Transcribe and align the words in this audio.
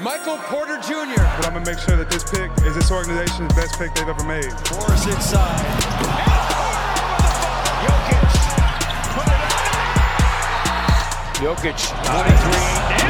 Michael 0.00 0.38
Porter 0.38 0.78
Jr. 0.78 1.16
But 1.16 1.46
I'm 1.46 1.54
gonna 1.54 1.66
make 1.66 1.80
sure 1.80 1.96
that 1.96 2.08
this 2.08 2.22
pick 2.22 2.52
is 2.64 2.76
this 2.76 2.92
organization's 2.92 3.52
best 3.54 3.76
pick 3.78 3.92
they've 3.94 4.06
ever 4.08 4.22
made. 4.22 4.52
Morris 4.70 5.06
inside. 5.06 5.58
Jokic. 7.82 8.30
Put 9.14 9.26
it 9.26 9.42
up. 10.54 10.78
Jokic, 11.42 11.78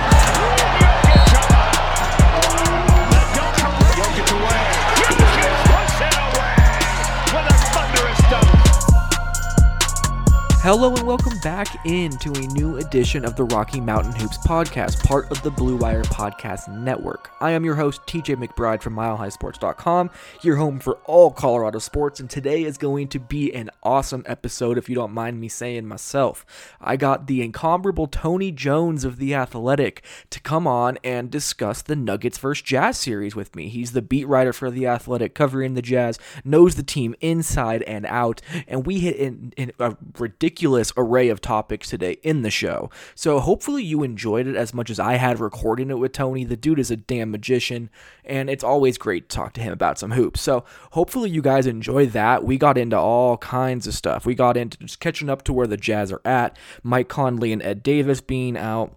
23. 0.09 0.18
Hello 10.61 10.93
and 10.93 11.07
welcome 11.07 11.39
back 11.39 11.87
into 11.87 12.33
a 12.33 12.47
new 12.49 12.79
edition 12.79 13.25
of 13.25 13.37
the 13.37 13.45
Rocky 13.45 13.81
Mountain 13.81 14.13
Hoops 14.17 14.39
podcast, 14.39 15.05
part 15.05 15.31
of 15.31 15.41
the 15.43 15.53
Blue 15.53 15.77
Wire 15.77 16.03
Podcast 16.03 16.69
Network. 16.69 17.31
I 17.41 17.53
am 17.53 17.65
your 17.65 17.77
host, 17.77 18.03
TJ 18.07 18.45
McBride 18.45 18.83
from 18.83 18.97
MileHighSports.com, 18.97 20.11
your 20.43 20.57
home 20.57 20.81
for 20.81 20.97
all 21.05 21.31
Colorado 21.31 21.79
sports, 21.79 22.19
and 22.19 22.29
today 22.29 22.65
is 22.65 22.77
going 22.77 23.07
to 23.09 23.21
be 23.21 23.55
an 23.55 23.71
awesome 23.85 24.25
episode, 24.27 24.79
if 24.79 24.89
you 24.89 24.97
don't 24.97 25.13
mind 25.13 25.41
me 25.41 25.47
saying 25.49 25.87
myself. 25.87 26.45
I 26.81 26.97
got 26.97 27.29
the 27.29 27.41
incomparable 27.41 28.09
Tony 28.09 28.51
Jones 28.51 29.05
of 29.05 29.19
The 29.19 29.37
Athletic 29.37 30.05
to 30.31 30.41
come 30.41 30.67
on 30.67 30.99
and 31.05 31.31
discuss 31.31 31.83
the 31.83 31.97
Nuggets 31.97 32.37
vs. 32.37 32.63
Jazz 32.63 32.99
series 32.99 33.37
with 33.37 33.55
me. 33.55 33.69
He's 33.69 33.93
the 33.93 34.03
beat 34.03 34.27
writer 34.27 34.53
for 34.53 34.73
The 34.73 34.89
Athletic, 34.89 35.37
covering 35.37 35.75
the 35.75 35.83
Jazz, 35.83 36.19
knows 36.45 36.75
the 36.75 36.83
team 36.83 37.15
inside 37.21 37.85
and 37.85 38.05
out, 38.07 38.43
and 38.67 38.85
we 38.85 38.99
hit 38.99 39.15
in, 39.15 39.55
in 39.57 39.73
a 39.79 39.97
ridiculous 40.19 40.48
array 40.97 41.29
of 41.29 41.41
topics 41.41 41.89
today 41.89 42.19
in 42.23 42.43
the 42.43 42.51
show. 42.51 42.91
So 43.15 43.41
hopefully 43.41 43.83
you 43.83 44.03
enjoyed 44.03 44.47
it 44.47 44.57
as 44.57 44.75
much 44.75 44.91
as 44.91 44.99
I 44.99 45.15
had 45.15 45.41
recording 45.41 45.91
it 45.91 45.99
with 45.99 46.13
Tony. 46.13 46.45
The 46.45 46.57
dude 46.57 46.79
is 46.79 46.91
a 46.91 46.97
damn 46.97 47.31
magician, 47.31 47.91
and 48.25 48.49
it's 48.51 48.65
always 48.65 48.99
great 48.99 49.29
to 49.29 49.37
talk 49.37 49.53
to 49.55 49.61
him 49.61 49.73
about 49.73 49.99
some 49.99 50.13
hoops. 50.13 50.41
So 50.41 50.65
hopefully 50.93 51.31
you 51.31 51.43
guys 51.43 51.67
enjoy 51.67 52.07
that. 52.07 52.45
We 52.45 52.59
got 52.59 52.79
into 52.79 52.99
all 52.99 53.37
kinds 53.39 53.87
of 53.87 53.95
stuff. 53.95 54.27
We 54.27 54.35
got 54.35 54.57
into 54.57 54.79
just 54.79 55.01
catching 55.01 55.31
up 55.31 55.43
to 55.45 55.53
where 55.53 55.67
the 55.67 55.77
Jazz 55.77 56.13
are 56.13 56.23
at, 56.25 56.57
Mike 56.83 57.09
Conley 57.09 57.53
and 57.53 57.63
Ed 57.63 57.83
Davis 57.83 58.21
being 58.21 58.57
out. 58.57 58.95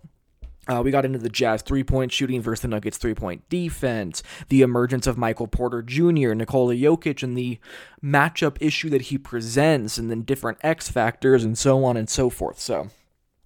Uh, 0.68 0.82
we 0.84 0.92
got 0.92 1.06
into 1.06 1.18
the 1.18 1.30
Jazz 1.30 1.62
three 1.64 1.84
point 1.84 2.12
shooting 2.12 2.42
versus 2.42 2.62
the 2.62 2.68
Nuggets 2.68 2.98
three 2.98 3.16
point 3.16 3.48
defense, 3.50 4.22
the 4.50 4.62
emergence 4.62 5.08
of 5.08 5.18
Michael 5.18 5.48
Porter 5.48 5.82
Jr., 5.82 6.34
Nikola 6.34 6.76
Jokic, 6.76 7.24
and 7.24 7.38
the 7.38 7.58
matchup 8.04 8.58
issue 8.60 8.90
that 8.92 9.04
he 9.04 9.18
presents, 9.18 9.98
and 9.98 10.12
then 10.12 10.22
different 10.22 10.60
X 10.62 10.90
factors, 10.90 11.44
and 11.44 11.58
so 11.58 11.84
on 11.84 11.98
and 11.98 12.10
so 12.10 12.30
forth. 12.30 12.60
So, 12.60 12.90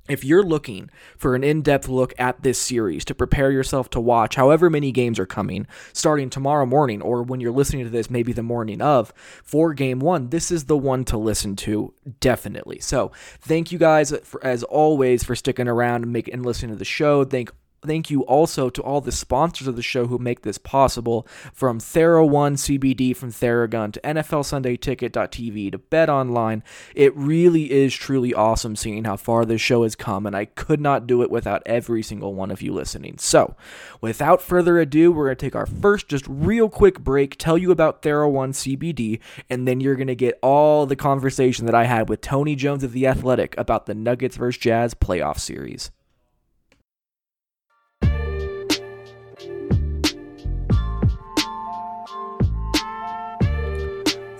if 0.07 0.23
you're 0.23 0.43
looking 0.43 0.89
for 1.17 1.35
an 1.35 1.43
in 1.43 1.61
depth 1.61 1.87
look 1.87 2.13
at 2.17 2.43
this 2.43 2.59
series 2.59 3.05
to 3.05 3.15
prepare 3.15 3.51
yourself 3.51 3.89
to 3.91 3.99
watch 3.99 4.35
however 4.35 4.69
many 4.69 4.91
games 4.91 5.19
are 5.19 5.25
coming 5.25 5.67
starting 5.93 6.29
tomorrow 6.29 6.65
morning, 6.65 7.01
or 7.01 7.23
when 7.23 7.39
you're 7.39 7.51
listening 7.51 7.83
to 7.83 7.89
this, 7.89 8.09
maybe 8.09 8.33
the 8.33 8.43
morning 8.43 8.81
of 8.81 9.13
for 9.43 9.73
game 9.73 9.99
one, 9.99 10.29
this 10.29 10.51
is 10.51 10.65
the 10.65 10.77
one 10.77 11.03
to 11.05 11.17
listen 11.17 11.55
to, 11.55 11.93
definitely. 12.19 12.79
So, 12.79 13.11
thank 13.41 13.71
you 13.71 13.77
guys, 13.77 14.15
for, 14.23 14.43
as 14.45 14.63
always, 14.63 15.23
for 15.23 15.35
sticking 15.35 15.67
around 15.67 16.03
and, 16.03 16.13
make, 16.13 16.27
and 16.27 16.45
listening 16.45 16.71
to 16.71 16.77
the 16.77 16.85
show. 16.85 17.23
Thank 17.25 17.51
Thank 17.85 18.09
you 18.09 18.21
also 18.23 18.69
to 18.69 18.81
all 18.81 19.01
the 19.01 19.11
sponsors 19.11 19.67
of 19.67 19.75
the 19.75 19.81
show 19.81 20.07
who 20.07 20.17
make 20.17 20.41
this 20.41 20.57
possible, 20.57 21.27
from 21.53 21.79
TheraOne 21.79 22.57
CBD 22.57 23.15
from 23.15 23.31
Theragun 23.31 23.93
to 23.93 24.01
NFL 24.01 24.45
Sunday 24.45 24.75
NFLSundayTicket.tv 24.77 25.71
to 25.71 25.77
Bet 25.77 26.09
Online. 26.09 26.63
It 26.93 27.15
really 27.15 27.71
is 27.71 27.93
truly 27.93 28.33
awesome 28.33 28.75
seeing 28.75 29.03
how 29.05 29.17
far 29.17 29.45
this 29.45 29.61
show 29.61 29.83
has 29.83 29.95
come, 29.95 30.25
and 30.25 30.35
I 30.35 30.45
could 30.45 30.81
not 30.81 31.07
do 31.07 31.21
it 31.21 31.31
without 31.31 31.63
every 31.65 32.03
single 32.03 32.33
one 32.33 32.51
of 32.51 32.61
you 32.61 32.73
listening. 32.73 33.17
So, 33.17 33.55
without 34.01 34.41
further 34.41 34.79
ado, 34.79 35.11
we're 35.11 35.25
going 35.25 35.37
to 35.37 35.45
take 35.45 35.55
our 35.55 35.65
first, 35.65 36.07
just 36.07 36.25
real 36.27 36.69
quick 36.69 36.99
break, 36.99 37.37
tell 37.37 37.57
you 37.57 37.71
about 37.71 38.01
TheraOne 38.01 38.53
CBD, 38.53 39.19
and 39.49 39.67
then 39.67 39.79
you're 39.79 39.95
going 39.95 40.07
to 40.07 40.15
get 40.15 40.39
all 40.41 40.85
the 40.85 40.95
conversation 40.95 41.65
that 41.65 41.75
I 41.75 41.85
had 41.85 42.09
with 42.09 42.21
Tony 42.21 42.55
Jones 42.55 42.83
of 42.83 42.93
The 42.93 43.07
Athletic 43.07 43.55
about 43.57 43.85
the 43.85 43.95
Nuggets 43.95 44.37
vs. 44.37 44.59
Jazz 44.59 44.93
playoff 44.93 45.39
series. 45.39 45.91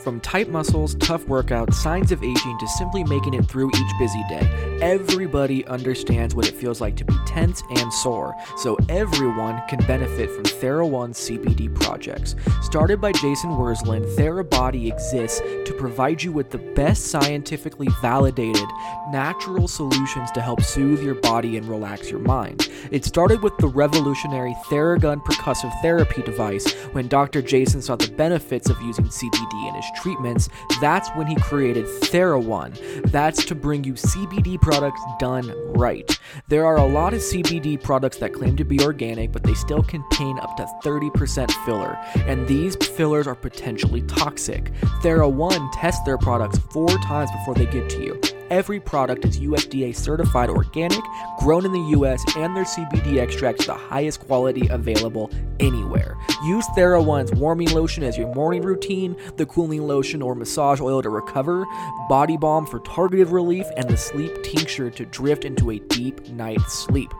From 0.06 0.20
tight 0.20 0.52
muscles, 0.52 0.94
tough 1.00 1.26
workouts, 1.26 1.74
signs 1.74 2.12
of 2.12 2.24
aging 2.24 2.58
to 2.60 2.68
simply 2.68 3.04
making 3.04 3.34
it 3.34 3.48
through 3.48 3.70
each 3.70 3.92
busy 3.98 4.24
day, 4.30 4.78
everybody 4.80 5.66
understands 5.66 6.36
what 6.36 6.48
it 6.48 6.54
feels 6.54 6.80
like 6.80 6.96
to 6.98 7.06
be 7.06 7.16
tense 7.26 7.64
and 7.72 7.92
sore, 7.92 8.36
so 8.56 8.78
everyone 8.88 9.64
can 9.68 9.80
benefit 9.88 10.30
from 10.30 10.44
TheraOne 10.44 11.16
CBD 11.16 11.74
projects. 11.74 12.36
Started 12.62 13.02
by 13.02 13.14
Jason 13.14 13.50
Wersland, 13.50 14.06
TheraBody 14.16 14.94
exists 14.94 15.40
to 15.40 15.74
provide 15.76 16.22
you 16.22 16.32
with 16.32 16.52
the 16.52 16.60
best 16.60 17.08
scientifically 17.08 17.88
validated, 18.00 18.68
natural 19.10 19.68
solutions 19.68 20.30
to 20.34 20.42
help 20.42 20.62
soothe 20.62 21.02
your 21.02 21.16
body 21.16 21.58
and 21.58 21.66
relax 21.68 22.12
your 22.12 22.20
mind. 22.20 22.70
It 22.92 23.06
started 23.06 23.42
with 23.42 23.58
the 23.58 23.70
revolutionary 23.70 24.54
Theragun 24.70 25.24
percussive 25.24 25.74
therapy 25.82 26.22
device 26.22 26.72
when 26.92 27.08
Dr. 27.08 27.42
Jason 27.42 27.82
saw 27.82 27.96
the 27.96 28.12
benefits 28.12 28.70
of 28.70 28.80
using 28.84 29.06
CBD 29.06 29.68
in 29.68 29.74
his 29.74 29.95
treatments, 29.96 30.50
that's 30.82 31.10
when 31.10 31.28
he 31.28 31.36
created 31.36 31.86
TheraOne. 31.86 33.12
That's 33.12 33.46
to 33.46 33.56
bring 33.56 33.84
you 33.84 33.94
CBD 33.94 34.60
products 34.62 35.02
done 35.20 35.54
right. 35.74 36.20
There 36.48 36.66
are 36.66 36.78
a 36.78 36.86
lot 36.86 37.14
of 37.14 37.22
CBD 37.22 37.82
products 37.82 38.18
that 38.18 38.34
claim 38.34 38.56
to 38.58 38.64
be 38.64 38.80
organic, 38.82 39.32
but 39.32 39.44
they 39.44 39.54
still 39.54 39.84
contain 39.84 40.40
up 40.40 40.56
to 40.58 40.68
30% 40.84 41.52
filler, 41.66 41.98
and 42.28 42.48
these 42.48 42.76
fillers 42.76 43.28
are 43.28 43.36
potentially 43.36 44.02
toxic. 44.04 44.72
TheraOne 45.02 45.70
tests 45.74 46.04
their 46.06 46.18
products 46.18 46.60
four 46.72 46.90
times 47.00 47.32
before 47.32 47.56
they 47.56 47.66
get 47.66 47.90
to 47.90 48.04
you. 48.04 48.22
Every 48.52 48.80
product 48.80 49.26
is 49.26 49.40
USDA 49.40 49.96
certified 49.96 50.50
organic, 50.50 51.04
grown 51.40 51.66
in 51.66 51.72
the 51.72 51.98
US, 51.98 52.24
and 52.38 52.56
their 52.56 52.64
CBD 52.64 53.18
extract 53.18 53.62
is 53.62 53.66
the 53.66 53.74
highest 53.74 54.20
quality 54.20 54.68
available 54.68 55.32
anywhere. 55.60 56.16
Use 56.44 56.66
TheraOne's 56.78 57.34
warming 57.34 57.72
lotion 57.72 58.04
as 58.04 58.18
your 58.18 58.34
morning 58.36 58.62
routine, 58.62 59.16
the 59.38 59.48
cooling 59.48 59.85
lotion 59.88 60.22
or 60.22 60.36
massage 60.36 60.82
oil 60.82 61.02
to 61.02 61.10
recover, 61.10 61.66
body 62.10 62.38
balm 62.38 62.66
for 62.66 62.80
targeted 62.80 63.30
relief, 63.30 63.66
and 63.78 63.90
the 63.90 63.98
sleep 63.98 64.44
tincture 64.44 64.90
to 64.90 65.06
drift 65.06 65.46
into 65.46 65.72
a 65.72 65.80
deep 65.80 66.28
night's 66.30 66.74
sleep. 66.74 67.12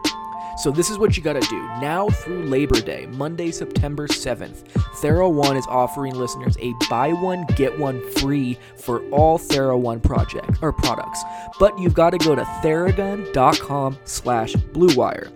So 0.58 0.70
this 0.70 0.88
is 0.88 0.98
what 0.98 1.16
you 1.16 1.22
gotta 1.22 1.40
do. 1.40 1.60
Now 1.80 2.08
through 2.08 2.44
Labor 2.44 2.80
Day, 2.80 3.06
Monday, 3.10 3.50
September 3.50 4.08
7th, 4.08 4.64
TheraOne 5.00 5.58
is 5.58 5.66
offering 5.66 6.14
listeners 6.14 6.56
a 6.60 6.72
buy 6.88 7.12
one, 7.12 7.44
get 7.56 7.78
one 7.78 8.00
free 8.12 8.58
for 8.76 9.06
all 9.10 9.38
TheraOne 9.38 10.02
or 10.62 10.72
products. 10.72 11.22
But 11.58 11.78
you've 11.78 11.94
got 11.94 12.10
to 12.10 12.18
go 12.18 12.34
to 12.34 12.42
theragun.com 12.42 13.98
slash 14.04 14.54
bluewire. 14.54 15.30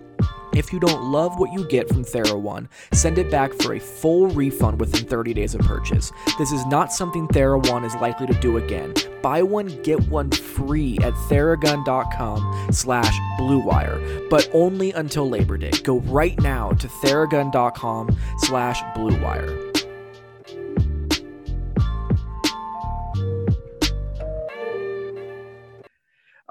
If 0.53 0.73
you 0.73 0.79
don't 0.79 1.03
love 1.03 1.39
what 1.39 1.53
you 1.53 1.65
get 1.67 1.87
from 1.87 2.03
TheraOne, 2.03 2.67
send 2.93 3.17
it 3.17 3.31
back 3.31 3.53
for 3.53 3.73
a 3.73 3.79
full 3.79 4.27
refund 4.27 4.79
within 4.79 5.05
30 5.05 5.33
days 5.33 5.55
of 5.55 5.61
purchase. 5.61 6.11
This 6.37 6.51
is 6.51 6.65
not 6.65 6.91
something 6.91 7.27
TheraOne 7.29 7.85
is 7.85 7.95
likely 7.95 8.27
to 8.27 8.33
do 8.33 8.57
again. 8.57 8.93
Buy 9.21 9.43
one, 9.43 9.67
get 9.83 9.99
one 10.09 10.29
free 10.31 10.97
at 10.99 11.13
theragun.com 11.13 12.73
slash 12.73 13.17
bluewire, 13.39 14.29
but 14.29 14.49
only 14.53 14.91
until 14.91 15.29
Labor 15.29 15.57
Day. 15.57 15.71
Go 15.83 15.99
right 16.01 16.37
now 16.41 16.71
to 16.71 16.87
theragun.com 16.87 18.17
slash 18.39 18.81
bluewire. 18.95 19.70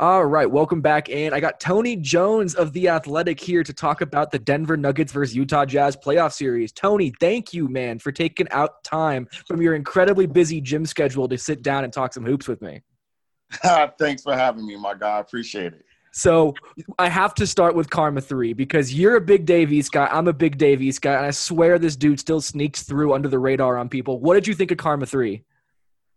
All 0.01 0.25
right, 0.25 0.51
welcome 0.51 0.81
back 0.81 1.11
in. 1.11 1.35
I 1.35 1.41
got 1.41 1.61
Tony 1.61 1.95
Jones 1.95 2.55
of 2.55 2.73
The 2.73 2.89
Athletic 2.89 3.39
here 3.39 3.63
to 3.63 3.75
talk 3.75 4.01
about 4.01 4.31
the 4.31 4.39
Denver 4.39 4.79
Nuggets 4.79 5.13
versus 5.13 5.37
Utah 5.37 5.67
Jazz 5.67 5.95
playoff 5.95 6.33
series. 6.33 6.73
Tony, 6.73 7.13
thank 7.21 7.53
you, 7.53 7.69
man, 7.69 7.99
for 7.99 8.11
taking 8.11 8.49
out 8.51 8.83
time 8.83 9.29
from 9.47 9.61
your 9.61 9.75
incredibly 9.75 10.25
busy 10.25 10.59
gym 10.59 10.87
schedule 10.87 11.29
to 11.29 11.37
sit 11.37 11.61
down 11.61 11.85
and 11.85 11.93
talk 11.93 12.15
some 12.15 12.25
hoops 12.25 12.49
with 12.49 12.63
me. 12.63 12.81
Thanks 13.99 14.23
for 14.23 14.35
having 14.35 14.67
me, 14.67 14.75
my 14.79 14.95
guy. 14.95 15.19
I 15.19 15.21
appreciate 15.21 15.75
it. 15.75 15.85
So 16.13 16.55
I 16.99 17.11
have 17.11 17.35
to 17.35 17.47
start 17.47 17.75
with 17.75 17.91
Karma 17.91 18.23
3 18.23 18.55
because 18.55 18.95
you're 18.95 19.17
a 19.17 19.21
big 19.21 19.45
Dave 19.45 19.71
East 19.71 19.93
guy. 19.93 20.07
I'm 20.07 20.29
a 20.29 20.33
big 20.33 20.57
Dave 20.57 20.81
East 20.81 21.03
guy. 21.03 21.13
And 21.13 21.27
I 21.27 21.31
swear 21.31 21.79
this 21.79 21.95
dude 21.95 22.19
still 22.19 22.41
sneaks 22.41 22.85
through 22.85 23.13
under 23.13 23.29
the 23.29 23.39
radar 23.39 23.77
on 23.77 23.91
people. 23.91 24.19
What 24.19 24.33
did 24.33 24.47
you 24.47 24.55
think 24.55 24.71
of 24.71 24.79
Karma 24.79 25.05
3? 25.05 25.45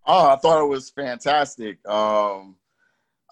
Oh, 0.06 0.30
I 0.30 0.38
thought 0.38 0.64
it 0.64 0.70
was 0.70 0.90
fantastic. 0.90 1.86
Um, 1.86 2.56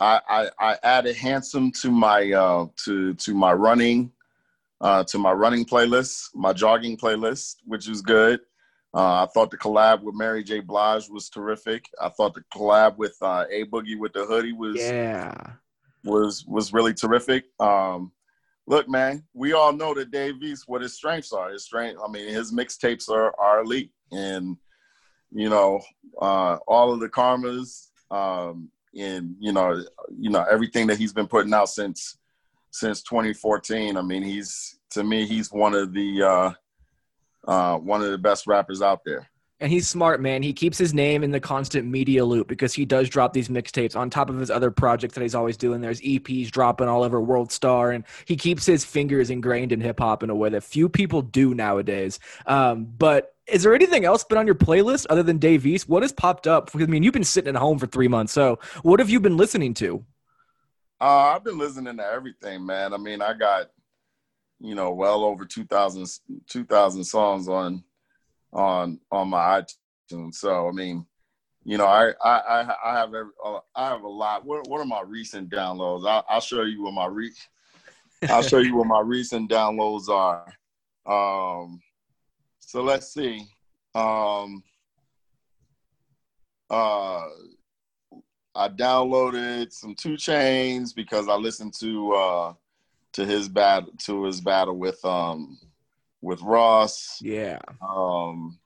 I, 0.02 0.20
I, 0.28 0.50
I 0.60 0.78
added 0.82 1.16
handsome 1.16 1.72
to 1.82 1.92
my 1.92 2.32
uh, 2.32 2.66
to 2.86 3.14
to 3.14 3.34
my 3.36 3.54
running 3.54 4.12
uh, 4.82 5.04
to 5.06 5.20
my 5.20 5.32
running 5.32 5.64
playlist, 5.64 6.30
my 6.34 6.54
jogging 6.54 6.98
playlist, 6.98 7.58
which 7.66 7.88
is 7.88 8.02
good. 8.02 8.40
Uh, 8.94 9.24
I 9.24 9.28
thought 9.34 9.52
the 9.52 9.58
collab 9.58 10.02
with 10.02 10.16
Mary 10.16 10.44
J. 10.44 10.60
Blige 10.60 11.08
was 11.10 11.30
terrific. 11.30 11.86
I 12.02 12.10
thought 12.10 12.34
the 12.34 12.44
collab 12.54 12.98
with 12.98 13.16
uh, 13.22 13.46
A 13.50 13.66
Boogie 13.66 13.98
with 13.98 14.12
the 14.14 14.26
hoodie 14.26 14.54
was 14.54 14.78
yeah 14.78 15.34
was 16.04 16.46
was 16.48 16.74
really 16.74 16.94
terrific. 16.94 17.46
Um, 17.60 18.12
look, 18.66 18.90
man, 18.90 19.24
we 19.34 19.54
all 19.54 19.72
know 19.72 19.94
that 19.94 20.12
Dave 20.12 20.42
East 20.42 20.64
what 20.68 20.82
his 20.82 20.96
strengths 20.96 21.32
are. 21.32 21.52
His 21.52 21.64
strength, 21.64 22.02
I 22.04 22.12
mean, 22.12 22.28
his 22.28 22.52
mixtapes 22.52 23.08
are 23.08 23.40
are 23.40 23.62
elite, 23.62 23.92
and 24.12 24.58
you 25.32 25.50
know, 25.50 25.80
uh, 26.20 26.58
all 26.68 26.92
of 26.92 27.00
the 27.00 27.08
karmas, 27.08 27.90
um, 28.10 28.70
and 28.98 29.36
you 29.40 29.54
know, 29.54 29.84
you 30.18 30.30
know 30.30 30.46
everything 30.50 30.88
that 30.88 30.98
he's 30.98 31.14
been 31.14 31.28
putting 31.28 31.54
out 31.54 31.70
since 31.70 32.18
since 32.72 33.02
2014. 33.04 33.98
I 33.98 34.02
mean, 34.02 34.24
he's 34.24 34.80
to 34.92 35.04
me, 35.04 35.26
he's 35.26 35.52
one 35.52 35.74
of 35.74 35.94
the 35.94 36.24
uh, 36.24 36.52
uh, 37.48 37.78
one 37.78 38.02
of 38.02 38.12
the 38.12 38.18
best 38.18 38.48
rappers 38.48 38.82
out 38.82 39.02
there. 39.06 39.30
And 39.62 39.72
he's 39.72 39.88
smart, 39.88 40.20
man. 40.20 40.42
He 40.42 40.54
keeps 40.54 40.80
his 40.80 40.92
name 40.92 41.24
in 41.24 41.30
the 41.30 41.40
constant 41.40 41.88
media 41.88 42.26
loop 42.26 42.48
because 42.48 42.74
he 42.74 42.84
does 42.84 43.08
drop 43.08 43.32
these 43.32 43.48
mixtapes 43.48 43.96
on 43.96 44.10
top 44.10 44.32
of 44.32 44.40
his 44.40 44.50
other 44.50 44.72
projects 44.72 45.14
that 45.14 45.22
he's 45.22 45.36
always 45.36 45.56
doing. 45.56 45.82
There's 45.82 46.02
EPs 46.02 46.50
dropping 46.50 46.88
all 46.88 47.04
over 47.04 47.22
World 47.22 47.52
Star, 47.52 47.92
and 47.92 48.04
he 48.26 48.36
keeps 48.36 48.66
his 48.66 48.84
fingers 48.84 49.30
ingrained 49.30 49.72
in 49.72 49.80
hip 49.80 50.00
hop 50.00 50.24
in 50.24 50.32
a 50.32 50.36
way 50.36 50.50
that 50.50 50.64
few 50.64 50.90
people 50.90 51.22
do 51.22 51.54
nowadays. 51.54 52.20
Um, 52.48 52.86
but 52.86 53.36
is 53.46 53.62
there 53.62 53.76
anything 53.76 54.04
else 54.04 54.24
been 54.24 54.40
on 54.40 54.48
your 54.48 54.56
playlist 54.56 55.06
other 55.12 55.22
than 55.22 55.38
Dave 55.38 55.64
East? 55.68 55.88
What 55.88 56.02
has 56.02 56.12
popped 56.12 56.48
up? 56.48 56.72
I 56.74 56.80
mean, 56.88 57.04
you've 57.04 57.14
been 57.14 57.24
sitting 57.24 57.56
at 57.56 57.60
home 57.60 57.78
for 57.78 57.86
three 57.86 58.08
months, 58.08 58.34
so 58.34 58.58
what 58.82 59.00
have 59.00 59.12
you 59.12 59.20
been 59.20 59.38
listening 59.38 59.76
to? 59.76 60.04
Uh, 61.00 61.34
I've 61.36 61.44
been 61.44 61.60
listening 61.60 61.98
to 61.98 62.04
everything, 62.04 62.66
man. 62.66 62.96
I 62.96 62.98
mean, 62.98 63.22
I 63.22 63.34
got 63.34 63.70
you 64.60 64.74
know 64.74 64.92
well 64.92 65.24
over 65.24 65.46
2,000 65.46 66.08
2,000 66.48 67.04
songs 67.04 67.48
on 67.48 67.84
on 68.54 69.00
on 69.12 69.30
my 69.30 69.62
iTunes. 70.12 70.36
So 70.36 70.68
I 70.68 70.72
mean, 70.72 71.06
you 71.64 71.78
know, 71.78 71.86
I 71.86 72.14
I 72.24 72.76
I 72.86 72.94
have 72.94 73.14
every, 73.14 73.32
uh, 73.44 73.60
I 73.76 73.90
have 73.90 74.04
a 74.04 74.10
lot. 74.10 74.46
What 74.46 74.68
what 74.68 74.82
are 74.82 74.86
my 74.86 75.02
recent 75.02 75.50
downloads? 75.50 76.08
I'll, 76.08 76.26
I'll 76.30 76.42
show 76.42 76.64
you 76.64 76.84
what 76.84 76.94
my 76.94 77.06
re 77.06 77.32
I'll 78.30 78.44
show 78.44 78.60
you 78.60 78.76
what 78.76 78.88
my 78.88 79.02
recent 79.02 79.50
downloads 79.50 80.10
are. 80.10 80.46
Um, 81.06 81.82
so 82.60 82.84
let's 82.84 83.14
see. 83.14 83.48
Um, 83.96 84.64
uh, 86.70 87.28
I 88.56 88.70
downloaded 88.70 89.72
some 89.72 89.96
2 89.96 90.14
Chainz 90.14 90.94
because 90.96 91.28
I 91.28 91.36
listened 91.36 91.74
to 91.80 92.14
uh, 92.14 92.54
to 93.14 93.26
his 93.26 93.50
battle 93.50 93.92
to 94.06 94.24
his 94.24 94.42
battle 94.42 94.78
with 94.78 95.04
um 95.04 95.58
with 96.22 96.42
Ross. 96.42 97.20
Yeah. 97.22 97.60
Um, 97.82 98.60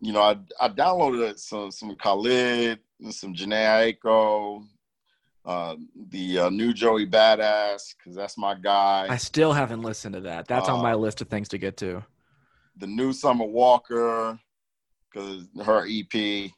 you 0.00 0.12
know, 0.12 0.22
I 0.22 0.36
I 0.60 0.68
downloaded 0.68 1.38
some 1.38 1.70
some 1.70 1.94
Khalid 1.96 2.78
and 3.00 3.14
some 3.14 3.34
Jhené 3.34 3.96
Aiko, 4.04 4.64
uh, 5.44 5.76
the 6.10 6.38
uh, 6.38 6.50
new 6.50 6.72
Joey 6.72 7.06
Badass 7.06 7.94
because 7.96 8.14
that's 8.14 8.36
my 8.38 8.54
guy. 8.54 9.06
I 9.08 9.16
still 9.16 9.52
haven't 9.52 9.82
listened 9.82 10.14
to 10.14 10.20
that. 10.22 10.46
That's 10.48 10.68
uh, 10.68 10.74
on 10.74 10.82
my 10.82 10.92
uh, 10.92 10.96
list 10.96 11.20
of 11.20 11.28
things 11.28 11.48
to 11.48 11.58
get 11.58 11.76
to. 11.78 12.04
The 12.76 12.86
new 12.86 13.12
Summer 13.12 13.46
Walker 13.46 14.38
because 15.10 15.48
her 15.64 15.86
EP. 15.88 16.50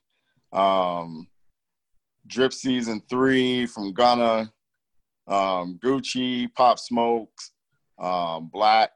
Um, 0.53 1.29
Drip 2.27 2.53
Season 2.53 3.03
Three 3.09 3.67
from 3.67 3.93
Gunna, 3.93 4.53
Um, 5.27 5.79
Gucci, 5.83 6.53
Pop 6.55 6.79
Smokes, 6.79 7.53
um, 7.99 8.49
Black. 8.53 8.91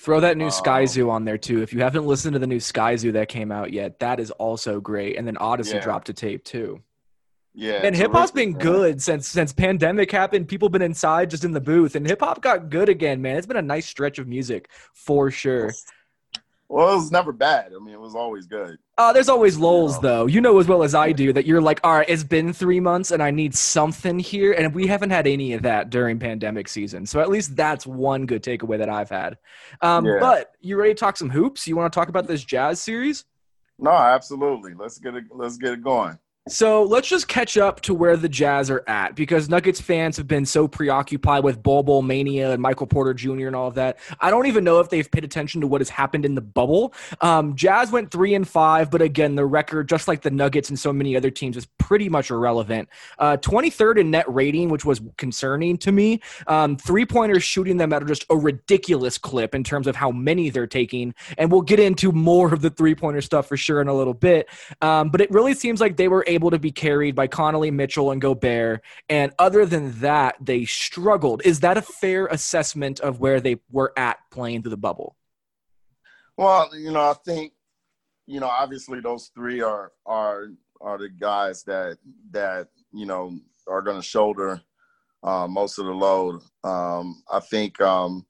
Throw 0.00 0.20
that 0.20 0.38
new 0.38 0.46
um, 0.46 0.50
Skyzoo 0.50 1.10
on 1.10 1.26
there 1.26 1.36
too. 1.36 1.60
If 1.60 1.74
you 1.74 1.80
haven't 1.80 2.06
listened 2.06 2.32
to 2.32 2.38
the 2.38 2.46
new 2.46 2.56
Skyzoo 2.56 3.12
that 3.12 3.28
came 3.28 3.52
out 3.52 3.70
yet, 3.70 3.98
that 4.00 4.18
is 4.18 4.30
also 4.30 4.80
great. 4.80 5.18
And 5.18 5.26
then 5.26 5.36
Oddisee 5.36 5.74
yeah. 5.74 5.80
dropped 5.80 6.08
a 6.08 6.14
tape 6.14 6.42
too. 6.42 6.80
Yeah. 7.54 7.80
And 7.82 7.94
hip 7.94 8.12
hop's 8.12 8.30
been 8.30 8.54
good 8.54 9.02
since 9.02 9.28
since 9.28 9.52
pandemic 9.52 10.10
happened. 10.10 10.48
People 10.48 10.70
been 10.70 10.80
inside 10.80 11.28
just 11.28 11.44
in 11.44 11.52
the 11.52 11.60
booth, 11.60 11.96
and 11.96 12.06
hip 12.06 12.20
hop 12.20 12.40
got 12.40 12.70
good 12.70 12.88
again, 12.88 13.20
man. 13.20 13.36
It's 13.36 13.46
been 13.46 13.56
a 13.58 13.62
nice 13.62 13.86
stretch 13.86 14.18
of 14.18 14.26
music 14.26 14.70
for 14.94 15.30
sure. 15.30 15.72
Well, 16.70 16.92
it 16.92 16.96
was 16.98 17.10
never 17.10 17.32
bad. 17.32 17.72
I 17.74 17.80
mean, 17.80 17.94
it 17.94 18.00
was 18.00 18.14
always 18.14 18.46
good. 18.46 18.78
Uh, 18.96 19.12
there's 19.12 19.28
always 19.28 19.58
lulls, 19.58 19.96
you 19.96 20.02
know? 20.02 20.08
though. 20.08 20.26
You 20.26 20.40
know 20.40 20.60
as 20.60 20.68
well 20.68 20.84
as 20.84 20.94
I 20.94 21.10
do 21.10 21.32
that 21.32 21.44
you're 21.44 21.60
like, 21.60 21.80
all 21.82 21.94
right, 21.94 22.08
it's 22.08 22.22
been 22.22 22.52
three 22.52 22.78
months 22.78 23.10
and 23.10 23.20
I 23.20 23.32
need 23.32 23.56
something 23.56 24.20
here. 24.20 24.52
And 24.52 24.72
we 24.72 24.86
haven't 24.86 25.10
had 25.10 25.26
any 25.26 25.52
of 25.54 25.62
that 25.62 25.90
during 25.90 26.20
pandemic 26.20 26.68
season. 26.68 27.06
So 27.06 27.18
at 27.18 27.28
least 27.28 27.56
that's 27.56 27.88
one 27.88 28.24
good 28.24 28.44
takeaway 28.44 28.78
that 28.78 28.88
I've 28.88 29.10
had. 29.10 29.36
Um, 29.82 30.06
yeah. 30.06 30.18
But 30.20 30.52
you 30.60 30.76
ready 30.76 30.94
to 30.94 31.00
talk 31.00 31.16
some 31.16 31.28
hoops? 31.28 31.66
You 31.66 31.74
want 31.74 31.92
to 31.92 31.98
talk 31.98 32.08
about 32.08 32.28
this 32.28 32.44
jazz 32.44 32.80
series? 32.80 33.24
No, 33.76 33.90
absolutely. 33.90 34.74
Let's 34.74 34.98
get 34.98 35.16
it. 35.16 35.24
Let's 35.34 35.56
get 35.56 35.72
it 35.72 35.82
going. 35.82 36.20
So 36.48 36.84
let's 36.84 37.06
just 37.06 37.28
catch 37.28 37.58
up 37.58 37.82
to 37.82 37.92
where 37.92 38.16
the 38.16 38.28
Jazz 38.28 38.70
are 38.70 38.82
at 38.86 39.14
because 39.14 39.50
Nuggets 39.50 39.78
fans 39.78 40.16
have 40.16 40.26
been 40.26 40.46
so 40.46 40.66
preoccupied 40.66 41.44
with 41.44 41.62
Bol 41.62 41.82
Bol 41.82 42.00
Mania 42.00 42.52
and 42.52 42.62
Michael 42.62 42.86
Porter 42.86 43.12
Jr. 43.12 43.46
and 43.46 43.54
all 43.54 43.68
of 43.68 43.74
that. 43.74 43.98
I 44.20 44.30
don't 44.30 44.46
even 44.46 44.64
know 44.64 44.80
if 44.80 44.88
they've 44.88 45.08
paid 45.08 45.22
attention 45.22 45.60
to 45.60 45.66
what 45.66 45.82
has 45.82 45.90
happened 45.90 46.24
in 46.24 46.34
the 46.34 46.40
bubble. 46.40 46.94
Um, 47.20 47.56
Jazz 47.56 47.92
went 47.92 48.10
three 48.10 48.34
and 48.34 48.48
five, 48.48 48.90
but 48.90 49.02
again, 49.02 49.34
the 49.34 49.44
record, 49.44 49.86
just 49.86 50.08
like 50.08 50.22
the 50.22 50.30
Nuggets 50.30 50.70
and 50.70 50.78
so 50.78 50.94
many 50.94 51.14
other 51.14 51.30
teams, 51.30 51.58
is 51.58 51.66
pretty 51.76 52.08
much 52.08 52.30
irrelevant. 52.30 52.88
Uh, 53.18 53.36
23rd 53.36 54.00
in 54.00 54.10
net 54.10 54.24
rating, 54.26 54.70
which 54.70 54.86
was 54.86 55.02
concerning 55.18 55.76
to 55.76 55.92
me. 55.92 56.22
Um, 56.46 56.78
three 56.78 57.04
pointers 57.04 57.44
shooting 57.44 57.76
them 57.76 57.92
at 57.92 58.06
just 58.06 58.24
a 58.30 58.36
ridiculous 58.36 59.18
clip 59.18 59.54
in 59.54 59.62
terms 59.62 59.86
of 59.86 59.94
how 59.94 60.10
many 60.10 60.48
they're 60.48 60.66
taking. 60.66 61.14
And 61.36 61.52
we'll 61.52 61.60
get 61.60 61.78
into 61.78 62.12
more 62.12 62.54
of 62.54 62.62
the 62.62 62.70
three 62.70 62.94
pointer 62.94 63.20
stuff 63.20 63.46
for 63.46 63.58
sure 63.58 63.82
in 63.82 63.88
a 63.88 63.94
little 63.94 64.14
bit. 64.14 64.48
Um, 64.80 65.10
but 65.10 65.20
it 65.20 65.30
really 65.30 65.52
seems 65.52 65.82
like 65.82 65.98
they 65.98 66.08
were 66.08 66.24
able 66.30 66.50
to 66.50 66.58
be 66.58 66.72
carried 66.72 67.14
by 67.14 67.26
Conley, 67.26 67.70
Mitchell, 67.70 68.10
and 68.10 68.20
Gobert. 68.20 68.82
And 69.08 69.32
other 69.38 69.66
than 69.66 70.00
that, 70.00 70.36
they 70.40 70.64
struggled. 70.64 71.42
Is 71.44 71.60
that 71.60 71.76
a 71.76 71.82
fair 71.82 72.26
assessment 72.26 73.00
of 73.00 73.20
where 73.20 73.40
they 73.40 73.56
were 73.70 73.92
at 73.96 74.18
playing 74.30 74.62
through 74.62 74.70
the 74.70 74.76
bubble? 74.76 75.16
Well, 76.36 76.74
you 76.74 76.92
know, 76.92 77.10
I 77.10 77.14
think, 77.24 77.52
you 78.26 78.40
know, 78.40 78.48
obviously 78.48 79.00
those 79.00 79.30
three 79.34 79.60
are 79.60 79.92
are 80.06 80.46
are 80.80 80.96
the 80.96 81.10
guys 81.10 81.62
that 81.64 81.98
that 82.30 82.68
you 82.92 83.04
know 83.04 83.38
are 83.68 83.82
going 83.82 83.98
to 83.98 84.02
shoulder 84.02 84.62
uh, 85.22 85.46
most 85.46 85.78
of 85.78 85.84
the 85.84 85.92
load. 85.92 86.40
Um, 86.64 87.22
I 87.30 87.40
think 87.40 87.80
um, 87.80 88.24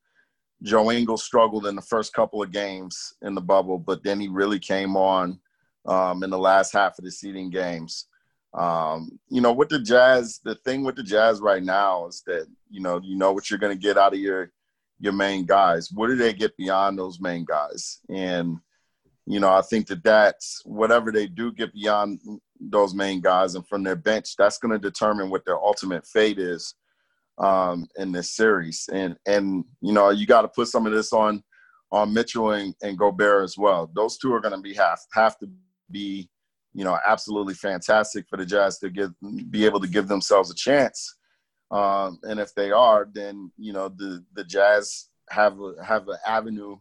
Joe 0.62 0.90
Ingles 0.90 1.24
struggled 1.24 1.66
in 1.66 1.76
the 1.76 1.82
first 1.82 2.12
couple 2.12 2.42
of 2.42 2.50
games 2.50 3.14
in 3.22 3.34
the 3.34 3.40
bubble, 3.40 3.78
but 3.78 4.02
then 4.02 4.20
he 4.20 4.28
really 4.28 4.58
came 4.58 4.96
on 4.96 5.38
um, 5.86 6.22
in 6.22 6.30
the 6.30 6.38
last 6.38 6.72
half 6.72 6.98
of 6.98 7.04
the 7.04 7.10
seeding 7.10 7.50
games. 7.50 8.06
Um, 8.52 9.18
you 9.28 9.40
know, 9.40 9.52
with 9.52 9.68
the 9.68 9.78
Jazz, 9.78 10.40
the 10.44 10.56
thing 10.56 10.84
with 10.84 10.96
the 10.96 11.02
Jazz 11.02 11.40
right 11.40 11.62
now 11.62 12.08
is 12.08 12.22
that 12.26 12.46
you 12.68 12.80
know 12.80 13.00
you 13.02 13.16
know 13.16 13.32
what 13.32 13.48
you're 13.48 13.58
going 13.58 13.76
to 13.76 13.82
get 13.82 13.96
out 13.96 14.12
of 14.12 14.18
your 14.18 14.50
your 14.98 15.12
main 15.12 15.46
guys. 15.46 15.90
What 15.92 16.08
do 16.08 16.16
they 16.16 16.32
get 16.32 16.56
beyond 16.56 16.98
those 16.98 17.20
main 17.20 17.44
guys? 17.44 18.00
And 18.08 18.58
you 19.26 19.38
know, 19.38 19.50
I 19.50 19.62
think 19.62 19.86
that 19.86 20.02
that's 20.02 20.62
whatever 20.64 21.12
they 21.12 21.28
do 21.28 21.52
get 21.52 21.72
beyond 21.72 22.20
those 22.60 22.94
main 22.94 23.20
guys 23.20 23.54
and 23.54 23.66
from 23.68 23.84
their 23.84 23.96
bench, 23.96 24.34
that's 24.36 24.58
going 24.58 24.72
to 24.72 24.78
determine 24.78 25.30
what 25.30 25.44
their 25.44 25.58
ultimate 25.58 26.04
fate 26.06 26.38
is 26.38 26.74
um, 27.38 27.86
in 27.96 28.10
this 28.10 28.34
series. 28.34 28.88
And 28.92 29.16
and 29.26 29.64
you 29.80 29.92
know, 29.92 30.10
you 30.10 30.26
got 30.26 30.42
to 30.42 30.48
put 30.48 30.68
some 30.68 30.86
of 30.86 30.92
this 30.92 31.12
on 31.12 31.42
on 31.92 32.12
Mitchell 32.12 32.52
and, 32.52 32.74
and 32.82 32.98
Gobert 32.98 33.44
as 33.44 33.56
well. 33.56 33.90
Those 33.94 34.18
two 34.18 34.32
are 34.32 34.40
going 34.40 34.54
to 34.54 34.60
be 34.60 34.74
have 34.74 34.98
have 35.12 35.38
to 35.38 35.48
be 35.90 36.28
you 36.72 36.84
know, 36.84 36.98
absolutely 37.06 37.54
fantastic 37.54 38.28
for 38.28 38.36
the 38.36 38.46
Jazz 38.46 38.78
to 38.78 38.90
give 38.90 39.12
be 39.50 39.64
able 39.64 39.80
to 39.80 39.88
give 39.88 40.08
themselves 40.08 40.50
a 40.50 40.54
chance. 40.54 41.16
Um, 41.70 42.18
and 42.22 42.40
if 42.40 42.54
they 42.54 42.70
are, 42.70 43.08
then 43.12 43.50
you 43.56 43.72
know 43.72 43.88
the 43.88 44.24
the 44.34 44.44
Jazz 44.44 45.08
have 45.30 45.58
a, 45.60 45.74
have 45.84 46.08
an 46.08 46.18
avenue 46.26 46.78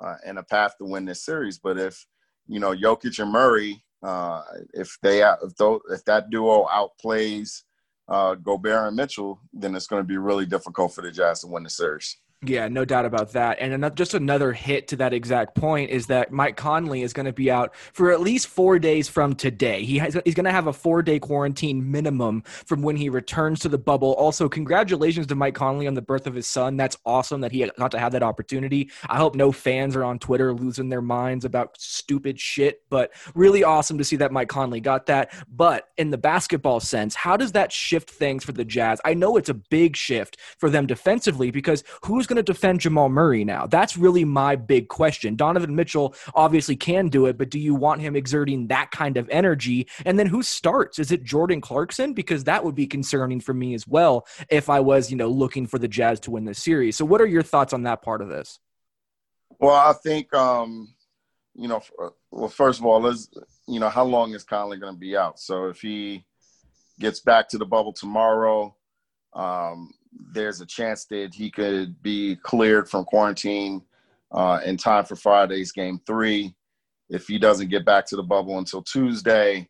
uh, 0.00 0.16
and 0.24 0.38
a 0.38 0.42
path 0.42 0.76
to 0.78 0.84
win 0.84 1.04
this 1.04 1.24
series. 1.24 1.58
But 1.58 1.78
if 1.78 2.04
you 2.46 2.58
know 2.58 2.74
Jokic 2.74 3.20
and 3.20 3.30
Murray, 3.30 3.82
uh, 4.02 4.42
if 4.74 4.98
they 5.02 5.22
if 5.22 5.54
those, 5.56 5.80
if 5.90 6.04
that 6.06 6.30
duo 6.30 6.66
outplays 6.66 7.62
uh, 8.08 8.34
Gobert 8.34 8.88
and 8.88 8.96
Mitchell, 8.96 9.40
then 9.52 9.74
it's 9.74 9.86
going 9.86 10.02
to 10.02 10.06
be 10.08 10.18
really 10.18 10.46
difficult 10.46 10.94
for 10.94 11.02
the 11.02 11.12
Jazz 11.12 11.40
to 11.40 11.46
win 11.46 11.62
the 11.62 11.70
series. 11.70 12.16
Yeah, 12.46 12.68
no 12.68 12.84
doubt 12.84 13.04
about 13.04 13.32
that. 13.32 13.58
And 13.58 13.96
just 13.96 14.14
another 14.14 14.52
hit 14.52 14.86
to 14.88 14.96
that 14.96 15.12
exact 15.12 15.56
point 15.56 15.90
is 15.90 16.06
that 16.06 16.30
Mike 16.30 16.56
Conley 16.56 17.02
is 17.02 17.12
going 17.12 17.26
to 17.26 17.32
be 17.32 17.50
out 17.50 17.74
for 17.74 18.12
at 18.12 18.20
least 18.20 18.46
four 18.46 18.78
days 18.78 19.08
from 19.08 19.34
today. 19.34 19.84
He 19.84 19.98
has, 19.98 20.16
he's 20.24 20.36
going 20.36 20.44
to 20.44 20.52
have 20.52 20.68
a 20.68 20.72
four 20.72 21.02
day 21.02 21.18
quarantine 21.18 21.90
minimum 21.90 22.42
from 22.42 22.82
when 22.82 22.94
he 22.94 23.08
returns 23.08 23.58
to 23.60 23.68
the 23.68 23.76
bubble. 23.76 24.12
Also, 24.12 24.48
congratulations 24.48 25.26
to 25.26 25.34
Mike 25.34 25.56
Conley 25.56 25.88
on 25.88 25.94
the 25.94 26.02
birth 26.02 26.28
of 26.28 26.34
his 26.36 26.46
son. 26.46 26.76
That's 26.76 26.96
awesome 27.04 27.40
that 27.40 27.50
he 27.50 27.68
got 27.76 27.90
to 27.90 27.98
have 27.98 28.12
that 28.12 28.22
opportunity. 28.22 28.88
I 29.08 29.16
hope 29.16 29.34
no 29.34 29.50
fans 29.50 29.96
are 29.96 30.04
on 30.04 30.20
Twitter 30.20 30.52
losing 30.52 30.88
their 30.88 31.02
minds 31.02 31.44
about 31.44 31.80
stupid 31.80 32.38
shit, 32.38 32.82
but 32.88 33.10
really 33.34 33.64
awesome 33.64 33.98
to 33.98 34.04
see 34.04 34.14
that 34.14 34.30
Mike 34.30 34.48
Conley 34.48 34.78
got 34.78 35.06
that. 35.06 35.32
But 35.48 35.88
in 35.96 36.10
the 36.10 36.18
basketball 36.18 36.78
sense, 36.78 37.16
how 37.16 37.36
does 37.36 37.50
that 37.52 37.72
shift 37.72 38.08
things 38.08 38.44
for 38.44 38.52
the 38.52 38.64
Jazz? 38.64 39.00
I 39.04 39.14
know 39.14 39.36
it's 39.36 39.48
a 39.48 39.54
big 39.54 39.96
shift 39.96 40.36
for 40.56 40.70
them 40.70 40.86
defensively 40.86 41.50
because 41.50 41.82
who's 42.04 42.27
going 42.28 42.36
to 42.36 42.42
defend 42.42 42.80
Jamal 42.80 43.08
Murray 43.08 43.44
now? 43.44 43.66
That's 43.66 43.96
really 43.96 44.24
my 44.24 44.54
big 44.54 44.88
question. 44.88 45.34
Donovan 45.34 45.74
Mitchell 45.74 46.14
obviously 46.34 46.76
can 46.76 47.08
do 47.08 47.26
it, 47.26 47.36
but 47.36 47.50
do 47.50 47.58
you 47.58 47.74
want 47.74 48.00
him 48.00 48.14
exerting 48.14 48.68
that 48.68 48.90
kind 48.90 49.16
of 49.16 49.28
energy? 49.30 49.88
And 50.04 50.18
then 50.18 50.26
who 50.26 50.42
starts? 50.42 50.98
Is 50.98 51.10
it 51.10 51.24
Jordan 51.24 51.60
Clarkson? 51.60 52.12
Because 52.12 52.44
that 52.44 52.64
would 52.64 52.74
be 52.74 52.86
concerning 52.86 53.40
for 53.40 53.54
me 53.54 53.74
as 53.74 53.88
well 53.88 54.26
if 54.50 54.70
I 54.70 54.80
was, 54.80 55.10
you 55.10 55.16
know, 55.16 55.28
looking 55.28 55.66
for 55.66 55.78
the 55.78 55.88
Jazz 55.88 56.20
to 56.20 56.30
win 56.30 56.44
this 56.44 56.62
series. 56.62 56.96
So 56.96 57.04
what 57.04 57.20
are 57.20 57.26
your 57.26 57.42
thoughts 57.42 57.72
on 57.72 57.82
that 57.82 58.02
part 58.02 58.22
of 58.22 58.28
this? 58.28 58.60
Well, 59.58 59.74
I 59.74 59.92
think 59.92 60.32
um, 60.34 60.94
you 61.54 61.66
know, 61.66 61.82
well, 62.30 62.48
first 62.48 62.78
of 62.78 62.86
all, 62.86 63.00
let's 63.00 63.28
you 63.66 63.80
know, 63.80 63.88
how 63.88 64.04
long 64.04 64.32
is 64.34 64.44
Conley 64.44 64.78
going 64.78 64.94
to 64.94 64.98
be 64.98 65.16
out? 65.16 65.40
So 65.40 65.66
if 65.66 65.80
he 65.80 66.24
gets 67.00 67.20
back 67.20 67.48
to 67.48 67.58
the 67.58 67.66
bubble 67.66 67.92
tomorrow, 67.92 68.74
um, 69.34 69.92
there's 70.32 70.60
a 70.60 70.66
chance 70.66 71.04
that 71.06 71.34
he 71.34 71.50
could 71.50 72.00
be 72.02 72.36
cleared 72.36 72.88
from 72.88 73.04
quarantine 73.04 73.82
uh, 74.32 74.60
in 74.64 74.76
time 74.76 75.04
for 75.04 75.16
Friday's 75.16 75.72
game 75.72 76.00
three. 76.06 76.54
If 77.08 77.26
he 77.26 77.38
doesn't 77.38 77.70
get 77.70 77.84
back 77.84 78.06
to 78.06 78.16
the 78.16 78.22
bubble 78.22 78.58
until 78.58 78.82
Tuesday, 78.82 79.68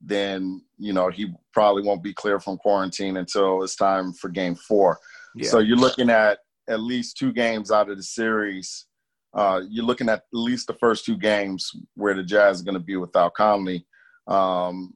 then 0.00 0.62
you 0.78 0.92
know 0.92 1.08
he 1.08 1.32
probably 1.52 1.82
won't 1.82 2.02
be 2.02 2.14
clear 2.14 2.40
from 2.40 2.56
quarantine 2.56 3.18
until 3.18 3.62
it's 3.62 3.76
time 3.76 4.12
for 4.12 4.28
game 4.28 4.54
four. 4.54 4.98
Yeah. 5.34 5.48
So 5.50 5.58
you're 5.58 5.76
looking 5.76 6.10
at 6.10 6.38
at 6.68 6.80
least 6.80 7.16
two 7.16 7.32
games 7.32 7.70
out 7.70 7.90
of 7.90 7.96
the 7.96 8.02
series. 8.02 8.86
Uh, 9.32 9.60
you're 9.68 9.84
looking 9.84 10.08
at 10.08 10.18
at 10.18 10.24
least 10.32 10.66
the 10.66 10.74
first 10.74 11.04
two 11.04 11.16
games 11.16 11.70
where 11.94 12.14
the 12.14 12.22
Jazz 12.22 12.60
are 12.60 12.64
going 12.64 12.74
to 12.74 12.80
be 12.80 12.96
without 12.96 13.34
Conley. 13.34 13.86
Um, 14.26 14.94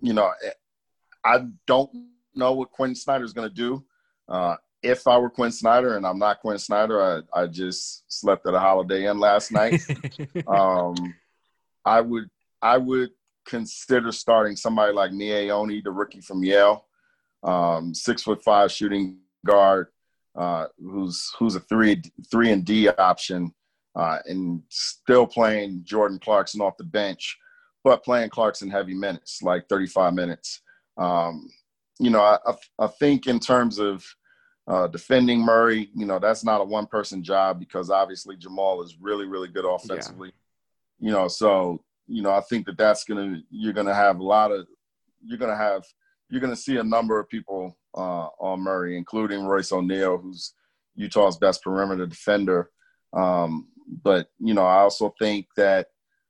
you 0.00 0.12
know, 0.12 0.32
I 1.24 1.46
don't 1.66 1.90
know 2.34 2.52
what 2.52 2.72
Quinn 2.72 2.94
Snyder 2.94 3.24
is 3.24 3.32
going 3.32 3.48
to 3.48 3.54
do. 3.54 3.84
Uh, 4.28 4.56
if 4.82 5.06
I 5.06 5.16
were 5.18 5.30
Quinn 5.30 5.50
Snyder, 5.50 5.96
and 5.96 6.06
I'm 6.06 6.18
not 6.18 6.40
Quinn 6.40 6.58
Snyder, 6.58 7.24
I, 7.34 7.42
I 7.42 7.46
just 7.46 8.04
slept 8.08 8.46
at 8.46 8.54
a 8.54 8.60
Holiday 8.60 9.06
Inn 9.06 9.18
last 9.18 9.50
night. 9.50 9.82
um, 10.46 10.94
I 11.84 12.00
would 12.00 12.28
I 12.60 12.78
would 12.78 13.10
consider 13.46 14.12
starting 14.12 14.56
somebody 14.56 14.92
like 14.92 15.10
Miye 15.10 15.50
Oni, 15.50 15.80
the 15.80 15.90
rookie 15.90 16.20
from 16.20 16.44
Yale, 16.44 16.86
um, 17.42 17.94
six 17.94 18.22
foot 18.22 18.42
five 18.42 18.70
shooting 18.70 19.18
guard, 19.46 19.88
uh, 20.34 20.66
who's 20.78 21.32
who's 21.38 21.54
a 21.54 21.60
three 21.60 22.02
three 22.30 22.50
and 22.50 22.64
D 22.64 22.88
option, 22.88 23.54
uh, 23.96 24.18
and 24.26 24.62
still 24.68 25.26
playing 25.26 25.82
Jordan 25.84 26.18
Clarkson 26.18 26.60
off 26.60 26.76
the 26.76 26.84
bench, 26.84 27.38
but 27.82 28.04
playing 28.04 28.30
Clarkson 28.30 28.70
heavy 28.70 28.94
minutes, 28.94 29.42
like 29.42 29.68
35 29.68 30.14
minutes. 30.14 30.60
Um, 30.96 31.50
you 31.98 32.10
know, 32.10 32.20
I, 32.20 32.38
I 32.78 32.86
think 32.86 33.26
in 33.26 33.38
terms 33.38 33.78
of 33.78 34.04
uh, 34.66 34.88
defending 34.88 35.40
Murray, 35.40 35.90
you 35.94 36.06
know, 36.06 36.18
that's 36.18 36.42
not 36.42 36.60
a 36.60 36.64
one 36.64 36.86
person 36.86 37.22
job 37.22 37.60
because 37.60 37.90
obviously 37.90 38.36
Jamal 38.36 38.82
is 38.82 38.96
really, 39.00 39.26
really 39.26 39.48
good 39.48 39.64
offensively. 39.64 40.32
Yeah. 40.98 41.06
You 41.06 41.12
know, 41.12 41.28
so, 41.28 41.84
you 42.06 42.22
know, 42.22 42.30
I 42.30 42.40
think 42.40 42.66
that 42.66 42.78
that's 42.78 43.04
going 43.04 43.34
to, 43.34 43.40
you're 43.50 43.72
going 43.72 43.86
to 43.86 43.94
have 43.94 44.18
a 44.18 44.24
lot 44.24 44.52
of, 44.52 44.66
you're 45.22 45.38
going 45.38 45.50
to 45.50 45.56
have, 45.56 45.84
you're 46.30 46.40
going 46.40 46.54
to 46.54 46.60
see 46.60 46.78
a 46.78 46.84
number 46.84 47.20
of 47.20 47.28
people 47.28 47.76
uh, 47.96 48.28
on 48.40 48.60
Murray, 48.60 48.96
including 48.96 49.44
Royce 49.44 49.70
O'Neale, 49.70 50.18
who's 50.18 50.54
Utah's 50.96 51.36
best 51.36 51.62
perimeter 51.62 52.06
defender. 52.06 52.70
Um, 53.12 53.68
but, 54.02 54.28
you 54.38 54.54
know, 54.54 54.64
I 54.64 54.78
also 54.78 55.14
think 55.18 55.46
that 55.56 55.88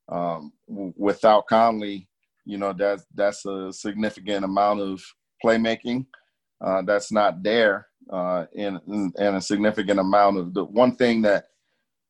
um, 0.09 0.52
w- 0.68 0.92
without 0.97 1.47
Conley, 1.47 2.09
you 2.44 2.59
know, 2.59 2.73
that's, 2.73 3.04
that's 3.14 3.47
a 3.47 3.73
significant 3.73 4.44
amount 4.44 4.80
of 4.80 5.02
playmaking 5.45 6.07
uh, 6.65 6.83
that's 6.83 7.13
not 7.13 7.43
there 7.43 7.87
uh, 8.11 8.47
in, 8.55 8.81
in, 8.89 9.13
in 9.19 9.35
a 9.35 9.41
significant 9.41 10.01
amount 10.01 10.39
of 10.39 10.55
the 10.55 10.65
one 10.65 10.97
thing 10.97 11.23
that 11.23 11.47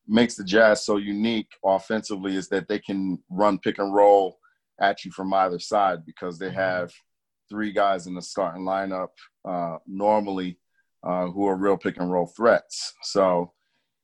makes 0.07 0.35
the 0.35 0.45
Jazz 0.45 0.85
so 0.85 0.97
unique 0.97 1.49
offensively 1.65 2.37
is 2.37 2.49
that 2.49 2.69
they 2.69 2.79
can 2.79 3.19
run 3.31 3.59
pick 3.59 3.79
and 3.79 3.95
roll 3.95 4.39
at 4.81 5.05
you 5.05 5.11
from 5.13 5.33
either 5.33 5.59
side 5.59 6.05
because 6.05 6.39
they 6.39 6.51
have 6.51 6.93
three 7.49 7.73
guys 7.73 8.07
in 8.07 8.15
the 8.15 8.23
starting 8.23 8.63
lineup 8.63 9.09
uh, 9.45 9.79
normally 9.87 10.59
uh, 11.03 11.27
who 11.27 11.47
are 11.47 11.57
real 11.57 11.77
pick 11.77 11.99
and 11.99 12.11
roll 12.11 12.27
threats. 12.27 12.95
So, 13.03 13.53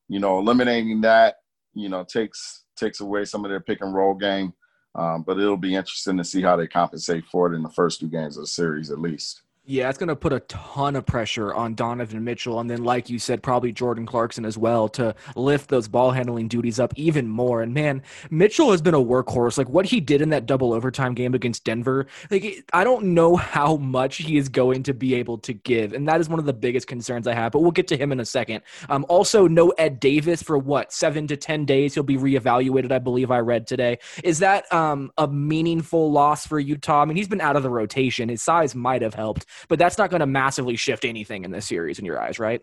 you 0.09 0.21
know, 0.21 0.39
eliminating 0.39 1.01
that, 1.03 1.37
you 1.75 1.89
know, 1.89 2.05
takes 2.05 2.65
takes 2.77 3.01
away 3.01 3.25
some 3.25 3.45
of 3.45 3.51
their 3.51 3.61
pick 3.61 3.81
and 3.83 3.95
roll 3.95 4.15
game. 4.15 4.53
Um, 4.95 5.23
but 5.23 5.39
it'll 5.39 5.57
be 5.57 5.75
interesting 5.75 6.17
to 6.17 6.25
see 6.25 6.43
how 6.43 6.57
they 6.57 6.67
compensate 6.67 7.25
for 7.27 7.53
it 7.53 7.57
in 7.57 7.63
the 7.63 7.71
first 7.71 8.01
two 8.01 8.09
games 8.09 8.37
of 8.37 8.43
the 8.43 8.49
series, 8.49 8.91
at 8.91 8.99
least. 9.01 9.43
Yeah, 9.71 9.89
it's 9.89 9.99
going 9.99 10.09
to 10.09 10.17
put 10.17 10.33
a 10.33 10.41
ton 10.41 10.97
of 10.97 11.07
pressure 11.07 11.55
on 11.55 11.77
Donovan 11.77 12.25
Mitchell. 12.25 12.59
And 12.59 12.69
then, 12.69 12.83
like 12.83 13.09
you 13.09 13.21
said, 13.21 13.41
probably 13.41 13.71
Jordan 13.71 14.05
Clarkson 14.05 14.45
as 14.45 14.59
well 14.59 14.89
to 14.89 15.15
lift 15.37 15.71
those 15.71 15.87
ball 15.87 16.11
handling 16.11 16.49
duties 16.49 16.81
up 16.81 16.93
even 16.97 17.29
more. 17.29 17.63
And 17.63 17.73
man, 17.73 18.03
Mitchell 18.33 18.73
has 18.73 18.83
been 18.83 18.95
a 18.95 18.99
workhorse. 18.99 19.59
Like 19.59 19.69
what 19.69 19.87
he 19.87 20.01
did 20.01 20.23
in 20.23 20.31
that 20.31 20.47
double 20.47 20.73
overtime 20.73 21.15
game 21.15 21.35
against 21.35 21.63
Denver, 21.63 22.09
like 22.33 22.65
I 22.73 22.83
don't 22.83 23.15
know 23.15 23.37
how 23.37 23.77
much 23.77 24.17
he 24.17 24.39
is 24.39 24.49
going 24.49 24.83
to 24.83 24.93
be 24.93 25.15
able 25.15 25.39
to 25.39 25.53
give. 25.53 25.93
And 25.93 26.09
that 26.09 26.21
is 26.21 26.29
one 26.29 26.41
of 26.41 26.47
the 26.47 26.53
biggest 26.53 26.89
concerns 26.89 27.29
I 27.29 27.35
have. 27.35 27.53
But 27.53 27.61
we'll 27.61 27.71
get 27.71 27.87
to 27.89 27.97
him 27.97 28.11
in 28.11 28.19
a 28.19 28.25
second. 28.25 28.63
Um, 28.89 29.07
also, 29.09 29.47
no 29.47 29.69
Ed 29.79 30.01
Davis 30.01 30.43
for 30.43 30.59
what, 30.59 30.93
seven 30.93 31.29
to 31.29 31.37
10 31.37 31.65
days? 31.65 31.95
He'll 31.95 32.03
be 32.03 32.17
reevaluated, 32.17 32.91
I 32.91 32.99
believe 32.99 33.31
I 33.31 33.39
read 33.39 33.69
today. 33.69 34.01
Is 34.25 34.41
that 34.41 34.73
um, 34.73 35.13
a 35.17 35.29
meaningful 35.29 36.11
loss 36.11 36.45
for 36.45 36.59
Utah? 36.59 37.03
I 37.03 37.05
mean, 37.05 37.17
he's 37.17 37.29
been 37.29 37.41
out 37.41 37.55
of 37.55 37.63
the 37.63 37.71
rotation. 37.71 38.31
His 38.31 38.43
size 38.43 38.75
might 38.75 39.03
have 39.03 39.15
helped 39.15 39.47
but 39.69 39.79
that's 39.79 39.99
not 39.99 40.11
going 40.11 40.21
to 40.21 40.27
massively 40.27 40.77
shift 40.77 41.05
anything 41.05 41.45
in 41.45 41.51
this 41.51 41.67
series 41.67 41.99
in 41.99 42.05
your 42.05 42.21
eyes, 42.21 42.39
right? 42.39 42.63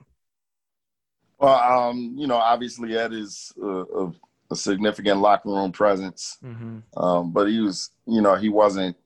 Well, 1.39 1.54
um, 1.54 2.16
you 2.18 2.27
know, 2.27 2.38
obviously 2.38 2.98
Ed 2.98 3.13
is 3.13 3.51
a, 3.62 3.68
a, 3.68 4.13
a 4.51 4.56
significant 4.56 5.20
locker 5.20 5.50
room 5.50 5.72
presence, 5.72 6.38
mm-hmm. 6.44 6.80
um, 7.00 7.32
but 7.32 7.48
he 7.48 7.60
was, 7.60 7.92
you 8.06 8.22
know, 8.22 8.36
he 8.36 8.50
wasn't, 8.50 8.98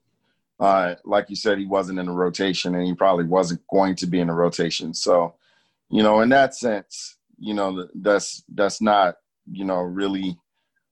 uh, 0.58 0.94
like 1.04 1.28
you 1.28 1.36
said, 1.36 1.58
he 1.58 1.66
wasn't 1.66 1.98
in 1.98 2.06
the 2.06 2.12
rotation, 2.12 2.74
and 2.74 2.86
he 2.86 2.94
probably 2.94 3.24
wasn't 3.24 3.60
going 3.70 3.96
to 3.96 4.06
be 4.06 4.20
in 4.20 4.28
the 4.28 4.32
rotation. 4.32 4.94
So, 4.94 5.34
you 5.90 6.02
know, 6.02 6.20
in 6.20 6.28
that 6.30 6.54
sense, 6.54 7.16
you 7.38 7.52
know, 7.52 7.88
that's 7.94 8.44
that's 8.54 8.80
not, 8.80 9.16
you 9.50 9.64
know, 9.64 9.80
really 9.80 10.38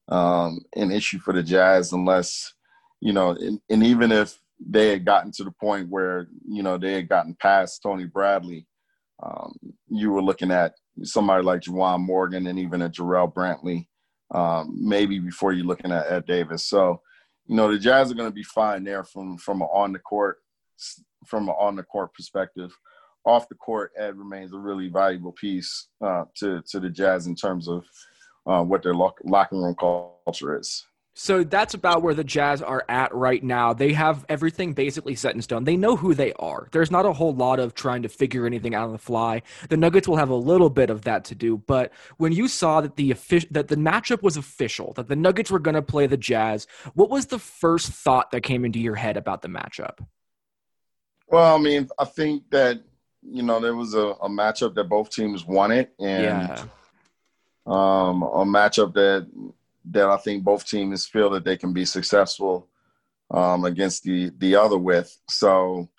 um, 0.09 0.59
an 0.75 0.91
issue 0.91 1.19
for 1.19 1.33
the 1.33 1.41
Jazz 1.41 1.93
unless, 1.93 2.53
you 2.99 3.13
know, 3.13 3.31
and, 3.31 3.61
and 3.69 3.83
even 3.83 4.11
if 4.11 4.40
they 4.69 4.89
had 4.89 5.05
gotten 5.05 5.31
to 5.31 5.43
the 5.43 5.51
point 5.51 5.89
where 5.89 6.27
you 6.47 6.63
know 6.63 6.77
they 6.77 6.93
had 6.93 7.09
gotten 7.09 7.35
past 7.39 7.81
Tony 7.81 8.05
Bradley. 8.05 8.67
Um, 9.23 9.55
you 9.87 10.11
were 10.11 10.21
looking 10.21 10.51
at 10.51 10.73
somebody 11.03 11.43
like 11.43 11.61
Juwan 11.61 12.01
Morgan 12.01 12.47
and 12.47 12.57
even 12.57 12.81
a 12.81 12.89
Jarrell 12.89 13.31
Brantley, 13.31 13.87
um, 14.33 14.75
maybe 14.79 15.19
before 15.19 15.53
you're 15.53 15.65
looking 15.65 15.91
at 15.91 16.11
Ed 16.11 16.25
Davis. 16.25 16.67
So, 16.67 17.01
you 17.45 17.55
know, 17.55 17.71
the 17.71 17.77
Jazz 17.77 18.11
are 18.11 18.15
going 18.15 18.29
to 18.29 18.33
be 18.33 18.43
fine 18.43 18.83
there 18.83 19.03
from 19.03 19.37
from 19.37 19.61
on 19.61 19.93
the 19.93 19.99
court 19.99 20.37
from 21.25 21.49
an 21.49 21.55
on 21.59 21.75
the 21.75 21.83
court 21.83 22.13
perspective. 22.13 22.75
Off 23.25 23.47
the 23.49 23.55
court, 23.55 23.91
Ed 23.97 24.17
remains 24.17 24.53
a 24.53 24.57
really 24.57 24.89
valuable 24.89 25.33
piece 25.33 25.89
uh, 26.03 26.25
to 26.37 26.61
to 26.69 26.79
the 26.79 26.89
Jazz 26.89 27.27
in 27.27 27.35
terms 27.35 27.67
of 27.67 27.85
uh, 28.47 28.63
what 28.63 28.81
their 28.83 28.95
lock, 28.95 29.19
locker 29.23 29.55
room 29.55 29.75
culture 29.75 30.59
is. 30.59 30.85
So 31.13 31.43
that's 31.43 31.73
about 31.73 32.01
where 32.01 32.13
the 32.13 32.23
Jazz 32.23 32.61
are 32.61 32.85
at 32.87 33.13
right 33.13 33.43
now. 33.43 33.73
They 33.73 33.91
have 33.93 34.25
everything 34.29 34.73
basically 34.73 35.15
set 35.15 35.35
in 35.35 35.41
stone. 35.41 35.65
They 35.65 35.75
know 35.75 35.97
who 35.97 36.13
they 36.13 36.31
are. 36.33 36.69
There's 36.71 36.89
not 36.89 37.05
a 37.05 37.11
whole 37.11 37.33
lot 37.33 37.59
of 37.59 37.73
trying 37.73 38.03
to 38.03 38.09
figure 38.09 38.45
anything 38.45 38.73
out 38.73 38.85
on 38.85 38.93
the 38.93 38.97
fly. 38.97 39.41
The 39.67 39.75
Nuggets 39.75 40.07
will 40.07 40.15
have 40.15 40.29
a 40.29 40.35
little 40.35 40.69
bit 40.69 40.89
of 40.89 41.01
that 41.01 41.25
to 41.25 41.35
do, 41.35 41.57
but 41.57 41.91
when 42.17 42.31
you 42.31 42.47
saw 42.47 42.79
that 42.81 42.95
the 42.95 43.11
that 43.51 43.67
the 43.67 43.75
matchup 43.75 44.23
was 44.23 44.37
official, 44.37 44.93
that 44.93 45.09
the 45.09 45.15
Nuggets 45.17 45.51
were 45.51 45.59
going 45.59 45.75
to 45.75 45.81
play 45.81 46.07
the 46.07 46.17
Jazz, 46.17 46.65
what 46.93 47.09
was 47.09 47.25
the 47.25 47.39
first 47.39 47.91
thought 47.91 48.31
that 48.31 48.41
came 48.41 48.63
into 48.63 48.79
your 48.79 48.95
head 48.95 49.17
about 49.17 49.41
the 49.41 49.49
matchup? 49.49 49.99
Well, 51.27 51.55
I 51.55 51.59
mean, 51.59 51.89
I 51.99 52.05
think 52.05 52.49
that 52.51 52.81
you 53.21 53.43
know 53.43 53.59
there 53.59 53.75
was 53.75 53.95
a, 53.95 54.15
a 54.21 54.29
matchup 54.29 54.75
that 54.75 54.85
both 54.85 55.09
teams 55.09 55.45
wanted, 55.45 55.89
and 55.99 56.23
yeah. 56.23 56.63
um, 57.65 58.23
a 58.23 58.45
matchup 58.45 58.93
that 58.93 59.27
that 59.85 60.09
I 60.09 60.17
think 60.17 60.43
both 60.43 60.65
teams 60.65 61.05
feel 61.05 61.29
that 61.31 61.43
they 61.43 61.57
can 61.57 61.73
be 61.73 61.85
successful 61.85 62.67
um, 63.31 63.65
against 63.65 64.03
the 64.03 64.31
the 64.37 64.55
other 64.55 64.77
with. 64.77 65.15
So, 65.29 65.89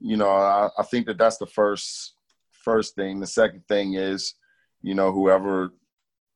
you 0.00 0.16
know, 0.16 0.30
I, 0.30 0.68
I 0.78 0.82
think 0.82 1.06
that 1.06 1.18
that's 1.18 1.38
the 1.38 1.46
first 1.46 2.14
first 2.50 2.94
thing. 2.94 3.20
The 3.20 3.26
second 3.26 3.66
thing 3.68 3.94
is, 3.94 4.34
you 4.82 4.94
know, 4.94 5.12
whoever 5.12 5.70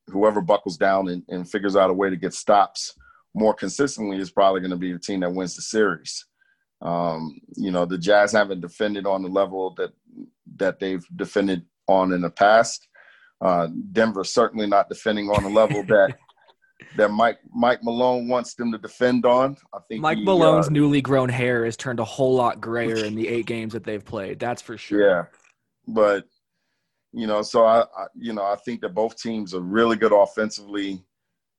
whoever 0.09 0.41
buckles 0.41 0.77
down 0.77 1.09
and, 1.09 1.23
and 1.29 1.51
figures 1.51 1.77
out 1.77 1.91
a 1.91 1.95
way 1.95 2.11
to 2.11 2.17
get 2.17 2.35
stops 2.35 2.95
more 3.35 3.55
consistently 3.55 4.19
is 4.19 4.31
probably 4.31 4.61
going 4.61 4.71
to 4.71 4.77
be 4.77 4.93
the 4.93 4.99
team 4.99 5.21
that 5.21 5.33
wins 5.33 5.55
the 5.55 5.63
series. 5.63 6.27
Um, 6.81 7.41
you 7.57 7.71
know, 7.71 7.85
the 7.85 7.99
Jazz 7.99 8.33
haven't 8.33 8.61
defended 8.61 9.07
on 9.07 9.23
the 9.23 9.29
level 9.29 9.75
that 9.77 9.93
that 10.57 10.79
they've 10.79 11.05
defended 11.17 11.65
on 11.87 12.13
in 12.13 12.21
the 12.21 12.31
past. 12.31 12.89
Uh, 13.41 13.69
Denver 13.93 14.25
certainly 14.25 14.67
not 14.67 14.89
defending 14.89 15.29
on 15.31 15.43
the 15.43 15.51
level 15.51 15.83
that 15.89 16.17
that 16.97 17.11
Mike 17.11 17.39
Mike 17.55 17.83
Malone 17.83 18.29
wants 18.29 18.55
them 18.55 18.73
to 18.73 18.79
defend 18.79 19.27
on. 19.27 19.57
I 19.73 19.79
think 19.89 20.01
Mike 20.01 20.19
he, 20.19 20.25
Malone's 20.25 20.69
uh, 20.69 20.71
newly 20.71 21.01
grown 21.01 21.29
hair 21.29 21.65
has 21.65 21.77
turned 21.77 22.01
a 22.01 22.05
whole 22.05 22.35
lot 22.35 22.61
grayer 22.61 23.05
in 23.05 23.15
the 23.15 23.29
eight 23.29 23.47
games 23.47 23.73
that 23.73 23.85
they've 23.85 24.05
played. 24.05 24.39
That's 24.39 24.63
for 24.63 24.77
sure. 24.77 25.01
Yeah, 25.01 25.25
but 25.87 26.27
you 27.13 27.27
know, 27.27 27.43
so 27.43 27.65
I, 27.65 27.81
I 27.81 28.07
you 28.17 28.33
know 28.33 28.45
I 28.45 28.57
think 28.57 28.81
that 28.81 28.95
both 28.95 29.17
teams 29.17 29.55
are 29.55 29.61
really 29.61 29.97
good 29.97 30.13
offensively. 30.13 31.03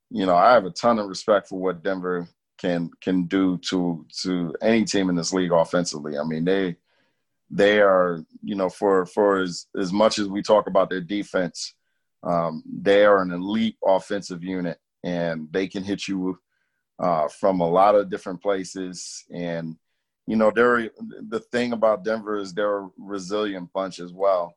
You 0.09 0.25
know, 0.25 0.35
I 0.35 0.53
have 0.53 0.65
a 0.65 0.71
ton 0.71 0.99
of 0.99 1.07
respect 1.07 1.47
for 1.47 1.59
what 1.59 1.83
Denver 1.83 2.27
can 2.57 2.89
can 3.01 3.23
do 3.25 3.57
to 3.69 4.05
to 4.21 4.53
any 4.61 4.83
team 4.85 5.09
in 5.09 5.15
this 5.15 5.33
league 5.33 5.51
offensively. 5.51 6.17
I 6.17 6.23
mean, 6.23 6.45
they 6.45 6.75
they 7.49 7.79
are 7.79 8.23
you 8.43 8.55
know 8.55 8.69
for 8.69 9.05
for 9.05 9.39
as 9.39 9.67
as 9.79 9.91
much 9.91 10.19
as 10.19 10.27
we 10.27 10.41
talk 10.41 10.67
about 10.67 10.89
their 10.89 11.01
defense, 11.01 11.73
um, 12.23 12.63
they 12.65 13.05
are 13.05 13.21
an 13.21 13.31
elite 13.31 13.77
offensive 13.85 14.43
unit, 14.43 14.79
and 15.03 15.47
they 15.51 15.67
can 15.67 15.83
hit 15.83 16.07
you 16.07 16.39
uh, 16.99 17.27
from 17.27 17.61
a 17.61 17.69
lot 17.69 17.95
of 17.95 18.09
different 18.09 18.41
places. 18.41 19.23
And 19.33 19.77
you 20.27 20.35
know, 20.35 20.51
they're 20.53 20.91
the 21.29 21.39
thing 21.51 21.73
about 21.73 22.03
Denver 22.03 22.37
is 22.37 22.53
they're 22.53 22.83
a 22.83 22.89
resilient 22.97 23.71
bunch 23.73 23.99
as 23.99 24.13
well. 24.13 24.53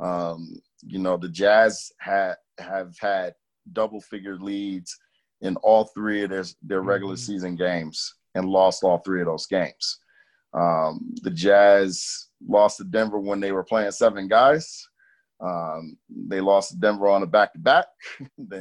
Um, 0.00 0.60
you 0.84 0.98
know, 0.98 1.16
the 1.16 1.28
Jazz 1.28 1.92
had 1.98 2.34
have 2.58 2.96
had 2.98 3.34
double 3.72 4.00
figure 4.00 4.36
leads 4.36 4.98
in 5.40 5.56
all 5.56 5.84
three 5.84 6.24
of 6.24 6.30
their 6.30 6.44
their 6.62 6.82
regular 6.82 7.14
Mhm. 7.14 7.18
season 7.18 7.56
games 7.56 8.14
and 8.34 8.48
lost 8.48 8.82
all 8.82 8.98
three 8.98 9.20
of 9.20 9.26
those 9.26 9.46
games. 9.46 10.00
Um, 10.54 11.14
the 11.22 11.30
Jazz 11.30 12.28
lost 12.46 12.78
to 12.78 12.84
Denver 12.84 13.18
when 13.18 13.40
they 13.40 13.52
were 13.52 13.64
playing 13.64 13.92
seven 13.92 14.26
guys. 14.28 14.88
Um, 15.42 15.98
they 16.08 16.40
lost 16.40 16.78
Denver 16.80 17.08
on 17.08 17.22
a 17.22 17.26
back 17.26 17.52
to 17.52 17.58
back. 17.58 17.86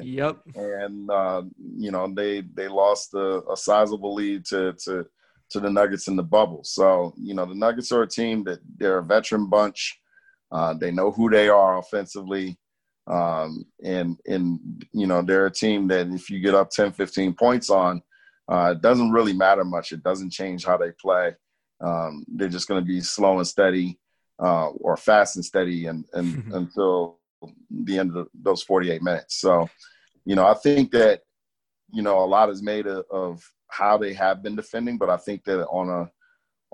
Yep. 0.03 0.39
and 0.55 1.09
uh, 1.09 1.43
you 1.77 1.91
know 1.91 2.11
they 2.13 2.41
they 2.41 2.67
lost 2.67 3.13
a, 3.13 3.41
a 3.51 3.55
sizable 3.55 4.15
lead 4.15 4.45
to 4.47 4.73
to 4.85 5.05
to 5.51 5.59
the 5.59 5.69
Nuggets 5.69 6.07
in 6.07 6.15
the 6.15 6.23
bubble. 6.23 6.61
So 6.63 7.13
you 7.17 7.33
know 7.33 7.45
the 7.45 7.55
Nuggets 7.55 7.91
are 7.91 8.03
a 8.03 8.07
team 8.07 8.43
that 8.45 8.59
they're 8.77 8.99
a 8.99 9.03
veteran 9.03 9.47
bunch. 9.47 9.99
Uh, 10.51 10.73
they 10.73 10.91
know 10.91 11.11
who 11.11 11.29
they 11.29 11.49
are 11.49 11.77
offensively, 11.77 12.57
um, 13.07 13.63
and 13.83 14.17
and 14.25 14.59
you 14.91 15.07
know 15.07 15.21
they're 15.21 15.45
a 15.45 15.51
team 15.51 15.87
that 15.89 16.07
if 16.07 16.29
you 16.29 16.39
get 16.39 16.55
up 16.55 16.71
10, 16.71 16.93
15 16.93 17.33
points 17.33 17.69
on, 17.69 18.01
uh, 18.51 18.73
it 18.75 18.81
doesn't 18.81 19.11
really 19.11 19.33
matter 19.33 19.63
much. 19.63 19.91
It 19.91 20.03
doesn't 20.03 20.31
change 20.31 20.65
how 20.65 20.77
they 20.77 20.91
play. 20.99 21.35
Um, 21.81 22.25
they're 22.27 22.49
just 22.49 22.67
going 22.67 22.81
to 22.81 22.85
be 22.87 23.01
slow 23.01 23.37
and 23.37 23.47
steady, 23.47 23.99
uh, 24.41 24.69
or 24.69 24.97
fast 24.97 25.35
and 25.35 25.45
steady, 25.45 25.85
and, 25.85 26.05
and 26.13 26.43
until 26.53 27.19
the 27.69 27.97
end 27.97 28.15
of 28.15 28.27
those 28.33 28.63
48 28.63 29.01
minutes. 29.01 29.37
So, 29.39 29.69
you 30.25 30.35
know, 30.35 30.45
I 30.45 30.53
think 30.53 30.91
that, 30.91 31.21
you 31.91 32.01
know, 32.01 32.23
a 32.23 32.25
lot 32.25 32.49
is 32.49 32.61
made 32.61 32.87
of, 32.87 33.05
of 33.11 33.43
how 33.69 33.97
they 33.97 34.13
have 34.13 34.43
been 34.43 34.55
defending, 34.55 34.97
but 34.97 35.09
I 35.09 35.17
think 35.17 35.43
that 35.45 35.65
on 35.67 35.89
a, 35.89 36.11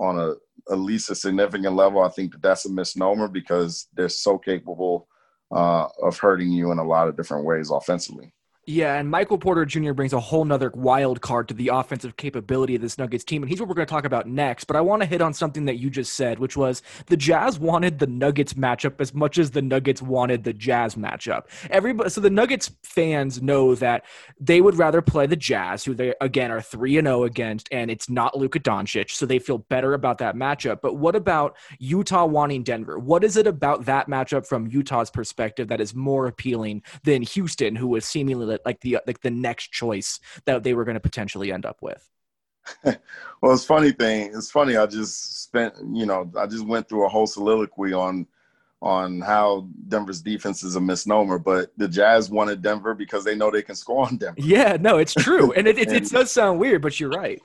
on 0.01 0.19
a, 0.19 0.33
at 0.71 0.79
least 0.79 1.09
a 1.09 1.15
significant 1.15 1.75
level, 1.75 2.01
I 2.01 2.09
think 2.09 2.31
that 2.33 2.41
that's 2.41 2.65
a 2.65 2.71
misnomer 2.71 3.27
because 3.27 3.87
they're 3.93 4.09
so 4.09 4.37
capable 4.37 5.07
uh, 5.51 5.87
of 6.01 6.17
hurting 6.17 6.51
you 6.51 6.71
in 6.71 6.79
a 6.79 6.83
lot 6.83 7.07
of 7.07 7.15
different 7.15 7.45
ways 7.45 7.71
offensively. 7.71 8.33
Yeah, 8.69 8.95
and 8.95 9.09
Michael 9.09 9.37
Porter 9.37 9.65
Jr. 9.65 9.93
brings 9.93 10.11
a 10.11 10.19
whole 10.19 10.43
nother 10.43 10.69
wild 10.75 11.21
card 11.21 11.47
to 11.47 11.53
the 11.53 11.69
offensive 11.69 12.17
capability 12.17 12.75
of 12.75 12.81
this 12.81 12.97
Nuggets 12.97 13.23
team, 13.23 13.41
and 13.41 13.49
he's 13.49 13.61
what 13.61 13.69
we're 13.69 13.75
going 13.75 13.87
to 13.87 13.93
talk 13.93 14.03
about 14.03 14.27
next. 14.27 14.65
But 14.65 14.75
I 14.75 14.81
want 14.81 15.01
to 15.01 15.05
hit 15.05 15.21
on 15.21 15.33
something 15.33 15.63
that 15.65 15.77
you 15.77 15.89
just 15.89 16.15
said, 16.15 16.37
which 16.37 16.57
was 16.57 16.81
the 17.05 17.15
Jazz 17.15 17.59
wanted 17.59 17.99
the 17.99 18.07
Nuggets 18.07 18.55
matchup 18.55 18.99
as 18.99 19.13
much 19.13 19.37
as 19.37 19.51
the 19.51 19.61
Nuggets 19.61 20.01
wanted 20.01 20.43
the 20.43 20.51
Jazz 20.51 20.95
matchup. 20.95 21.43
Everybody, 21.69 22.09
so 22.09 22.19
the 22.19 22.29
Nuggets 22.29 22.69
fans 22.83 23.41
know 23.41 23.73
that 23.75 24.03
they 24.37 24.59
would 24.59 24.75
rather 24.75 25.01
play 25.01 25.27
the 25.27 25.37
Jazz, 25.37 25.85
who 25.85 25.93
they 25.93 26.13
again 26.19 26.51
are 26.51 26.59
three 26.59 26.97
and 26.97 27.07
zero 27.07 27.23
against, 27.23 27.69
and 27.71 27.89
it's 27.89 28.09
not 28.09 28.37
Luka 28.37 28.59
Doncic, 28.59 29.11
so 29.11 29.25
they 29.25 29.39
feel 29.39 29.59
better 29.59 29.93
about 29.93 30.17
that 30.17 30.35
matchup. 30.35 30.81
But 30.81 30.95
what 30.95 31.15
about 31.15 31.55
Utah 31.79 32.25
wanting 32.25 32.63
Denver? 32.63 32.99
What 32.99 33.23
is 33.23 33.37
it 33.37 33.47
about 33.47 33.85
that 33.85 34.09
matchup 34.09 34.45
from 34.45 34.67
Utah's 34.67 35.09
perspective 35.09 35.69
that 35.69 35.79
is 35.79 35.95
more 35.95 36.27
appealing 36.27 36.81
than 37.05 37.21
Houston, 37.21 37.73
who 37.73 37.87
was 37.87 38.03
seemingly 38.03 38.56
like 38.65 38.79
the 38.81 38.99
like 39.07 39.21
the 39.21 39.31
next 39.31 39.71
choice 39.71 40.19
that 40.45 40.63
they 40.63 40.73
were 40.73 40.85
going 40.85 40.95
to 40.95 41.01
potentially 41.01 41.51
end 41.51 41.65
up 41.65 41.77
with? 41.81 42.07
well, 42.83 43.53
it's 43.53 43.65
funny 43.65 43.91
thing. 43.91 44.31
It's 44.33 44.51
funny. 44.51 44.77
I 44.77 44.85
just 44.85 45.43
spent, 45.43 45.73
you 45.93 46.05
know, 46.05 46.29
I 46.37 46.45
just 46.45 46.65
went 46.65 46.87
through 46.89 47.05
a 47.05 47.09
whole 47.09 47.27
soliloquy 47.27 47.93
on 47.93 48.27
on 48.79 49.19
how 49.21 49.67
Denver's 49.87 50.21
defense 50.21 50.63
is 50.63 50.75
a 50.75 50.81
misnomer, 50.81 51.39
but 51.39 51.71
the 51.77 51.87
Jazz 51.87 52.29
wanted 52.29 52.61
Denver 52.61 52.93
because 52.93 53.23
they 53.23 53.35
know 53.35 53.49
they 53.49 53.63
can 53.63 53.75
score 53.75 54.05
on 54.05 54.17
Denver. 54.17 54.39
Yeah, 54.39 54.77
no, 54.79 54.97
it's 54.97 55.15
true, 55.15 55.51
and 55.53 55.67
it 55.67 55.77
it, 55.79 55.91
it 55.91 56.09
does 56.11 56.31
sound 56.31 56.59
weird, 56.59 56.81
but 56.81 56.99
you're 56.99 57.09
right. 57.09 57.41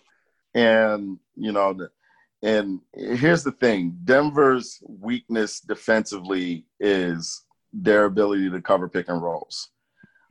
And 0.55 1.19
you 1.37 1.53
know, 1.53 1.89
and 2.43 2.81
here's 2.95 3.45
the 3.45 3.53
thing: 3.53 3.97
Denver's 4.05 4.83
weakness 4.87 5.61
defensively 5.61 6.67
is 6.81 7.45
their 7.73 8.05
ability 8.05 8.51
to 8.51 8.61
cover 8.61 8.89
pick 8.89 9.09
and 9.09 9.23
rolls. 9.23 9.71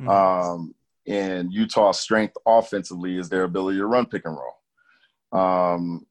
Mhm. 0.02 0.10
Um, 0.10 0.76
and 1.08 1.52
Utah's 1.52 2.00
strength 2.00 2.36
offensively 2.46 3.18
is 3.18 3.30
their 3.30 3.44
ability 3.44 3.78
to 3.80 3.86
run 3.86 4.06
pick 4.06 4.24
and 4.26 4.38
roll. 4.38 5.42
Um, 5.42 6.06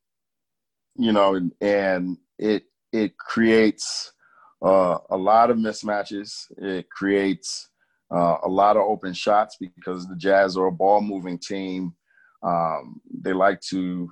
you 0.97 1.13
know, 1.13 1.35
and, 1.35 1.53
and 1.61 2.19
it 2.39 2.65
it 2.93 3.17
creates 3.17 4.13
uh, 4.65 4.99
a 5.11 5.17
lot 5.17 5.51
of 5.51 5.57
mismatches. 5.57 6.47
It 6.59 6.91
creates 6.91 7.69
uh, 8.13 8.39
a 8.43 8.49
lot 8.49 8.77
of 8.77 8.83
open 8.83 9.13
shots 9.13 9.57
because 9.59 10.07
the 10.09 10.17
Jazz 10.17 10.57
are 10.57 10.67
a 10.67 10.73
ball 10.73 11.01
moving 11.01 11.39
team. 11.39 11.95
Um, 12.43 13.01
they 13.13 13.33
like 13.33 13.61
to 13.71 14.11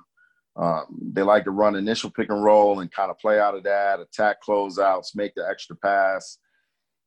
um, 0.55 0.99
they 1.13 1.21
like 1.21 1.43
to 1.45 1.51
run 1.51 1.75
initial 1.75 2.09
pick 2.09 2.29
and 2.29 2.43
roll 2.43 2.79
and 2.79 2.91
kind 2.91 3.11
of 3.11 3.19
play 3.19 3.39
out 3.39 3.55
of 3.55 3.63
that, 3.63 3.99
attack 3.99 4.37
closeouts, 4.41 5.15
make 5.15 5.33
the 5.35 5.47
extra 5.47 5.75
pass 5.75 6.37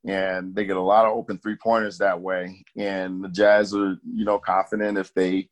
and 0.04 0.54
they 0.54 0.64
get 0.64 0.76
a 0.76 0.80
lot 0.80 1.06
of 1.06 1.16
open 1.16 1.38
three 1.38 1.56
pointers 1.56 1.98
that 1.98 2.20
way. 2.20 2.64
And 2.76 3.22
the 3.24 3.28
Jazz 3.28 3.74
are, 3.74 3.96
you 4.04 4.24
know, 4.24 4.38
confident 4.38 4.98
if 4.98 5.14
they 5.14 5.48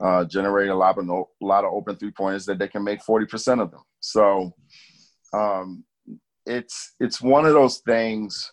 uh, 0.00 0.24
generate 0.24 0.70
a 0.70 0.74
lot 0.74 0.98
of 0.98 1.04
no, 1.04 1.28
a 1.42 1.44
lot 1.44 1.64
of 1.64 1.72
open 1.72 1.96
three 1.96 2.10
pointers 2.10 2.46
that 2.46 2.58
they 2.58 2.68
can 2.68 2.82
make 2.82 3.02
forty 3.02 3.26
percent 3.26 3.60
of 3.60 3.70
them. 3.70 3.82
So 4.00 4.54
um, 5.32 5.84
it's 6.46 6.94
it's 6.98 7.20
one 7.20 7.44
of 7.44 7.52
those 7.52 7.78
things 7.78 8.52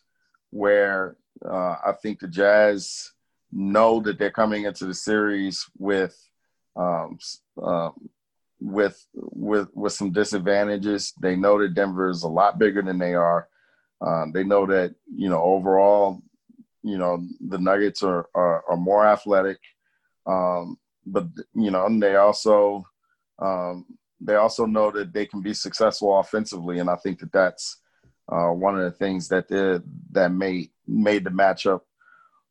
where 0.49 1.15
uh, 1.45 1.75
I 1.86 1.93
think 2.01 2.19
the 2.19 2.27
Jazz 2.27 3.12
know 3.51 4.01
that 4.01 4.19
they're 4.19 4.29
coming 4.29 4.65
into 4.65 4.86
the 4.86 4.93
series 4.93 5.65
with 5.77 6.17
um, 6.75 7.17
um, 7.63 8.10
with 8.60 9.05
with 9.13 9.69
with 9.73 9.93
some 9.93 10.12
disadvantages. 10.12 11.13
They 11.21 11.36
know 11.38 11.60
that 11.60 11.73
Denver 11.73 12.10
is 12.10 12.23
a 12.23 12.27
lot 12.27 12.60
bigger 12.60 12.81
than 12.81 12.97
they 12.97 13.13
are. 13.13 13.47
Um, 14.01 14.31
they 14.31 14.43
know 14.43 14.65
that 14.67 14.95
you 15.13 15.29
know 15.29 15.41
overall, 15.41 16.21
you 16.83 16.97
know 16.97 17.23
the 17.47 17.57
Nuggets 17.57 18.03
are 18.03 18.27
are, 18.36 18.63
are 18.69 18.77
more 18.77 19.05
athletic, 19.07 19.57
um, 20.25 20.77
but 21.05 21.27
you 21.55 21.71
know 21.71 21.88
they 21.99 22.15
also 22.15 22.86
um, 23.39 23.86
they 24.21 24.36
also 24.36 24.65
know 24.65 24.91
that 24.91 25.13
they 25.13 25.25
can 25.25 25.41
be 25.41 25.53
successful 25.53 26.19
offensively, 26.19 26.79
and 26.79 26.89
I 26.89 26.95
think 26.95 27.19
that 27.19 27.31
that's 27.31 27.81
uh, 28.31 28.49
one 28.49 28.77
of 28.77 28.83
the 28.83 28.97
things 28.97 29.27
that 29.29 29.47
did 29.47 29.83
that 30.12 30.31
made 30.31 30.69
made 30.88 31.23
the 31.23 31.29
matchup 31.29 31.81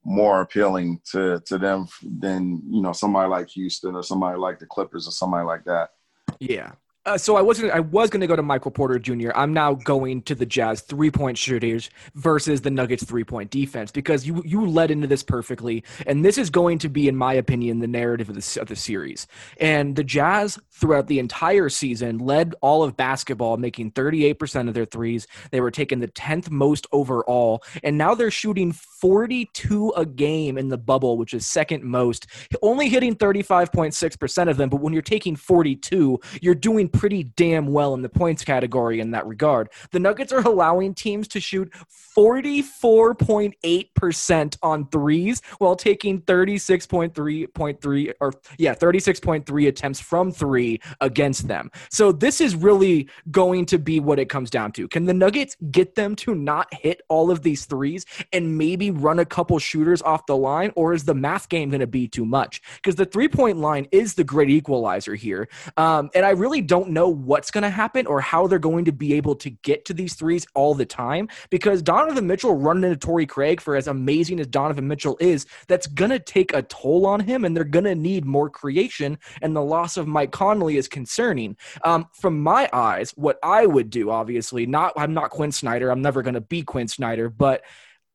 more 0.05 0.41
appealing 0.41 1.01
to 1.13 1.41
to 1.47 1.59
them 1.59 1.87
than 2.03 2.63
you 2.71 2.81
know 2.81 2.93
somebody 2.93 3.29
like 3.29 3.49
Houston 3.51 3.95
or 3.95 4.03
somebody 4.03 4.39
like 4.39 4.59
the 4.59 4.67
Clippers 4.67 5.09
or 5.09 5.11
somebody 5.11 5.45
like 5.45 5.65
that. 5.65 5.91
Yeah. 6.39 6.73
Uh, 7.07 7.17
so 7.17 7.37
I 7.37 7.41
was 7.41 7.61
gonna, 7.61 7.73
I 7.73 7.79
was 7.79 8.11
going 8.11 8.21
to 8.21 8.27
go 8.27 8.35
to 8.35 8.43
Michael 8.43 8.73
Porter 8.73 8.99
Jr. 8.99 9.31
I'm 9.37 9.53
now 9.53 9.75
going 9.75 10.23
to 10.23 10.35
the 10.35 10.45
Jazz 10.45 10.81
three 10.81 11.11
point 11.11 11.39
shooters 11.39 11.89
versus 12.17 12.63
the 12.63 12.71
Nuggets 12.71 13.05
three 13.05 13.23
point 13.23 13.53
defense 13.53 13.93
because 13.93 14.27
you 14.27 14.43
you 14.45 14.67
led 14.67 14.91
into 14.91 15.07
this 15.07 15.23
perfectly, 15.23 15.85
and 16.05 16.25
this 16.25 16.37
is 16.37 16.51
going 16.51 16.79
to 16.79 16.89
be, 16.89 17.07
in 17.07 17.15
my 17.15 17.35
opinion, 17.35 17.79
the 17.79 17.87
narrative 17.87 18.29
of 18.29 18.35
the 18.35 18.61
of 18.61 18.67
the 18.67 18.75
series. 18.75 19.29
And 19.61 19.95
the 19.95 20.03
Jazz 20.03 20.59
throughout 20.73 21.07
the 21.07 21.21
entire 21.21 21.69
season 21.69 22.19
led 22.19 22.57
all 22.61 22.83
of 22.83 22.97
basketball, 22.97 23.57
making 23.57 23.93
38 23.93 24.35
percent 24.35 24.69
of 24.69 24.75
their 24.75 24.85
threes. 24.85 25.29
They 25.53 25.61
were 25.61 25.71
taking 25.71 26.01
the 26.01 26.09
10th 26.09 26.51
most 26.51 26.89
overall, 26.91 27.63
and 27.85 27.97
now 27.97 28.17
they're 28.17 28.33
shooting 28.33 28.73
42 28.73 29.93
a 29.97 30.05
game 30.05 30.59
in 30.59 30.71
the 30.71 30.79
bubble, 30.79 31.19
which 31.19 31.35
is 31.35 31.47
second 31.47 31.85
most, 31.85 32.27
only 32.63 32.89
hitting 32.89 33.15
35.6 33.15 34.19
percent 34.19 34.51
of 34.51 34.57
them. 34.57 34.71
But 34.71 34.81
when 34.81 34.93
you're 34.93 35.03
taking 35.03 35.37
42, 35.37 36.19
you're 36.43 36.57
doing 36.57 36.89
pretty 36.99 37.25
damn 37.25 37.69
well 37.69 37.95
in 37.95 38.03
the 38.03 38.09
points 38.09 38.45
category 38.45 38.99
in 39.01 39.13
that 39.13 39.27
regard. 39.27 39.71
The 39.91 40.01
Nuggets 40.01 40.33
are 40.33 40.41
allowing 40.41 40.95
teams 40.95 41.29
to 41.29 41.39
shoot 41.41 41.73
44.8% 42.17 44.57
on 44.63 44.89
threes 44.89 45.43
while 45.59 45.77
taking 45.77 46.23
36.3.3 46.23 48.13
or 48.21 48.33
yeah, 48.59 48.75
36.3 48.75 49.69
attempts 49.69 50.01
from 50.01 50.33
3 50.33 50.81
against 51.01 51.47
them. 51.49 51.71
So 51.91 52.13
this 52.13 52.41
is 52.41 52.57
really 52.57 53.11
going 53.31 53.67
to 53.67 53.79
be 53.79 54.01
what 54.01 54.19
it 54.19 54.31
comes 54.31 54.49
down 54.49 54.73
to. 54.73 54.89
Can 54.89 55.05
the 55.05 55.13
Nuggets 55.13 55.59
get 55.71 55.95
them 55.95 56.17
to 56.17 56.35
not 56.35 56.73
hit 56.73 57.03
all 57.09 57.31
of 57.31 57.43
these 57.43 57.67
threes 57.67 58.07
and 58.33 58.57
maybe 58.57 58.91
run 58.91 59.19
a 59.19 59.27
couple 59.27 59.59
shooters 59.59 60.01
off 60.03 60.25
the 60.27 60.37
line 60.37 60.73
or 60.75 60.95
is 60.95 61.05
the 61.05 61.15
math 61.15 61.51
game 61.51 61.71
going 61.71 61.81
to 61.81 61.87
be 61.87 62.09
too 62.09 62.25
much? 62.25 62.63
Because 62.77 62.95
the 62.95 63.05
three-point 63.05 63.59
line 63.59 63.87
is 63.93 64.15
the 64.15 64.25
great 64.25 64.49
equalizer 64.49 65.15
here. 65.15 65.51
Um, 65.77 66.09
and 66.15 66.25
I 66.25 66.31
really 66.31 66.63
don't 66.63 66.86
know 66.89 67.09
what's 67.09 67.51
going 67.51 67.63
to 67.63 67.71
happen 67.71 68.07
or 68.07 68.21
how 68.21 68.47
they're 68.47 68.59
going 68.59 68.85
to 68.87 68.93
be 68.93 69.15
able 69.15 69.35
to 69.37 69.51
get 69.51 69.85
to 69.87 69.95
these 69.95 70.15
threes 70.15 70.47
all 70.55 70.75
the 70.75 70.87
time 70.87 71.29
because 71.51 71.83
Donovan 71.83 72.27
Mitchell 72.27 72.55
running 72.55 72.85
into 72.85 72.97
Torrey 72.97 73.27
Craig 73.27 73.61
for 73.61 73.77
as 73.77 73.87
amazing 73.87 74.41
as 74.41 74.47
Donovan 74.47 74.89
Mitchell 74.89 75.17
is, 75.21 75.47
that's 75.69 75.87
going 75.87 76.11
to 76.11 76.19
take 76.19 76.55
a 76.55 76.63
toll 76.63 77.07
on 77.07 77.21
him 77.21 77.45
and 77.45 77.57
they're 77.57 77.65
going 77.65 77.85
to 77.85 77.95
need 77.95 78.25
more 78.25 78.51
creation. 78.51 79.19
And 79.43 79.55
the 79.55 79.63
loss 79.63 79.97
of 79.97 80.07
Mike 80.07 80.33
Conley 80.33 80.77
is 80.77 80.89
concerning. 80.89 81.57
Um, 81.85 82.09
from 82.13 82.41
my 82.43 82.69
eyes, 82.73 83.13
what 83.17 83.39
I 83.43 83.67
would 83.67 83.91
do, 83.91 84.11
obviously, 84.11 84.67
not 84.67 84.93
I'm 84.97 85.15
not 85.15 85.31
Quinn 85.31 85.53
Snyder. 85.53 85.91
I'm 85.91 86.03
never 86.03 86.23
going 86.23 86.35
to 86.35 86.41
be 86.41 86.63
Quinn 86.63 86.89
Snyder, 86.89 87.29
but 87.29 87.63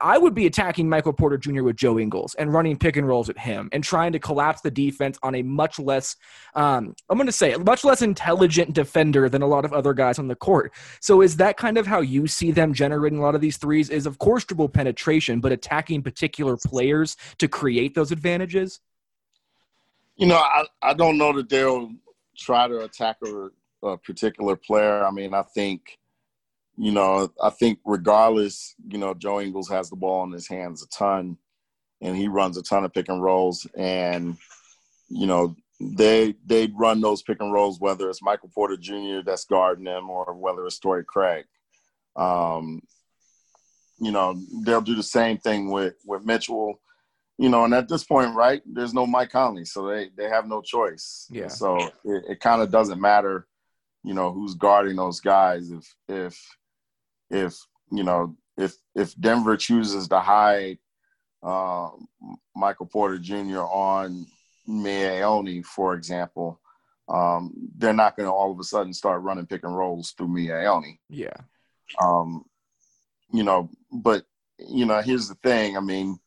I 0.01 0.17
would 0.17 0.33
be 0.33 0.45
attacking 0.45 0.89
Michael 0.89 1.13
Porter 1.13 1.37
Jr. 1.37 1.63
with 1.63 1.75
Joe 1.75 1.99
Ingles 1.99 2.33
and 2.35 2.53
running 2.53 2.77
pick 2.77 2.97
and 2.97 3.07
rolls 3.07 3.29
at 3.29 3.37
him 3.37 3.69
and 3.71 3.83
trying 3.83 4.11
to 4.13 4.19
collapse 4.19 4.61
the 4.61 4.71
defense 4.71 5.19
on 5.21 5.35
a 5.35 5.43
much 5.43 5.79
less, 5.79 6.15
um, 6.55 6.95
I'm 7.09 7.17
going 7.17 7.27
to 7.27 7.31
say, 7.31 7.53
a 7.53 7.59
much 7.59 7.83
less 7.83 8.01
intelligent 8.01 8.73
defender 8.73 9.29
than 9.29 9.41
a 9.41 9.47
lot 9.47 9.63
of 9.63 9.73
other 9.73 9.93
guys 9.93 10.17
on 10.17 10.27
the 10.27 10.35
court. 10.35 10.73
So 10.99 11.21
is 11.21 11.37
that 11.37 11.57
kind 11.57 11.77
of 11.77 11.85
how 11.85 12.01
you 12.01 12.27
see 12.27 12.51
them 12.51 12.73
generating 12.73 13.19
a 13.19 13.21
lot 13.21 13.35
of 13.35 13.41
these 13.41 13.57
threes? 13.57 13.89
Is 13.89 14.05
of 14.05 14.17
course 14.17 14.43
dribble 14.43 14.69
penetration, 14.69 15.39
but 15.39 15.51
attacking 15.51 16.01
particular 16.01 16.57
players 16.57 17.15
to 17.37 17.47
create 17.47 17.93
those 17.93 18.11
advantages? 18.11 18.79
You 20.15 20.27
know, 20.27 20.37
I, 20.37 20.65
I 20.81 20.93
don't 20.93 21.17
know 21.17 21.33
that 21.33 21.49
they'll 21.49 21.91
try 22.37 22.67
to 22.67 22.79
attack 22.79 23.17
a, 23.25 23.49
a 23.83 23.97
particular 23.97 24.55
player. 24.55 25.05
I 25.05 25.11
mean, 25.11 25.33
I 25.33 25.43
think 25.43 25.99
you 26.81 26.91
know, 26.91 27.31
I 27.39 27.51
think 27.51 27.77
regardless, 27.85 28.73
you 28.87 28.97
know, 28.97 29.13
Joe 29.13 29.39
Ingles 29.39 29.69
has 29.69 29.91
the 29.91 29.95
ball 29.95 30.23
in 30.23 30.31
his 30.31 30.47
hands 30.47 30.81
a 30.81 30.87
ton, 30.87 31.37
and 32.01 32.17
he 32.17 32.27
runs 32.27 32.57
a 32.57 32.63
ton 32.63 32.83
of 32.83 32.91
pick 32.91 33.07
and 33.07 33.21
rolls, 33.21 33.67
and 33.77 34.35
you 35.07 35.27
know, 35.27 35.55
they 35.79 36.33
they 36.43 36.73
run 36.75 36.99
those 36.99 37.21
pick 37.21 37.39
and 37.39 37.53
rolls 37.53 37.79
whether 37.79 38.09
it's 38.09 38.23
Michael 38.23 38.49
Porter 38.49 38.77
Jr. 38.77 39.19
that's 39.23 39.45
guarding 39.45 39.83
them 39.83 40.09
or 40.09 40.33
whether 40.33 40.65
it's 40.65 40.79
Torrey 40.79 41.03
Craig. 41.05 41.45
Um, 42.15 42.81
you 43.99 44.11
know, 44.11 44.41
they'll 44.65 44.81
do 44.81 44.95
the 44.95 45.03
same 45.03 45.37
thing 45.37 45.69
with 45.69 45.93
with 46.03 46.25
Mitchell. 46.25 46.81
You 47.37 47.49
know, 47.49 47.63
and 47.63 47.75
at 47.75 47.89
this 47.89 48.03
point, 48.03 48.33
right, 48.33 48.63
there's 48.65 48.95
no 48.95 49.05
Mike 49.05 49.29
Conley, 49.29 49.65
so 49.65 49.85
they 49.85 50.09
they 50.17 50.29
have 50.29 50.47
no 50.47 50.63
choice. 50.63 51.27
Yeah. 51.29 51.47
So 51.47 51.77
it, 51.77 52.23
it 52.27 52.39
kind 52.39 52.63
of 52.63 52.71
doesn't 52.71 52.99
matter, 52.99 53.45
you 54.03 54.15
know, 54.15 54.31
who's 54.31 54.55
guarding 54.55 54.95
those 54.95 55.19
guys 55.19 55.69
if 55.69 55.95
if 56.09 56.57
if 57.31 57.55
you 57.91 58.03
know 58.03 58.35
if 58.57 58.75
if 58.95 59.15
Denver 59.19 59.57
chooses 59.57 60.07
to 60.09 60.19
hide 60.19 60.77
uh, 61.41 61.89
Michael 62.55 62.85
Porter 62.85 63.17
Jr. 63.17 63.61
on 63.61 64.27
Miye 64.69 65.65
for 65.65 65.95
example, 65.95 66.59
um, 67.09 67.53
they're 67.77 67.93
not 67.93 68.15
going 68.15 68.27
to 68.27 68.33
all 68.33 68.51
of 68.51 68.59
a 68.59 68.63
sudden 68.63 68.93
start 68.93 69.21
running 69.21 69.47
pick 69.47 69.63
and 69.63 69.75
rolls 69.75 70.11
through 70.11 70.27
Miye 70.27 70.65
Yeah. 71.09 71.33
Um, 72.01 72.45
you 73.33 73.43
know, 73.43 73.69
but 73.91 74.23
you 74.59 74.85
know, 74.85 75.01
here's 75.01 75.27
the 75.27 75.35
thing. 75.35 75.75
I 75.75 75.79
mean, 75.79 76.19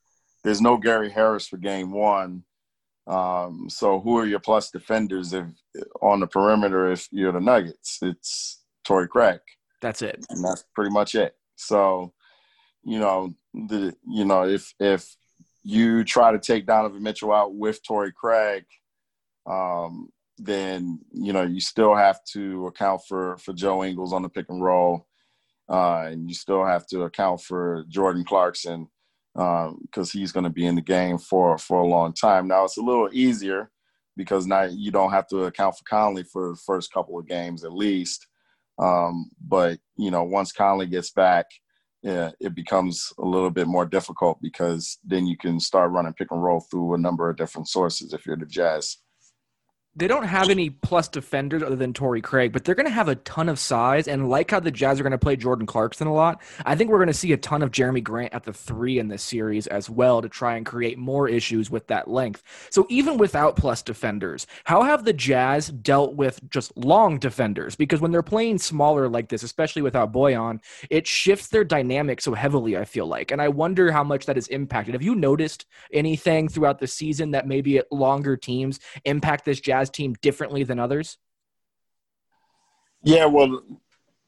there's 0.42 0.60
no 0.60 0.76
Gary 0.76 1.10
Harris 1.10 1.46
for 1.46 1.56
Game 1.56 1.92
One. 1.92 2.44
Um, 3.06 3.66
so 3.68 4.00
who 4.00 4.18
are 4.18 4.26
your 4.26 4.40
plus 4.40 4.70
defenders 4.70 5.32
if 5.32 5.44
on 6.00 6.20
the 6.20 6.26
perimeter 6.26 6.90
if 6.90 7.08
you're 7.12 7.32
the 7.32 7.40
Nuggets? 7.40 7.98
It's 8.02 8.62
Torrey 8.84 9.08
Craig. 9.08 9.40
That's 9.84 10.00
it. 10.00 10.24
And 10.30 10.42
that's 10.42 10.64
pretty 10.74 10.90
much 10.90 11.14
it. 11.14 11.36
So, 11.56 12.14
you 12.84 12.98
know, 12.98 13.34
the 13.52 13.94
you 14.08 14.24
know, 14.24 14.48
if 14.48 14.72
if 14.80 15.14
you 15.62 16.04
try 16.04 16.32
to 16.32 16.38
take 16.38 16.64
Donovan 16.64 17.02
Mitchell 17.02 17.34
out 17.34 17.54
with 17.54 17.84
Torrey 17.86 18.10
Craig, 18.10 18.64
um, 19.44 20.08
then 20.38 21.00
you 21.12 21.34
know 21.34 21.42
you 21.42 21.60
still 21.60 21.94
have 21.94 22.18
to 22.32 22.66
account 22.66 23.02
for 23.06 23.36
for 23.36 23.52
Joe 23.52 23.84
Ingles 23.84 24.14
on 24.14 24.22
the 24.22 24.30
pick 24.30 24.46
and 24.48 24.64
roll, 24.64 25.06
uh, 25.68 26.04
and 26.06 26.30
you 26.30 26.34
still 26.34 26.64
have 26.64 26.86
to 26.86 27.02
account 27.02 27.42
for 27.42 27.84
Jordan 27.90 28.24
Clarkson 28.24 28.88
because 29.34 29.68
um, 30.14 30.18
he's 30.18 30.32
going 30.32 30.44
to 30.44 30.50
be 30.50 30.64
in 30.64 30.76
the 30.76 30.80
game 30.80 31.18
for 31.18 31.58
for 31.58 31.80
a 31.80 31.86
long 31.86 32.14
time. 32.14 32.48
Now 32.48 32.64
it's 32.64 32.78
a 32.78 32.82
little 32.82 33.10
easier 33.12 33.70
because 34.16 34.46
now 34.46 34.62
you 34.62 34.90
don't 34.90 35.12
have 35.12 35.28
to 35.28 35.44
account 35.44 35.76
for 35.76 35.84
Conley 35.86 36.22
for 36.22 36.52
the 36.52 36.60
first 36.64 36.90
couple 36.90 37.18
of 37.18 37.28
games 37.28 37.64
at 37.64 37.74
least. 37.74 38.26
Um, 38.78 39.30
but 39.40 39.78
you 39.96 40.10
know, 40.10 40.24
once 40.24 40.52
Conley 40.52 40.86
gets 40.86 41.10
back, 41.10 41.46
yeah, 42.02 42.32
it 42.40 42.54
becomes 42.54 43.12
a 43.18 43.24
little 43.24 43.50
bit 43.50 43.66
more 43.66 43.86
difficult 43.86 44.38
because 44.42 44.98
then 45.04 45.26
you 45.26 45.36
can 45.38 45.58
start 45.58 45.90
running 45.90 46.12
pick 46.12 46.30
and 46.30 46.42
roll 46.42 46.60
through 46.60 46.94
a 46.94 46.98
number 46.98 47.30
of 47.30 47.36
different 47.36 47.68
sources 47.68 48.12
if 48.12 48.26
you're 48.26 48.36
the 48.36 48.46
Jazz 48.46 48.98
they 49.96 50.08
don't 50.08 50.24
have 50.24 50.50
any 50.50 50.70
plus 50.70 51.08
defenders 51.08 51.62
other 51.62 51.76
than 51.76 51.92
Torrey 51.92 52.20
Craig, 52.20 52.52
but 52.52 52.64
they're 52.64 52.74
going 52.74 52.86
to 52.86 52.92
have 52.92 53.08
a 53.08 53.14
ton 53.16 53.48
of 53.48 53.58
size. 53.58 54.08
And 54.08 54.28
like 54.28 54.50
how 54.50 54.60
the 54.60 54.70
Jazz 54.70 54.98
are 54.98 55.04
going 55.04 55.12
to 55.12 55.18
play 55.18 55.36
Jordan 55.36 55.66
Clarkson 55.66 56.06
a 56.06 56.12
lot, 56.12 56.42
I 56.66 56.74
think 56.74 56.90
we're 56.90 56.98
going 56.98 57.06
to 57.08 57.14
see 57.14 57.32
a 57.32 57.36
ton 57.36 57.62
of 57.62 57.70
Jerami 57.70 58.02
Grant 58.02 58.34
at 58.34 58.42
the 58.42 58.52
three 58.52 58.98
in 58.98 59.08
this 59.08 59.22
series 59.22 59.66
as 59.68 59.88
well 59.88 60.20
to 60.20 60.28
try 60.28 60.56
and 60.56 60.66
create 60.66 60.98
more 60.98 61.28
issues 61.28 61.70
with 61.70 61.86
that 61.86 62.08
length. 62.08 62.42
So 62.70 62.86
even 62.88 63.18
without 63.18 63.56
plus 63.56 63.82
defenders, 63.82 64.46
how 64.64 64.82
have 64.82 65.04
the 65.04 65.12
Jazz 65.12 65.68
dealt 65.68 66.14
with 66.14 66.40
just 66.50 66.76
long 66.76 67.18
defenders? 67.18 67.76
Because 67.76 68.00
when 68.00 68.10
they're 68.10 68.22
playing 68.22 68.58
smaller 68.58 69.08
like 69.08 69.28
this, 69.28 69.44
especially 69.44 69.82
without 69.82 70.12
Bojan, 70.12 70.60
it 70.90 71.06
shifts 71.06 71.48
their 71.48 71.64
dynamic 71.64 72.20
so 72.20 72.34
heavily, 72.34 72.76
I 72.76 72.84
feel 72.84 73.06
like. 73.06 73.30
And 73.30 73.40
I 73.40 73.48
wonder 73.48 73.92
how 73.92 74.02
much 74.02 74.26
that 74.26 74.36
is 74.36 74.48
impacted. 74.48 74.94
Have 74.94 75.02
you 75.02 75.14
noticed 75.14 75.66
anything 75.92 76.48
throughout 76.48 76.80
the 76.80 76.86
season 76.88 77.30
that 77.30 77.46
maybe 77.46 77.80
longer 77.92 78.36
teams 78.36 78.80
impact 79.04 79.44
this 79.44 79.60
Jazz? 79.60 79.83
Team 79.90 80.14
differently 80.20 80.64
than 80.64 80.78
others? 80.78 81.18
Yeah, 83.02 83.26
well, 83.26 83.62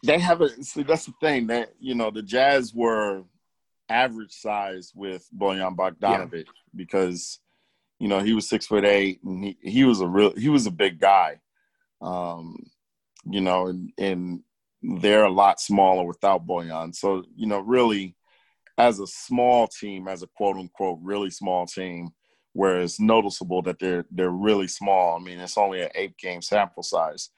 they 0.04 0.18
have 0.18 0.40
a 0.40 0.62
see. 0.62 0.82
That's 0.82 1.06
the 1.06 1.14
thing 1.20 1.46
that 1.48 1.70
you 1.80 1.94
know 1.94 2.10
the 2.10 2.22
Jazz 2.22 2.74
were 2.74 3.24
average 3.88 4.32
size 4.32 4.92
with 4.94 5.26
Bojan 5.36 5.76
Bogdanovic 5.76 6.32
yeah. 6.46 6.52
because 6.74 7.38
you 7.98 8.08
know 8.08 8.20
he 8.20 8.34
was 8.34 8.48
six 8.48 8.66
foot 8.66 8.84
eight 8.84 9.22
and 9.24 9.44
he 9.44 9.56
he 9.60 9.84
was 9.84 10.00
a 10.00 10.06
real 10.06 10.34
he 10.34 10.48
was 10.48 10.66
a 10.66 10.70
big 10.70 11.00
guy, 11.00 11.40
um, 12.02 12.56
you 13.24 13.40
know, 13.40 13.68
and, 13.68 13.92
and 13.98 14.40
they're 14.82 15.24
a 15.24 15.32
lot 15.32 15.60
smaller 15.60 16.04
without 16.04 16.46
Bojan. 16.46 16.94
So 16.94 17.24
you 17.34 17.46
know, 17.46 17.60
really, 17.60 18.14
as 18.78 19.00
a 19.00 19.06
small 19.06 19.66
team, 19.66 20.06
as 20.06 20.22
a 20.22 20.28
quote 20.28 20.56
unquote 20.56 20.98
really 21.02 21.30
small 21.30 21.66
team, 21.66 22.10
where 22.56 22.80
it's 22.80 22.98
noticeable 22.98 23.60
that 23.60 23.78
they're 23.78 24.06
they're 24.10 24.30
really 24.30 24.66
small. 24.66 25.14
I 25.14 25.22
mean, 25.22 25.38
it's 25.38 25.58
only 25.58 25.82
an 25.82 25.90
eight 25.94 26.16
game 26.16 26.40
sample 26.40 26.82
size, 26.82 27.28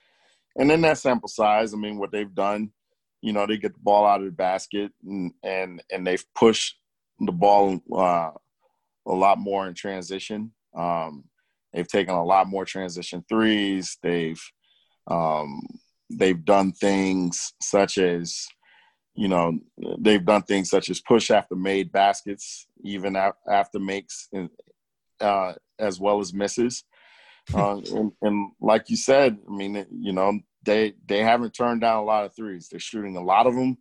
and 0.57 0.71
in 0.71 0.81
that 0.83 0.99
sample 0.99 1.29
size, 1.29 1.75
I 1.75 1.77
mean, 1.77 1.99
what 1.99 2.13
they've 2.13 2.35
done, 2.35 2.71
you 3.21 3.33
know, 3.33 3.45
they 3.45 3.57
get 3.57 3.75
the 3.75 3.81
ball 3.81 4.07
out 4.07 4.21
of 4.21 4.27
the 4.27 4.33
basket 4.33 4.93
and 5.05 5.33
and 5.43 5.83
and 5.91 6.07
they've 6.07 6.25
pushed 6.37 6.77
the 7.19 7.33
ball 7.33 7.81
uh, 7.93 8.31
a 9.07 9.13
lot 9.13 9.39
more 9.39 9.67
in 9.67 9.75
transition. 9.75 10.53
Um, 10.77 11.25
they've 11.73 11.89
taken 11.89 12.15
a 12.15 12.25
lot 12.25 12.47
more 12.47 12.65
transition 12.65 13.25
threes. 13.29 13.99
They've 14.01 14.41
um, 15.09 15.61
they've 16.11 16.45
done 16.45 16.71
things 16.71 17.55
such 17.61 17.99
as 17.99 18.47
you 19.17 19.27
know 19.27 19.59
they've 19.99 20.25
done 20.25 20.43
things 20.43 20.71
such 20.71 20.91
as 20.91 21.01
push 21.01 21.33
after 21.33 21.57
made 21.57 21.91
baskets 21.91 22.69
even 22.85 23.17
after 23.51 23.81
makes 23.81 24.29
uh, 25.21 25.55
as 25.79 26.01
well 26.01 26.21
as 26.21 26.33
misses. 26.33 26.85
Uh, 27.55 27.81
and, 27.95 28.13
and, 28.21 28.51
like 28.61 28.91
you 28.91 28.97
said, 28.97 29.39
I 29.49 29.57
mean, 29.57 29.87
you 29.91 30.13
know, 30.13 30.39
they 30.65 30.93
they 31.07 31.21
haven't 31.21 31.55
turned 31.55 31.81
down 31.81 31.97
a 31.97 32.05
lot 32.05 32.27
of 32.27 32.37
threes. 32.37 32.69
They're 32.71 32.79
shooting 32.79 33.17
a 33.17 33.25
lot 33.25 33.47
of 33.47 33.55
them. 33.55 33.79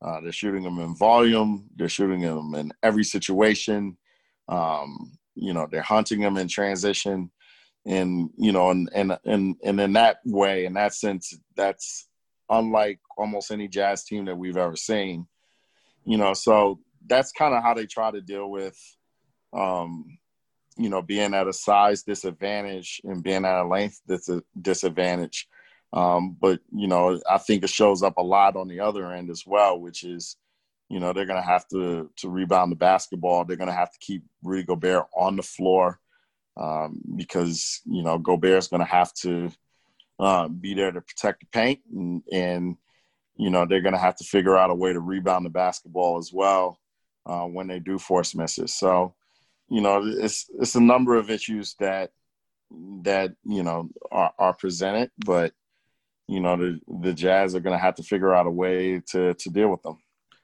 Uh, 0.00 0.20
they're 0.20 0.30
shooting 0.30 0.62
them 0.62 0.78
in 0.78 0.94
volume. 0.94 1.68
They're 1.74 1.88
shooting 1.88 2.20
them 2.20 2.54
in 2.54 2.72
every 2.80 3.02
situation. 3.02 3.98
Um, 4.48 5.18
you 5.34 5.52
know, 5.52 5.66
they're 5.68 5.82
hunting 5.82 6.20
them 6.20 6.36
in 6.36 6.46
transition, 6.46 7.32
and 7.84 8.30
you 8.36 8.52
know, 8.52 8.70
and 8.70 8.88
and 8.94 9.18
and 9.24 9.56
and 9.64 9.80
in 9.80 9.92
that 9.94 10.18
way, 10.24 10.64
in 10.64 10.74
that 10.74 10.94
sense, 10.94 11.36
that's 11.56 12.08
unlike 12.48 13.00
almost 13.16 13.50
any 13.50 13.66
jazz 13.66 14.04
team 14.04 14.26
that 14.26 14.38
we've 14.38 14.56
ever 14.56 14.76
seen. 14.76 15.26
You 16.04 16.18
know, 16.18 16.34
so 16.34 16.78
that's 17.06 17.32
kind 17.32 17.54
of 17.54 17.62
how 17.62 17.74
they 17.74 17.86
try 17.86 18.10
to 18.10 18.20
deal 18.20 18.48
with 18.48 18.78
um, 19.52 20.18
you 20.78 20.88
know, 20.88 21.02
being 21.02 21.34
at 21.34 21.48
a 21.48 21.52
size 21.52 22.02
disadvantage 22.02 23.00
and 23.04 23.22
being 23.22 23.44
at 23.44 23.62
a 23.62 23.66
length 23.66 24.00
dis- 24.06 24.30
disadvantage. 24.60 25.48
Um, 25.92 26.36
but 26.40 26.60
you 26.74 26.86
know, 26.86 27.20
I 27.28 27.38
think 27.38 27.64
it 27.64 27.70
shows 27.70 28.02
up 28.02 28.18
a 28.18 28.22
lot 28.22 28.56
on 28.56 28.68
the 28.68 28.80
other 28.80 29.12
end 29.12 29.30
as 29.30 29.44
well, 29.46 29.80
which 29.80 30.04
is, 30.04 30.36
you 30.88 31.00
know, 31.00 31.12
they're 31.12 31.26
going 31.26 31.40
to 31.40 31.46
have 31.46 31.66
to 31.68 32.10
to 32.16 32.28
rebound 32.28 32.72
the 32.72 32.76
basketball. 32.76 33.44
They're 33.44 33.56
going 33.56 33.68
to 33.68 33.74
have 33.74 33.92
to 33.92 33.98
keep 33.98 34.22
Rudy 34.42 34.64
Gobert 34.64 35.06
on 35.16 35.36
the 35.36 35.42
floor 35.42 35.98
um, 36.58 37.00
because 37.16 37.80
you 37.86 38.02
know 38.02 38.18
Gobert's 38.18 38.68
going 38.68 38.80
to 38.80 38.86
have 38.86 39.14
to 39.14 39.50
uh, 40.18 40.48
be 40.48 40.74
there 40.74 40.90
to 40.90 41.00
protect 41.00 41.40
the 41.40 41.46
paint, 41.52 41.80
and, 41.92 42.22
and 42.32 42.76
you 43.36 43.50
know 43.50 43.64
they're 43.64 43.80
going 43.80 43.94
to 43.94 44.00
have 44.00 44.16
to 44.16 44.24
figure 44.24 44.58
out 44.58 44.70
a 44.70 44.74
way 44.74 44.92
to 44.92 45.00
rebound 45.00 45.46
the 45.46 45.50
basketball 45.50 46.18
as 46.18 46.32
well 46.32 46.78
uh, 47.26 47.44
when 47.44 47.68
they 47.68 47.78
do 47.78 47.98
force 47.98 48.34
misses. 48.34 48.74
So, 48.74 49.14
you 49.68 49.80
know, 49.80 50.02
it's 50.04 50.50
it's 50.58 50.74
a 50.74 50.80
number 50.80 51.16
of 51.16 51.30
issues 51.30 51.74
that 51.78 52.10
that 53.02 53.32
you 53.44 53.62
know 53.62 53.88
are, 54.10 54.32
are 54.38 54.54
presented, 54.54 55.10
but 55.24 55.52
you 56.26 56.40
know 56.40 56.56
the 56.56 56.80
the 57.00 57.12
Jazz 57.12 57.54
are 57.54 57.60
going 57.60 57.76
to 57.76 57.82
have 57.82 57.96
to 57.96 58.02
figure 58.02 58.34
out 58.34 58.46
a 58.46 58.50
way 58.50 59.00
to 59.10 59.34
to 59.34 59.50
deal 59.50 59.70
with 59.70 59.82
them. 59.82 59.98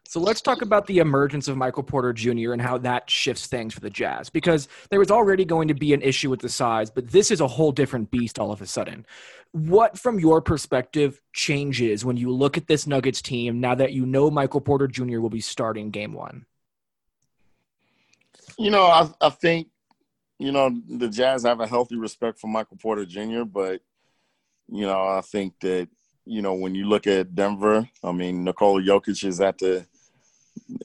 So 0.07 0.21
let's 0.21 0.43
talk 0.43 0.61
about 0.61 0.87
the 0.87 0.99
emergence 0.99 1.49
of 1.49 1.57
Michael 1.57 1.83
Porter 1.83 2.13
Jr. 2.13 2.53
and 2.53 2.61
how 2.61 2.77
that 2.79 3.09
shifts 3.09 3.47
things 3.47 3.73
for 3.73 3.81
the 3.81 3.91
Jazz 3.91 4.29
because 4.29 4.69
there 4.91 4.99
was 4.99 5.11
already 5.11 5.47
going 5.47 5.69
to 5.69 5.75
be 5.75 5.95
an 5.95 6.03
issue 6.03 6.29
with 6.29 6.41
the 6.41 6.49
size, 6.49 6.91
but 6.91 7.11
this 7.11 7.31
is 7.31 7.41
a 7.41 7.49
whole 7.49 7.73
different 7.73 8.11
beast 8.11 8.39
all 8.39 8.53
of 8.53 8.61
a 8.61 8.67
sudden. 8.67 9.07
What, 9.53 9.99
from 9.99 10.21
your 10.21 10.43
perspective, 10.43 11.21
changes 11.33 12.05
when 12.05 12.19
you 12.19 12.31
look 12.31 12.59
at 12.59 12.67
this 12.67 12.87
Nuggets 12.87 13.23
team 13.23 13.61
now 13.61 13.75
that 13.75 13.93
you 13.93 14.05
know 14.05 14.31
Michael 14.31 14.61
Porter 14.61 14.89
Jr. 14.89 15.21
will 15.21 15.31
be 15.31 15.41
starting 15.41 15.91
game 15.91 16.13
one? 16.13 16.45
You 18.59 18.71
know, 18.71 18.85
I, 18.85 19.09
I 19.21 19.31
think, 19.31 19.69
you 20.39 20.53
know, 20.53 20.71
the 20.89 21.09
Jazz 21.09 21.45
have 21.45 21.61
a 21.61 21.67
healthy 21.67 21.97
respect 21.97 22.39
for 22.39 22.47
Michael 22.49 22.77
Porter 22.77 23.05
Jr., 23.05 23.43
but, 23.45 23.81
you 24.69 24.87
know, 24.87 25.03
I 25.03 25.21
think 25.21 25.55
that, 25.61 25.89
you 26.25 26.43
know, 26.43 26.55
when 26.55 26.75
you 26.75 26.87
look 26.87 27.07
at 27.07 27.35
Denver, 27.35 27.89
I 28.03 28.13
mean, 28.13 28.45
Nikola 28.45 28.81
Jokic 28.81 29.25
is 29.25 29.41
at 29.41 29.59
the 29.59 29.87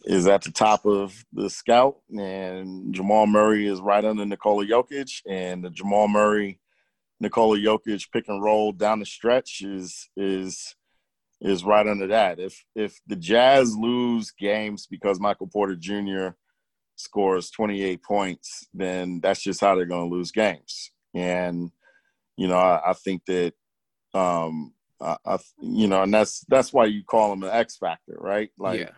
is 0.04 0.28
at 0.28 0.42
the 0.42 0.52
top 0.52 0.86
of 0.86 1.26
the 1.32 1.50
scout, 1.50 1.98
and 2.10 2.94
Jamal 2.94 3.28
Murray 3.28 3.68
is 3.68 3.80
right 3.80 4.04
under 4.04 4.26
Nikola 4.26 4.66
Jokic, 4.66 5.22
and 5.28 5.64
the 5.64 5.70
Jamal 5.70 6.08
Murray, 6.08 6.60
Nikola 7.20 7.58
Jokic 7.58 8.12
pick 8.12 8.28
and 8.28 8.44
roll 8.44 8.72
down 8.72 9.00
the 9.00 9.06
stretch 9.06 9.62
is 9.62 10.10
is 10.18 10.76
is 11.42 11.64
right 11.64 11.88
under 11.88 12.08
that. 12.08 12.40
If 12.40 12.64
if 12.76 13.00
the 13.08 13.16
Jazz 13.16 13.76
lose 13.76 14.32
games 14.32 14.88
because 14.88 15.20
Michael 15.20 15.48
Porter 15.48 15.76
Jr. 15.76 16.30
scores 17.00 17.50
28 17.52 18.04
points, 18.04 18.68
then 18.74 19.20
that's 19.22 19.42
just 19.42 19.62
how 19.62 19.76
they're 19.76 19.86
going 19.86 20.10
to 20.10 20.16
lose 20.16 20.32
games. 20.32 20.92
And 21.14 21.72
you 22.38 22.48
know, 22.48 22.58
I, 22.58 22.92
I 22.92 22.94
think 22.94 23.26
that 23.26 23.54
um, 24.14 24.74
I, 25.02 25.18
I, 25.26 25.38
you 25.62 25.88
know, 25.88 26.04
and 26.04 26.14
that's 26.14 26.46
that's 26.48 26.72
why 26.72 26.86
you 26.86 27.04
call 27.04 27.34
him 27.34 27.44
an 27.44 27.50
X 27.50 27.78
factor, 27.78 28.16
right? 28.20 28.50
Like, 28.58 28.80
yeah 28.80 28.92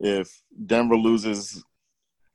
if 0.00 0.42
Denver 0.66 0.96
loses, 0.96 1.62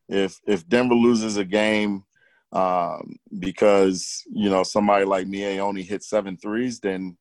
if 0.10 0.39
if 0.46 0.68
Denver 0.68 0.96
loses 0.96 1.38
a 1.38 1.46
game 1.46 2.04
um, 2.52 3.16
because 3.39 4.24
you 4.32 4.50
know 4.50 4.63
somebody 4.63 5.06
like 5.06 5.28
Miye 5.28 5.60
Oni 5.60 5.82
hit 5.82 6.04
seven 6.04 6.38
threes, 6.38 6.80
then 6.80 7.18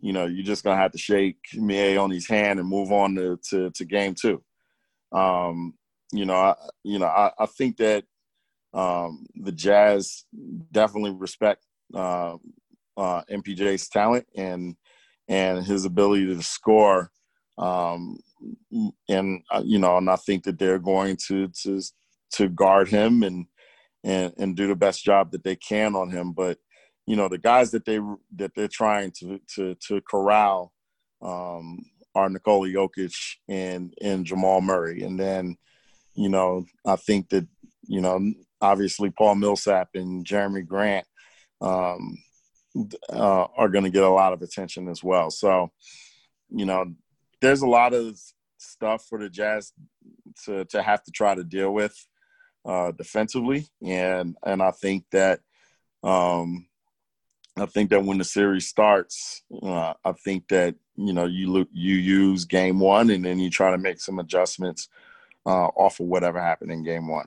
you 0.00 0.12
know 0.12 0.26
you're 0.26 0.44
just 0.44 0.64
gonna 0.64 0.80
have 0.80 0.92
to 0.92 0.98
shake 0.98 1.38
Miye 1.54 2.00
Oni's 2.00 2.28
hand 2.28 2.58
and 2.58 2.68
move 2.68 2.92
on 2.92 3.14
to 3.16 3.38
to, 3.50 3.70
to 3.70 3.84
game 3.84 4.14
two. 4.14 4.42
Um, 5.12 5.74
you 6.16 6.24
know, 6.24 6.34
I, 6.34 6.54
you 6.82 6.98
know, 6.98 7.06
I, 7.06 7.32
I 7.38 7.46
think 7.46 7.78
that 7.78 8.04
um, 8.72 9.26
the 9.34 9.52
Jazz 9.52 10.24
definitely 10.72 11.12
respect 11.12 11.64
uh, 11.94 12.36
uh, 12.96 13.22
MPJ's 13.30 13.88
talent 13.88 14.26
and 14.36 14.76
and 15.28 15.64
his 15.64 15.84
ability 15.84 16.26
to 16.26 16.42
score. 16.42 17.10
Um, 17.56 18.18
and 19.08 19.42
uh, 19.50 19.62
you 19.64 19.78
know, 19.78 19.96
and 19.96 20.10
I 20.10 20.16
think 20.16 20.44
that 20.44 20.58
they're 20.58 20.78
going 20.78 21.16
to 21.28 21.48
to 21.62 21.80
to 22.32 22.48
guard 22.48 22.88
him 22.88 23.22
and 23.22 23.46
and 24.02 24.32
and 24.36 24.56
do 24.56 24.66
the 24.66 24.76
best 24.76 25.04
job 25.04 25.30
that 25.32 25.44
they 25.44 25.56
can 25.56 25.94
on 25.94 26.10
him. 26.10 26.32
But 26.32 26.58
you 27.06 27.16
know, 27.16 27.28
the 27.28 27.38
guys 27.38 27.70
that 27.72 27.84
they 27.84 28.00
that 28.36 28.52
they're 28.54 28.68
trying 28.68 29.12
to 29.20 29.40
to 29.54 29.74
to 29.86 30.00
corral 30.00 30.72
um, 31.22 31.84
are 32.14 32.28
Nikola 32.28 32.68
Jokic 32.68 33.14
and 33.48 33.94
and 34.00 34.24
Jamal 34.26 34.60
Murray, 34.60 35.02
and 35.02 35.18
then 35.18 35.56
you 36.14 36.28
know, 36.28 36.64
I 36.86 36.96
think 36.96 37.30
that 37.30 37.46
you 37.86 38.00
know, 38.00 38.32
obviously 38.60 39.10
Paul 39.10 39.36
Millsap 39.36 39.90
and 39.94 40.24
Jerami 40.24 40.66
Grant 40.66 41.06
um, 41.60 42.18
uh, 43.10 43.46
are 43.56 43.68
going 43.68 43.84
to 43.84 43.90
get 43.90 44.02
a 44.02 44.08
lot 44.08 44.32
of 44.32 44.42
attention 44.42 44.88
as 44.88 45.02
well. 45.02 45.30
So, 45.30 45.70
you 46.50 46.66
know, 46.66 46.94
there's 47.40 47.62
a 47.62 47.68
lot 47.68 47.92
of 47.92 48.18
stuff 48.58 49.04
for 49.08 49.18
the 49.18 49.28
Jazz 49.28 49.72
to 50.44 50.64
to 50.66 50.82
have 50.82 51.02
to 51.04 51.10
try 51.10 51.34
to 51.34 51.44
deal 51.44 51.72
with 51.72 51.94
uh, 52.64 52.92
defensively, 52.92 53.66
and 53.84 54.36
and 54.44 54.62
I 54.62 54.70
think 54.70 55.04
that 55.12 55.40
um, 56.02 56.66
I 57.56 57.66
think 57.66 57.90
that 57.90 58.04
when 58.04 58.18
the 58.18 58.24
series 58.24 58.66
starts, 58.66 59.42
uh, 59.62 59.94
I 60.04 60.12
think 60.12 60.48
that 60.48 60.74
you 60.96 61.12
know 61.12 61.26
you 61.26 61.52
look 61.52 61.68
you 61.72 61.96
use 61.96 62.44
game 62.44 62.80
one, 62.80 63.10
and 63.10 63.24
then 63.24 63.38
you 63.38 63.50
try 63.50 63.70
to 63.70 63.78
make 63.78 64.00
some 64.00 64.18
adjustments 64.18 64.88
uh, 65.46 65.66
off 65.76 66.00
of 66.00 66.06
whatever 66.06 66.40
happened 66.40 66.72
in 66.72 66.82
game 66.82 67.08
one. 67.08 67.26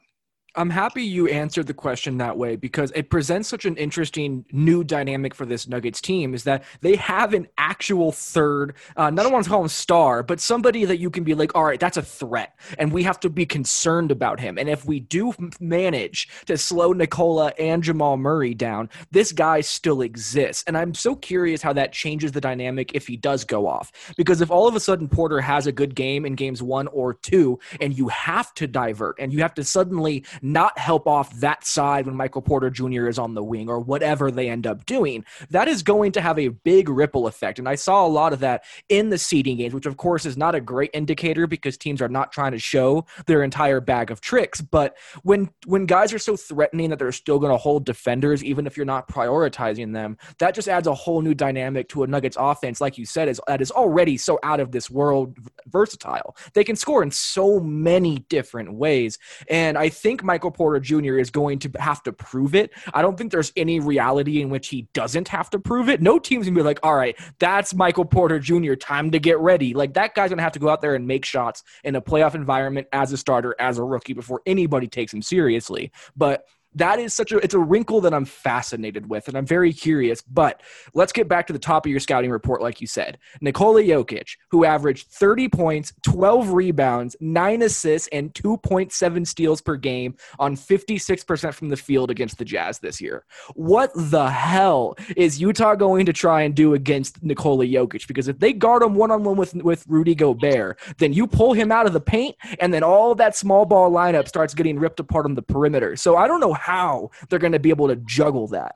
I'm 0.57 0.71
happy 0.71 1.03
you 1.03 1.27
answered 1.27 1.67
the 1.67 1.73
question 1.75 2.17
that 2.17 2.35
way 2.35 2.55
because 2.55 2.91
it 2.95 3.11
presents 3.11 3.47
such 3.47 3.65
an 3.65 3.77
interesting 3.77 4.43
new 4.51 4.83
dynamic 4.83 5.35
for 5.35 5.45
this 5.45 5.67
Nuggets 5.67 6.01
team 6.01 6.33
is 6.33 6.45
that 6.45 6.63
they 6.81 6.95
have 6.95 7.35
an 7.35 7.47
actual 7.59 8.11
third, 8.11 8.73
uh, 8.95 9.11
not 9.11 9.31
want 9.31 9.43
to 9.43 9.51
call 9.51 9.61
him 9.61 9.67
star, 9.67 10.23
but 10.23 10.39
somebody 10.39 10.83
that 10.85 10.97
you 10.97 11.11
can 11.11 11.23
be 11.23 11.35
like, 11.35 11.53
all 11.53 11.63
right, 11.63 11.79
that's 11.79 11.97
a 11.97 12.01
threat, 12.01 12.57
and 12.79 12.91
we 12.91 13.03
have 13.03 13.19
to 13.19 13.29
be 13.29 13.45
concerned 13.45 14.11
about 14.11 14.39
him. 14.39 14.57
And 14.57 14.67
if 14.67 14.83
we 14.83 14.99
do 14.99 15.31
manage 15.59 16.27
to 16.47 16.57
slow 16.57 16.91
Nikola 16.91 17.53
and 17.59 17.83
Jamal 17.83 18.17
Murray 18.17 18.55
down, 18.55 18.89
this 19.11 19.31
guy 19.31 19.61
still 19.61 20.01
exists. 20.01 20.63
And 20.65 20.75
I'm 20.75 20.95
so 20.95 21.15
curious 21.15 21.61
how 21.61 21.73
that 21.73 21.93
changes 21.93 22.31
the 22.31 22.41
dynamic 22.41 22.95
if 22.95 23.05
he 23.05 23.15
does 23.15 23.43
go 23.43 23.67
off. 23.67 23.91
Because 24.17 24.41
if 24.41 24.49
all 24.49 24.67
of 24.67 24.75
a 24.75 24.79
sudden 24.79 25.07
Porter 25.07 25.39
has 25.39 25.67
a 25.67 25.71
good 25.71 25.93
game 25.93 26.25
in 26.25 26.33
games 26.33 26.63
one 26.63 26.87
or 26.87 27.13
two, 27.13 27.59
and 27.79 27.95
you 27.95 28.07
have 28.07 28.55
to 28.55 28.65
divert 28.65 29.19
and 29.19 29.31
you 29.31 29.43
have 29.43 29.53
to 29.53 29.63
suddenly 29.63 30.25
not 30.53 30.77
help 30.77 31.07
off 31.07 31.33
that 31.39 31.65
side 31.65 32.05
when 32.05 32.15
Michael 32.15 32.41
Porter 32.41 32.69
Jr. 32.69 33.07
is 33.07 33.19
on 33.19 33.33
the 33.33 33.43
wing 33.43 33.69
or 33.69 33.79
whatever 33.79 34.31
they 34.31 34.49
end 34.49 34.65
up 34.65 34.85
doing, 34.85 35.25
that 35.49 35.67
is 35.67 35.83
going 35.83 36.11
to 36.13 36.21
have 36.21 36.39
a 36.39 36.49
big 36.49 36.89
ripple 36.89 37.27
effect. 37.27 37.59
And 37.59 37.67
I 37.67 37.75
saw 37.75 38.05
a 38.05 38.07
lot 38.07 38.33
of 38.33 38.39
that 38.39 38.63
in 38.89 39.09
the 39.09 39.17
seeding 39.17 39.57
games, 39.57 39.73
which 39.73 39.85
of 39.85 39.97
course 39.97 40.25
is 40.25 40.37
not 40.37 40.55
a 40.55 40.61
great 40.61 40.91
indicator 40.93 41.47
because 41.47 41.77
teams 41.77 42.01
are 42.01 42.09
not 42.09 42.31
trying 42.31 42.51
to 42.51 42.59
show 42.59 43.05
their 43.25 43.43
entire 43.43 43.79
bag 43.81 44.11
of 44.11 44.21
tricks. 44.21 44.61
But 44.61 44.97
when 45.23 45.49
when 45.65 45.85
guys 45.85 46.13
are 46.13 46.19
so 46.19 46.35
threatening 46.35 46.89
that 46.89 46.99
they're 46.99 47.11
still 47.11 47.39
going 47.39 47.51
to 47.51 47.57
hold 47.57 47.85
defenders, 47.85 48.43
even 48.43 48.67
if 48.67 48.77
you're 48.77 48.85
not 48.85 49.07
prioritizing 49.07 49.93
them, 49.93 50.17
that 50.39 50.55
just 50.55 50.67
adds 50.67 50.87
a 50.87 50.93
whole 50.93 51.21
new 51.21 51.33
dynamic 51.33 51.89
to 51.89 52.03
a 52.03 52.07
Nuggets 52.07 52.37
offense, 52.39 52.81
like 52.81 52.97
you 52.97 53.05
said, 53.05 53.27
is 53.27 53.41
that 53.47 53.61
is 53.61 53.71
already 53.71 54.17
so 54.17 54.39
out 54.43 54.59
of 54.59 54.71
this 54.71 54.89
world 54.89 55.37
versatile. 55.67 56.35
They 56.53 56.63
can 56.63 56.75
score 56.75 57.03
in 57.03 57.11
so 57.11 57.59
many 57.59 58.19
different 58.29 58.73
ways. 58.73 59.17
And 59.49 59.77
I 59.77 59.89
think 59.89 60.23
Michael 60.27 60.51
Porter 60.51 60.79
Jr. 60.79 61.17
is 61.17 61.31
going 61.31 61.57
to 61.59 61.71
have 61.79 62.03
to 62.03 62.13
prove 62.13 62.53
it. 62.53 62.71
I 62.93 63.01
don't 63.01 63.17
think 63.17 63.31
there's 63.31 63.51
any 63.55 63.79
reality 63.79 64.41
in 64.41 64.49
which 64.49 64.67
he 64.67 64.87
doesn't 64.93 65.27
have 65.29 65.49
to 65.49 65.59
prove 65.59 65.89
it. 65.89 66.01
No 66.01 66.19
team's 66.19 66.45
gonna 66.45 66.55
be 66.55 66.61
like, 66.61 66.79
all 66.83 66.95
right, 66.95 67.17
that's 67.39 67.73
Michael 67.73 68.05
Porter 68.05 68.37
Jr. 68.37 68.75
Time 68.75 69.09
to 69.11 69.19
get 69.19 69.39
ready. 69.39 69.73
Like 69.73 69.95
that 69.95 70.13
guy's 70.13 70.29
gonna 70.29 70.43
have 70.43 70.51
to 70.51 70.59
go 70.59 70.69
out 70.69 70.81
there 70.81 70.93
and 70.93 71.07
make 71.07 71.25
shots 71.25 71.63
in 71.83 71.95
a 71.95 72.01
playoff 72.01 72.35
environment 72.35 72.87
as 72.93 73.11
a 73.11 73.17
starter, 73.17 73.55
as 73.59 73.79
a 73.79 73.83
rookie 73.83 74.13
before 74.13 74.41
anybody 74.45 74.87
takes 74.87 75.13
him 75.13 75.23
seriously. 75.23 75.91
But 76.15 76.43
that 76.75 76.99
is 76.99 77.13
such 77.13 77.31
a 77.31 77.37
it's 77.37 77.53
a 77.53 77.59
wrinkle 77.59 78.01
that 78.01 78.13
I'm 78.13 78.25
fascinated 78.25 79.09
with 79.09 79.27
and 79.27 79.37
I'm 79.37 79.45
very 79.45 79.73
curious. 79.73 80.21
But 80.21 80.61
let's 80.93 81.11
get 81.11 81.27
back 81.27 81.47
to 81.47 81.53
the 81.53 81.59
top 81.59 81.85
of 81.85 81.91
your 81.91 81.99
scouting 81.99 82.31
report, 82.31 82.61
like 82.61 82.81
you 82.81 82.87
said. 82.87 83.17
Nikola 83.41 83.81
Jokic, 83.81 84.37
who 84.51 84.65
averaged 84.65 85.07
30 85.07 85.49
points, 85.49 85.93
12 86.03 86.51
rebounds, 86.51 87.15
9 87.19 87.61
assists, 87.61 88.07
and 88.11 88.33
2.7 88.33 89.27
steals 89.27 89.61
per 89.61 89.75
game 89.75 90.15
on 90.39 90.55
56% 90.55 91.53
from 91.53 91.69
the 91.69 91.77
field 91.77 92.11
against 92.11 92.37
the 92.37 92.45
Jazz 92.45 92.79
this 92.79 93.01
year. 93.01 93.25
What 93.55 93.91
the 93.95 94.29
hell 94.29 94.95
is 95.15 95.41
Utah 95.41 95.75
going 95.75 96.05
to 96.05 96.13
try 96.13 96.43
and 96.43 96.55
do 96.55 96.73
against 96.73 97.23
Nikola 97.23 97.65
Jokic? 97.65 98.07
Because 98.07 98.27
if 98.27 98.39
they 98.39 98.53
guard 98.53 98.83
him 98.83 98.95
one 98.95 99.11
on 99.11 99.23
one 99.23 99.37
with 99.37 99.55
with 99.55 99.85
Rudy 99.87 100.15
Gobert, 100.15 100.79
then 100.97 101.13
you 101.13 101.27
pull 101.27 101.53
him 101.53 101.71
out 101.71 101.85
of 101.85 101.93
the 101.93 102.01
paint, 102.01 102.35
and 102.59 102.73
then 102.73 102.83
all 102.83 103.15
that 103.15 103.35
small 103.35 103.65
ball 103.65 103.91
lineup 103.91 104.27
starts 104.27 104.53
getting 104.53 104.77
ripped 104.79 104.99
apart 104.99 105.25
on 105.25 105.35
the 105.35 105.41
perimeter. 105.41 105.95
So 105.95 106.15
I 106.15 106.27
don't 106.27 106.39
know 106.39 106.53
how 106.67 107.09
they're 107.29 107.39
going 107.39 107.53
to 107.53 107.59
be 107.59 107.69
able 107.69 107.87
to 107.87 107.95
juggle 107.95 108.47
that. 108.47 108.75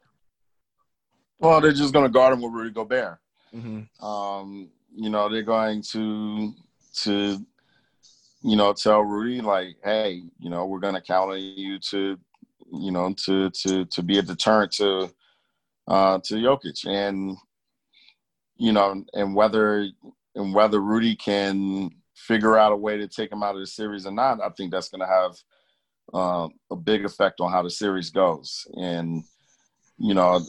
Well, 1.40 1.60
they're 1.60 1.74
just 1.74 1.94
going 1.94 2.06
to 2.06 2.12
guard 2.12 2.34
him 2.34 2.42
with 2.42 2.54
Rudy 2.54 2.72
Gobert. 2.72 3.18
Mm-hmm. 3.54 4.06
Um, 4.06 4.70
you 4.96 5.10
know, 5.10 5.28
they're 5.28 5.42
going 5.42 5.84
to 5.92 6.54
to 7.04 7.46
you 8.44 8.56
know 8.56 8.74
tell 8.74 9.02
Rudy 9.02 9.42
like, 9.42 9.76
hey, 9.84 10.22
you 10.40 10.50
know, 10.50 10.66
we're 10.66 10.80
going 10.80 10.96
to 10.96 11.02
count 11.02 11.32
on 11.32 11.40
you 11.40 11.80
to 11.80 12.18
you 12.72 12.92
know 12.92 13.14
to 13.26 13.50
to 13.50 13.86
to 13.86 14.04
be 14.04 14.20
a 14.20 14.22
deterrent 14.22 14.72
to 14.74 15.12
uh, 15.88 16.20
to 16.24 16.36
Jokic, 16.36 16.88
and 16.88 17.36
you 18.56 18.72
know, 18.72 19.04
and 19.14 19.36
whether 19.36 19.90
and 20.36 20.54
whether 20.54 20.80
Rudy 20.80 21.18
can 21.18 21.90
figure 22.16 22.58
out 22.58 22.72
a 22.72 22.78
way 22.78 22.96
to 22.98 23.08
take 23.08 23.32
him 23.32 23.44
out 23.44 23.56
of 23.56 23.62
the 23.62 23.68
series 23.68 24.06
or 24.06 24.12
not, 24.12 24.40
I 24.42 24.50
think 24.50 24.72
that's 24.72 24.90
going 24.90 25.02
to 25.02 25.08
have 25.08 25.36
uh, 26.14 26.48
a 26.70 26.76
big 26.76 27.06
effect 27.06 27.40
on 27.40 27.52
how 27.52 27.62
the 27.62 27.70
series 27.70 28.10
goes. 28.10 28.68
And 28.76 29.24
you 29.98 30.14
know, 30.14 30.42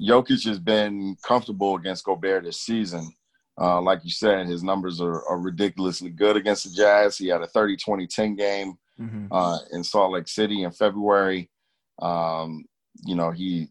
Jokic 0.00 0.46
has 0.46 0.58
been 0.58 1.16
comfortable 1.22 1.76
against 1.76 2.04
Gobert 2.04 2.44
this 2.44 2.60
season. 2.60 3.12
Uh, 3.60 3.80
like 3.80 4.00
you 4.02 4.10
said, 4.10 4.46
his 4.46 4.64
numbers 4.64 5.00
are, 5.00 5.22
are, 5.28 5.38
ridiculously 5.38 6.10
good 6.10 6.36
against 6.36 6.64
the 6.64 6.70
Jazz. 6.70 7.16
He 7.16 7.28
had 7.28 7.42
a 7.42 7.46
30 7.46 7.76
20 7.76 8.06
10 8.06 8.34
game 8.34 8.74
mm-hmm. 9.00 9.26
uh, 9.30 9.58
in 9.70 9.84
Salt 9.84 10.12
Lake 10.12 10.26
City 10.26 10.64
in 10.64 10.72
February. 10.72 11.50
Um, 12.00 12.64
you 13.04 13.14
know, 13.14 13.30
he 13.30 13.68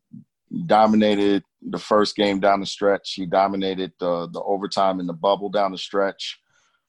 dominated 0.66 1.44
the 1.62 1.80
first 1.80 2.16
game 2.16 2.40
down 2.40 2.62
the 2.62 2.66
stretch. 2.66 3.14
He 3.16 3.26
dominated 3.26 3.92
the, 4.00 4.30
the 4.32 4.42
overtime 4.42 5.02
in 5.02 5.08
the 5.08 5.14
bubble 5.14 5.50
down 5.50 5.72
the 5.72 5.78
stretch. 5.78 6.40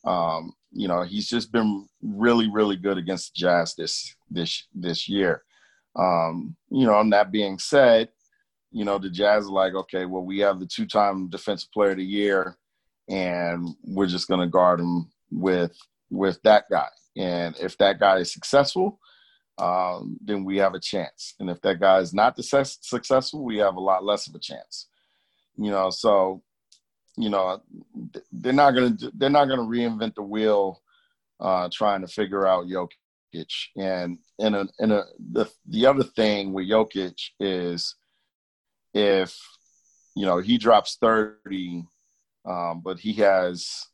Um, 0.05 0.53
you 0.71 0.87
know, 0.87 1.03
he's 1.03 1.29
just 1.29 1.51
been 1.51 1.89
really, 2.03 2.49
really 2.51 2.77
good 2.77 2.99
against 2.99 3.35
the 3.35 3.41
Jazz 3.41 3.75
this 3.75 4.15
this 4.35 4.67
this 4.75 5.09
year. 5.09 5.43
Um, 5.97 6.57
you 6.71 6.87
know, 6.87 6.99
and 7.01 7.13
that 7.13 7.31
being 7.31 7.59
said, 7.59 8.09
you 8.73 8.85
know, 8.85 8.99
the 8.99 9.09
Jazz 9.09 9.47
are 9.47 9.53
like, 9.53 9.75
okay, 9.75 10.05
well, 10.05 10.25
we 10.25 10.41
have 10.41 10.59
the 10.59 10.67
two-time 10.67 11.29
Defensive 11.29 11.71
Player 11.73 11.93
of 11.93 11.99
the 11.99 12.05
Year, 12.05 12.57
and 13.09 13.69
we're 13.85 14.09
just 14.09 14.27
going 14.27 14.41
to 14.41 14.47
guard 14.47 14.81
him 14.81 15.11
with 15.31 15.77
with 16.11 16.43
that 16.43 16.65
guy. 16.71 16.89
And 17.17 17.57
if 17.61 17.79
that 17.79 18.01
guy 18.01 18.19
is 18.19 18.33
successful, 18.33 18.99
um, 19.59 20.19
then 20.21 20.45
we 20.45 20.57
have 20.57 20.75
a 20.75 20.81
chance. 20.81 21.35
And 21.39 21.49
if 21.49 21.61
that 21.63 21.79
guy 21.79 21.99
is 21.99 22.13
not 22.13 22.37
success- 22.37 22.79
successful, 22.83 23.45
we 23.45 23.59
have 23.59 23.77
a 23.77 23.81
lot 23.81 24.05
less 24.05 24.27
of 24.27 24.35
a 24.35 24.41
chance. 24.41 24.89
You 25.57 25.71
know, 25.71 25.91
so 25.91 26.43
you 27.17 27.31
know 27.31 27.63
they're 28.33 28.53
not 28.53 28.73
gonna 28.73 28.97
they're 29.15 29.31
not 29.31 29.45
gonna 29.45 29.63
reinvent 29.63 30.17
the 30.17 30.23
wheel 30.23 30.83
uh, 31.41 31.69
trying 31.73 32.01
to 32.01 32.09
figure 32.09 32.47
out 32.47 32.67
Jokic. 32.67 33.69
And 33.77 34.19
and 34.39 34.57
a, 34.57 34.69
and 34.79 34.93
a, 34.93 35.05
the 35.33 35.51
the 35.67 35.87
other 35.87 36.05
thing 36.05 36.53
with 36.53 36.69
Jokic 36.69 37.31
is 37.39 37.95
if 38.93 39.39
you 40.15 40.27
know 40.27 40.39
he 40.39 40.59
drops 40.59 40.97
30 41.01 41.85
um, 42.47 42.83
but 42.85 42.99
he 42.99 43.15
has 43.15 43.87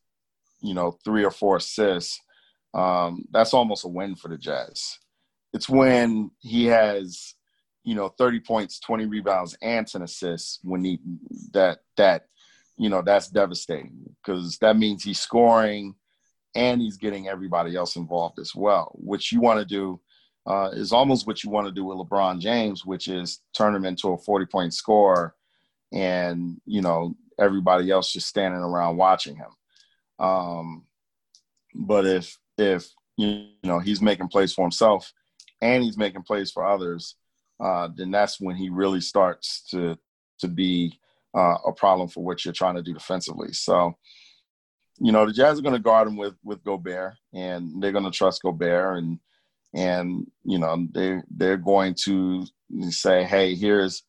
you 0.61 0.75
know 0.75 0.99
three 1.05 1.25
or 1.25 1.31
four 1.31 1.57
assists 1.57 2.21
um, 2.75 3.25
that's 3.31 3.55
almost 3.55 3.85
a 3.85 3.89
win 3.89 4.15
for 4.15 4.29
the 4.29 4.39
jazz. 4.39 4.99
It's 5.53 5.69
when 5.69 6.31
he 6.39 6.67
has 6.67 7.35
you 7.83 7.95
know 7.95 8.09
30 8.09 8.41
points 8.41 8.79
20 8.81 9.07
rebounds 9.07 9.57
and 9.63 9.87
10 9.87 10.03
assists 10.03 10.61
when 10.63 10.85
he 10.85 11.01
that 11.53 11.79
that 11.97 12.27
you 12.77 12.91
know 12.91 13.03
that's 13.03 13.29
devastating 13.29 14.15
because 14.23 14.59
that 14.59 14.77
means 14.77 15.03
he's 15.03 15.19
scoring 15.19 15.95
and 16.55 16.81
he's 16.83 16.99
getting 16.99 17.27
everybody 17.27 17.75
else 17.75 17.97
involved 17.97 18.39
as 18.39 18.55
well 18.55 18.95
which 18.97 19.33
you 19.33 19.41
want 19.41 19.59
to 19.59 19.65
do 19.65 19.99
uh, 20.47 20.71
is 20.73 20.93
almost 20.93 21.27
what 21.27 21.45
you 21.45 21.51
want 21.51 21.67
to 21.67 21.73
do 21.73 21.85
with 21.85 21.99
LeBron 21.99 22.41
James, 22.41 22.85
which 22.85 23.09
is 23.09 23.41
turn 23.57 23.75
him 23.75 23.85
into 23.85 24.09
a 24.09 24.19
40 24.19 24.47
point 24.47 24.75
scorer 24.75 25.35
and, 25.93 26.61
you 26.67 26.83
know, 26.83 27.15
everybody 27.39 27.91
else 27.91 28.13
just 28.13 28.29
standing 28.29 28.61
around 28.61 28.97
watching 28.97 29.37
him. 29.37 30.25
Um, 30.25 30.85
but 31.75 32.07
if, 32.07 32.39
if, 32.59 32.89
you 33.17 33.49
know, 33.63 33.79
he's 33.79 34.01
making 34.01 34.29
plays 34.29 34.53
for 34.53 34.65
himself 34.65 35.13
and 35.61 35.83
he's 35.83 35.99
making 35.99 36.23
plays 36.23 36.51
for 36.51 36.65
others, 36.65 37.17
uh, 37.59 37.89
then 37.95 38.11
that's 38.11 38.41
when 38.41 38.57
he 38.57 38.71
really 38.71 39.01
starts 39.01 39.63
to, 39.71 39.99
to 40.39 40.49
be 40.49 40.99
uh, 41.35 41.57
a 41.67 41.73
problem 41.73 42.09
for 42.09 42.25
what 42.25 42.45
you're 42.45 42.55
trying 42.55 42.77
to 42.77 42.83
do 42.83 42.95
defensively. 42.95 43.53
So, 43.53 43.97
you 44.99 45.13
know, 45.13 45.27
the 45.27 45.33
Jazz 45.33 45.59
are 45.59 45.63
going 45.63 45.75
to 45.75 45.79
guard 45.79 46.09
him 46.09 46.17
with, 46.17 46.35
with 46.43 46.65
Gobert 46.65 47.15
and 47.35 47.83
they're 47.83 47.93
going 47.93 48.05
to 48.05 48.11
trust 48.11 48.43
Gobert 48.43 48.99
and, 48.99 49.19
and 49.75 50.27
you 50.45 50.59
know 50.59 50.87
they 50.93 51.21
they're 51.31 51.57
going 51.57 51.95
to 52.05 52.47
say, 52.89 53.25
hey, 53.25 53.55
here's 53.55 54.03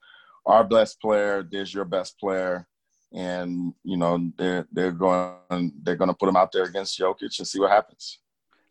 our 0.45 0.63
best 0.63 0.99
player, 1.01 1.47
there's 1.49 1.73
your 1.73 1.85
best 1.85 2.19
player, 2.19 2.67
and 3.13 3.73
you 3.83 3.97
know 3.97 4.31
they're 4.37 4.67
they're 4.71 4.91
going 4.91 5.71
they're 5.83 5.95
going 5.95 6.09
to 6.09 6.17
put 6.17 6.29
him 6.29 6.35
out 6.35 6.51
there 6.51 6.63
against 6.63 6.99
Jokic 6.99 7.37
and 7.37 7.47
see 7.47 7.59
what 7.59 7.71
happens. 7.71 8.19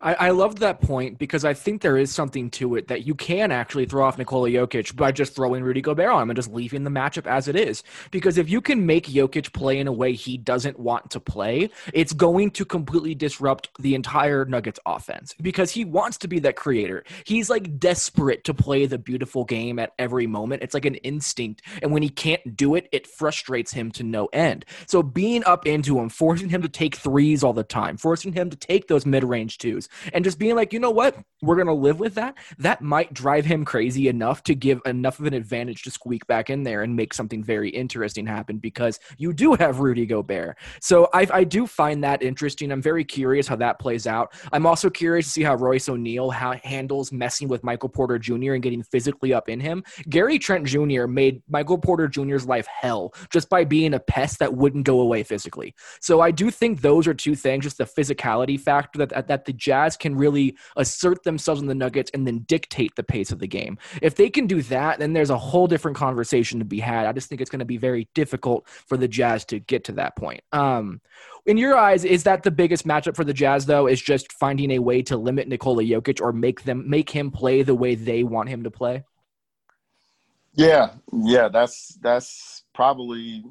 I, 0.03 0.15
I 0.15 0.31
loved 0.31 0.59
that 0.59 0.81
point 0.81 1.19
because 1.19 1.45
I 1.45 1.53
think 1.53 1.83
there 1.83 1.99
is 1.99 2.11
something 2.11 2.51
to 2.53 2.77
it 2.77 2.89
that 2.89 3.07
you 3.07 3.15
can 3.15 3.53
actually 3.53 3.85
throw 3.85 4.07
off 4.07 4.17
Nikola 4.17 4.49
Jokic 4.49 4.97
by 4.97 5.13
just 5.13 5.35
throwing 5.35 5.63
Rudy 5.63 5.83
Gobert 5.83 6.09
on 6.09 6.23
him 6.23 6.31
and 6.31 6.37
just 6.37 6.51
leaving 6.51 6.85
the 6.85 6.91
matchup 6.91 7.27
as 7.27 7.49
it 7.49 7.57
is. 7.57 7.83
Because 8.11 8.39
if 8.39 8.49
you 8.49 8.63
can 8.63 8.87
make 8.87 9.07
Jokic 9.07 9.53
play 9.53 9.79
in 9.79 9.87
a 9.87 9.93
way 9.93 10.15
he 10.15 10.39
doesn't 10.39 10.79
want 10.79 11.11
to 11.11 11.21
play, 11.21 11.69
it's 11.93 12.15
going 12.15 12.51
to 12.53 12.65
completely 12.65 13.15
disrupt 13.15 13.69
the 13.79 13.95
entire 13.95 14.47
Nuggets 14.47 14.81
offense 14.87 15.35
because 15.43 15.71
he 15.71 15.85
wants 15.85 16.17
to 16.19 16.29
be 16.29 16.39
that 16.41 16.57
creator. 16.57 17.05
He's 17.25 17.51
like 17.51 17.79
desperate 17.79 18.45
to 18.45 18.55
play 18.55 18.87
the 18.87 18.99
beautiful 18.99 19.45
game 19.45 19.79
at 19.79 19.93
every 19.99 20.27
moment. 20.27 20.63
It's 20.63 20.75
like 20.75 20.87
an 20.87 20.95
instinct. 20.97 21.61
And 21.83 21.93
when 21.93 22.03
he 22.03 22.09
can't 22.09 22.57
do 22.57 22.75
it, 22.75 22.89
it 22.91 23.07
frustrates 23.07 23.73
him 23.73 23.91
to 23.93 24.03
no 24.03 24.27
end. 24.33 24.65
So 24.87 25.03
being 25.03 25.45
up 25.45 25.67
into 25.67 25.99
him, 25.99 26.09
forcing 26.09 26.49
him 26.49 26.63
to 26.63 26.71
take 26.71 26.97
threes 26.97 27.45
all 27.45 27.53
the 27.53 27.65
time, 27.65 27.99
forcing 27.99 28.33
him 28.33 28.49
to 28.49 28.57
take 28.57 28.89
those 28.89 29.05
mid 29.05 29.25
range 29.25 29.59
twos, 29.59 29.90
and 30.13 30.25
just 30.25 30.39
being 30.39 30.57
like, 30.57 30.73
you 30.73 30.81
know 30.81 30.91
what, 30.91 31.17
we're 31.43 31.57
gonna 31.57 31.75
live 31.75 32.01
with 32.01 32.15
that. 32.15 32.37
That 32.59 32.83
might 32.83 33.15
drive 33.15 33.45
him 33.45 33.65
crazy 33.65 34.09
enough 34.09 34.43
to 34.45 34.55
give 34.55 34.81
enough 34.85 35.19
of 35.19 35.27
an 35.27 35.35
advantage 35.35 35.83
to 35.83 35.91
squeak 35.91 36.27
back 36.27 36.51
in 36.51 36.63
there 36.63 36.83
and 36.83 36.95
make 36.95 37.15
something 37.15 37.43
very 37.43 37.71
interesting 37.71 38.27
happen 38.27 38.59
because 38.59 38.99
you 39.19 39.33
do 39.33 39.55
have 39.55 39.81
Rudy 39.81 40.07
Gobert. 40.07 40.59
So 40.81 41.09
I, 41.15 41.27
I 41.33 41.45
do 41.45 41.67
find 41.67 42.05
that 42.05 42.23
interesting. 42.23 42.71
I'm 42.71 42.83
very 42.83 43.05
curious 43.05 43.49
how 43.49 43.57
that 43.57 43.79
plays 43.79 44.07
out. 44.07 44.35
I'm 44.53 44.67
also 44.67 44.91
curious 44.91 45.27
to 45.27 45.33
see 45.33 45.43
how 45.43 45.55
Royce 45.55 45.89
O'Neale 45.89 46.31
how, 46.31 46.53
handles 46.63 47.13
messing 47.13 47.49
with 47.49 47.65
Michael 47.65 47.89
Porter 47.89 48.19
Jr. 48.19 48.53
and 48.53 48.63
getting 48.63 48.83
physically 48.83 49.33
up 49.33 49.49
in 49.49 49.61
him. 49.61 49.83
Gary 50.09 50.39
Trent 50.39 50.67
Jr. 50.67 51.07
made 51.07 51.43
Michael 51.49 51.79
Porter 51.79 52.09
Jr.'s 52.09 52.47
life 52.47 52.67
hell 52.67 53.15
just 53.31 53.49
by 53.49 53.65
being 53.65 53.95
a 53.95 54.01
pest 54.01 54.39
that 54.41 54.55
wouldn't 54.55 54.85
go 54.85 55.01
away 55.01 55.23
physically. 55.23 55.75
So 56.01 56.21
I 56.21 56.31
do 56.31 56.51
think 56.51 56.81
those 56.81 57.07
are 57.07 57.15
two 57.15 57.35
things, 57.35 57.65
just 57.65 57.79
the 57.79 57.85
physicality 57.85 58.59
factor 58.61 58.99
that, 58.99 59.09
that, 59.11 59.29
that 59.29 59.45
the 59.45 59.53
Jazz 59.53 59.80
can 59.97 60.17
really 60.17 60.57
assert 60.77 61.23
themselves 61.25 61.61
in 61.61 61.67
the 61.67 61.75
Nuggets 61.75 62.11
and 62.15 62.27
then 62.27 62.41
dictate 62.41 62.95
the 62.97 63.03
pace 63.03 63.31
of 63.33 63.39
the 63.39 63.47
game. 63.47 63.79
If 64.03 64.17
they 64.17 64.31
can 64.31 64.47
do 64.47 64.63
that, 64.63 64.99
then 64.99 65.13
there's 65.13 65.31
a 65.31 65.39
whole 65.39 65.67
different 65.67 65.97
conversation 65.97 66.59
to 66.59 66.65
be 66.65 66.81
had. 66.81 67.07
I 67.07 67.13
just 67.13 67.29
think 67.29 67.41
it's 67.41 67.51
going 67.51 67.61
to 67.61 67.65
be 67.65 67.77
very 67.77 68.09
difficult 68.15 68.69
for 68.69 68.97
the 68.97 69.09
Jazz 69.09 69.45
to 69.47 69.59
get 69.59 69.85
to 69.85 69.93
that 69.93 70.17
point. 70.17 70.43
Um, 70.53 71.01
in 71.47 71.57
your 71.57 71.77
eyes, 71.77 72.05
is 72.05 72.25
that 72.25 72.43
the 72.43 72.51
biggest 72.51 72.87
matchup 72.87 73.17
for 73.17 73.25
the 73.25 73.33
Jazz 73.33 73.67
though? 73.67 73.87
Is 73.87 74.01
just 74.01 74.33
finding 74.33 74.73
a 74.73 74.79
way 74.79 75.03
to 75.03 75.17
limit 75.17 75.49
Nikola 75.49 75.83
Jokic 75.83 76.21
or 76.21 76.33
make 76.33 76.65
them 76.65 76.89
make 76.89 77.11
him 77.11 77.31
play 77.31 77.63
the 77.63 77.75
way 77.75 77.95
they 77.95 78.23
want 78.23 78.49
him 78.49 78.65
to 78.65 78.71
play? 78.71 79.05
Yeah, 80.55 80.91
yeah, 81.13 81.49
that's 81.49 81.99
that's 82.03 82.65
probably 82.75 83.45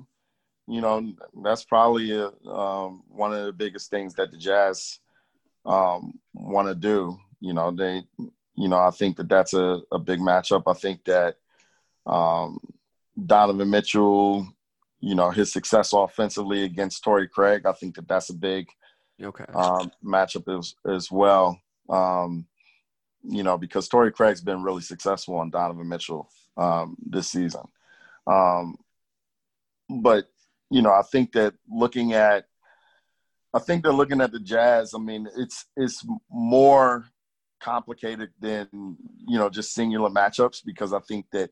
you 0.67 0.81
know 0.81 1.13
that's 1.43 1.63
probably 1.63 2.11
a, 2.11 2.27
um, 2.49 3.03
one 3.09 3.33
of 3.33 3.45
the 3.45 3.53
biggest 3.53 3.89
things 3.89 4.13
that 4.15 4.31
the 4.31 4.37
Jazz 4.37 4.99
um, 5.65 6.19
want 6.33 6.67
to 6.67 6.75
do. 6.75 7.17
You 7.39 7.53
know, 7.53 7.71
they, 7.71 8.03
you 8.55 8.67
know, 8.67 8.77
I 8.77 8.91
think 8.91 9.17
that 9.17 9.29
that's 9.29 9.53
a, 9.53 9.81
a 9.91 9.99
big 9.99 10.19
matchup. 10.19 10.63
I 10.67 10.73
think 10.73 11.05
that 11.05 11.37
um, 12.05 12.59
Donovan 13.25 13.69
Mitchell, 13.69 14.47
you 14.99 15.15
know, 15.15 15.29
his 15.29 15.53
success 15.53 15.93
offensively 15.93 16.65
against 16.65 17.03
Torrey 17.03 17.27
Craig, 17.27 17.65
I 17.65 17.71
think 17.71 17.95
that 17.95 18.07
that's 18.07 18.29
a 18.29 18.33
big 18.33 18.67
okay. 19.23 19.45
um, 19.53 19.91
matchup 20.03 20.59
as, 20.59 20.75
as 20.85 21.09
well. 21.09 21.57
Um, 21.89 22.45
you 23.23 23.43
know, 23.43 23.57
because 23.57 23.87
Torrey 23.87 24.11
Craig's 24.11 24.41
been 24.41 24.63
really 24.63 24.81
successful 24.81 25.35
on 25.35 25.49
Donovan 25.49 25.87
Mitchell 25.87 26.29
um, 26.57 26.97
this 27.05 27.29
season. 27.29 27.63
Um, 28.27 28.75
but, 29.89 30.25
you 30.69 30.81
know, 30.81 30.91
I 30.91 31.01
think 31.01 31.31
that 31.31 31.53
looking 31.69 32.13
at 32.13 32.48
I 33.53 33.59
think 33.59 33.83
they're 33.83 33.91
looking 33.91 34.21
at 34.21 34.31
the 34.31 34.39
Jazz. 34.39 34.93
I 34.93 34.99
mean, 34.99 35.27
it's 35.35 35.65
it's 35.75 36.05
more 36.29 37.05
complicated 37.59 38.29
than 38.39 38.67
you 38.71 39.37
know 39.37 39.49
just 39.49 39.73
singular 39.73 40.09
matchups 40.09 40.61
because 40.65 40.93
I 40.93 40.99
think 40.99 41.25
that 41.31 41.51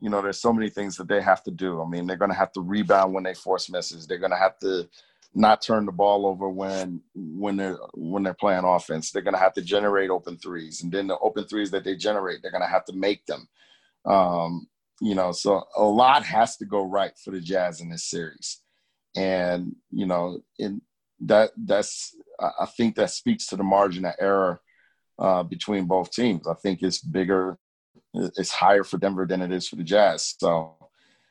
you 0.00 0.10
know 0.10 0.22
there's 0.22 0.40
so 0.40 0.52
many 0.52 0.70
things 0.70 0.96
that 0.96 1.08
they 1.08 1.20
have 1.20 1.42
to 1.44 1.50
do. 1.50 1.82
I 1.82 1.88
mean, 1.88 2.06
they're 2.06 2.16
going 2.16 2.30
to 2.30 2.36
have 2.36 2.52
to 2.52 2.60
rebound 2.60 3.12
when 3.12 3.24
they 3.24 3.34
force 3.34 3.70
misses. 3.70 4.06
They're 4.06 4.18
going 4.18 4.32
to 4.32 4.38
have 4.38 4.58
to 4.60 4.88
not 5.34 5.60
turn 5.60 5.84
the 5.84 5.92
ball 5.92 6.26
over 6.26 6.48
when 6.48 7.02
when 7.14 7.56
they're 7.56 7.78
when 7.94 8.22
they're 8.22 8.34
playing 8.34 8.64
offense. 8.64 9.10
They're 9.10 9.22
going 9.22 9.34
to 9.34 9.40
have 9.40 9.54
to 9.54 9.62
generate 9.62 10.10
open 10.10 10.38
threes, 10.38 10.82
and 10.82 10.90
then 10.90 11.08
the 11.08 11.18
open 11.18 11.44
threes 11.44 11.70
that 11.72 11.84
they 11.84 11.96
generate, 11.96 12.40
they're 12.40 12.50
going 12.50 12.62
to 12.62 12.68
have 12.68 12.84
to 12.86 12.94
make 12.94 13.26
them. 13.26 13.48
Um, 14.06 14.68
you 15.00 15.14
know, 15.14 15.32
so 15.32 15.64
a 15.76 15.82
lot 15.82 16.24
has 16.24 16.56
to 16.58 16.64
go 16.64 16.84
right 16.86 17.12
for 17.22 17.32
the 17.32 17.40
Jazz 17.40 17.80
in 17.80 17.90
this 17.90 18.08
series, 18.08 18.60
and 19.16 19.74
you 19.90 20.06
know, 20.06 20.40
in 20.58 20.80
that 21.20 21.50
that's 21.56 22.14
I 22.40 22.66
think 22.76 22.96
that 22.96 23.10
speaks 23.10 23.46
to 23.46 23.56
the 23.56 23.62
margin 23.62 24.04
of 24.04 24.14
error 24.18 24.60
uh, 25.18 25.42
between 25.42 25.86
both 25.86 26.10
teams. 26.10 26.46
I 26.46 26.54
think 26.54 26.82
it's 26.82 27.00
bigger, 27.00 27.56
it's 28.14 28.50
higher 28.50 28.84
for 28.84 28.98
Denver 28.98 29.26
than 29.26 29.42
it 29.42 29.52
is 29.52 29.68
for 29.68 29.76
the 29.76 29.84
Jazz. 29.84 30.34
So 30.38 30.74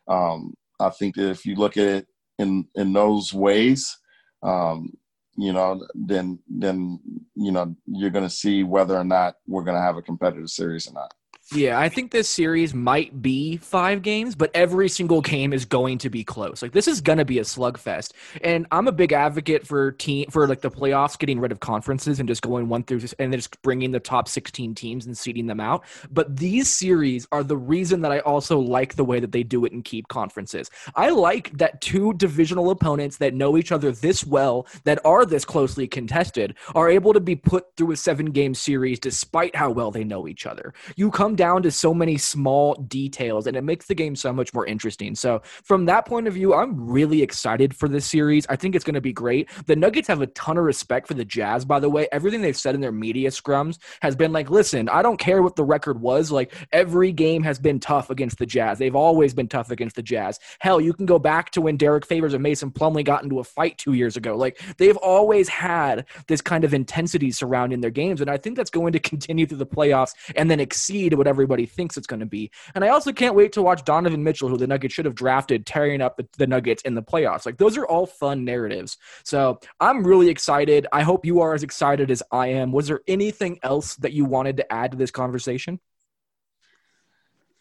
um, 0.07 0.53
I 0.79 0.89
think 0.89 1.15
that 1.15 1.29
if 1.29 1.45
you 1.45 1.55
look 1.55 1.77
at 1.77 1.87
it 1.87 2.07
in 2.39 2.67
in 2.75 2.93
those 2.93 3.33
ways, 3.33 3.97
um, 4.41 4.93
you 5.35 5.53
know, 5.53 5.85
then 5.93 6.39
then 6.47 6.99
you 7.35 7.51
know 7.51 7.75
you're 7.85 8.09
going 8.09 8.25
to 8.27 8.29
see 8.29 8.63
whether 8.63 8.95
or 8.95 9.03
not 9.03 9.35
we're 9.47 9.63
going 9.63 9.77
to 9.77 9.81
have 9.81 9.97
a 9.97 10.01
competitive 10.01 10.49
series 10.49 10.87
or 10.87 10.93
not. 10.93 11.13
Yeah, 11.51 11.77
I 11.77 11.89
think 11.89 12.11
this 12.11 12.29
series 12.29 12.73
might 12.73 13.21
be 13.21 13.57
five 13.57 14.01
games, 14.01 14.33
but 14.33 14.49
every 14.53 14.87
single 14.87 15.19
game 15.21 15.51
is 15.51 15.65
going 15.65 15.97
to 15.99 16.09
be 16.09 16.23
close. 16.23 16.61
Like 16.61 16.71
this 16.71 16.87
is 16.87 17.01
going 17.01 17.17
to 17.17 17.25
be 17.25 17.37
a 17.37 17.41
slugfest, 17.41 18.13
and 18.41 18.65
I'm 18.71 18.87
a 18.87 18.93
big 18.93 19.11
advocate 19.11 19.67
for 19.67 19.91
team 19.91 20.29
for 20.31 20.47
like 20.47 20.61
the 20.61 20.71
playoffs, 20.71 21.19
getting 21.19 21.41
rid 21.41 21.51
of 21.51 21.59
conferences 21.59 22.19
and 22.19 22.29
just 22.29 22.41
going 22.41 22.69
one 22.69 22.83
through, 22.83 23.01
and 23.19 23.33
just 23.33 23.61
bringing 23.61 23.91
the 23.91 23.99
top 23.99 24.29
16 24.29 24.73
teams 24.73 25.05
and 25.05 25.17
seeding 25.17 25.47
them 25.47 25.59
out. 25.59 25.83
But 26.09 26.37
these 26.37 26.69
series 26.69 27.27
are 27.33 27.43
the 27.43 27.57
reason 27.57 28.01
that 28.01 28.13
I 28.13 28.19
also 28.19 28.59
like 28.59 28.95
the 28.95 29.05
way 29.05 29.19
that 29.19 29.33
they 29.33 29.43
do 29.43 29.65
it 29.65 29.73
and 29.73 29.83
keep 29.83 30.07
conferences. 30.07 30.71
I 30.95 31.09
like 31.09 31.55
that 31.57 31.81
two 31.81 32.13
divisional 32.13 32.71
opponents 32.71 33.17
that 33.17 33.33
know 33.33 33.57
each 33.57 33.73
other 33.73 33.91
this 33.91 34.25
well, 34.25 34.65
that 34.85 35.05
are 35.05 35.25
this 35.25 35.43
closely 35.43 35.87
contested, 35.87 36.55
are 36.73 36.89
able 36.89 37.11
to 37.11 37.19
be 37.19 37.35
put 37.35 37.75
through 37.75 37.91
a 37.91 37.97
seven 37.97 38.27
game 38.27 38.55
series 38.55 38.97
despite 38.97 39.55
how 39.57 39.71
well 39.71 39.91
they 39.91 40.05
know 40.05 40.25
each 40.27 40.45
other. 40.45 40.73
You 40.95 41.11
come 41.11 41.32
down 41.35 41.63
to 41.63 41.71
so 41.71 41.93
many 41.93 42.17
small 42.17 42.75
details 42.75 43.47
and 43.47 43.57
it 43.57 43.63
makes 43.63 43.87
the 43.87 43.95
game 43.95 44.15
so 44.15 44.33
much 44.33 44.53
more 44.53 44.65
interesting. 44.65 45.15
So, 45.15 45.41
from 45.63 45.85
that 45.85 46.05
point 46.05 46.27
of 46.27 46.33
view, 46.33 46.53
I'm 46.53 46.89
really 46.89 47.21
excited 47.21 47.75
for 47.75 47.87
this 47.87 48.05
series. 48.05 48.45
I 48.47 48.55
think 48.55 48.75
it's 48.75 48.83
going 48.83 48.95
to 48.95 49.01
be 49.01 49.13
great. 49.13 49.49
The 49.65 49.75
Nuggets 49.75 50.07
have 50.07 50.21
a 50.21 50.27
ton 50.27 50.57
of 50.57 50.63
respect 50.63 51.07
for 51.07 51.13
the 51.13 51.25
Jazz, 51.25 51.65
by 51.65 51.79
the 51.79 51.89
way. 51.89 52.07
Everything 52.11 52.41
they've 52.41 52.55
said 52.55 52.75
in 52.75 52.81
their 52.81 52.91
media 52.91 53.29
scrums 53.29 53.77
has 54.01 54.15
been 54.15 54.31
like, 54.31 54.49
listen, 54.49 54.89
I 54.89 55.01
don't 55.01 55.17
care 55.17 55.41
what 55.41 55.55
the 55.55 55.63
record 55.63 56.01
was. 56.01 56.31
Like, 56.31 56.53
every 56.71 57.11
game 57.11 57.43
has 57.43 57.59
been 57.59 57.79
tough 57.79 58.09
against 58.09 58.37
the 58.37 58.45
Jazz. 58.45 58.79
They've 58.79 58.95
always 58.95 59.33
been 59.33 59.47
tough 59.47 59.71
against 59.71 59.95
the 59.95 60.03
Jazz. 60.03 60.39
Hell, 60.59 60.79
you 60.79 60.93
can 60.93 61.05
go 61.05 61.19
back 61.19 61.51
to 61.51 61.61
when 61.61 61.77
Derrick 61.77 62.05
Favors 62.05 62.33
and 62.33 62.43
Mason 62.43 62.71
Plumlee 62.71 63.05
got 63.05 63.23
into 63.23 63.39
a 63.39 63.43
fight 63.43 63.77
two 63.77 63.93
years 63.93 64.17
ago. 64.17 64.35
Like, 64.35 64.61
they've 64.77 64.97
always 64.97 65.49
had 65.49 66.05
this 66.27 66.41
kind 66.41 66.63
of 66.63 66.73
intensity 66.73 67.31
surrounding 67.31 67.81
their 67.81 67.91
games. 67.91 68.21
And 68.21 68.29
I 68.29 68.37
think 68.37 68.55
that's 68.57 68.69
going 68.69 68.93
to 68.93 68.99
continue 69.13 69.45
through 69.45 69.57
the 69.57 69.65
playoffs 69.65 70.13
and 70.35 70.49
then 70.49 70.59
exceed 70.59 71.13
what 71.13 71.22
everybody 71.27 71.65
thinks 71.65 71.97
it's 71.97 72.07
going 72.07 72.19
to 72.19 72.25
be. 72.25 72.51
And 72.75 72.83
I 72.83 72.89
also 72.89 73.11
can't 73.11 73.35
wait 73.35 73.53
to 73.53 73.61
watch 73.61 73.83
Donovan 73.83 74.23
Mitchell, 74.23 74.49
who 74.49 74.57
the 74.57 74.67
Nuggets 74.67 74.93
should 74.93 75.05
have 75.05 75.15
drafted, 75.15 75.65
tearing 75.65 76.01
up 76.01 76.17
the, 76.17 76.27
the 76.37 76.47
Nuggets 76.47 76.83
in 76.83 76.95
the 76.95 77.03
playoffs. 77.03 77.45
Like 77.45 77.57
those 77.57 77.77
are 77.77 77.85
all 77.85 78.05
fun 78.05 78.45
narratives. 78.45 78.97
So 79.23 79.59
I'm 79.79 80.03
really 80.03 80.29
excited. 80.29 80.87
I 80.91 81.01
hope 81.01 81.25
you 81.25 81.41
are 81.41 81.53
as 81.53 81.63
excited 81.63 82.11
as 82.11 82.23
I 82.31 82.47
am. 82.47 82.71
Was 82.71 82.87
there 82.87 83.01
anything 83.07 83.59
else 83.63 83.95
that 83.97 84.13
you 84.13 84.25
wanted 84.25 84.57
to 84.57 84.71
add 84.71 84.91
to 84.91 84.97
this 84.97 85.11
conversation? 85.11 85.79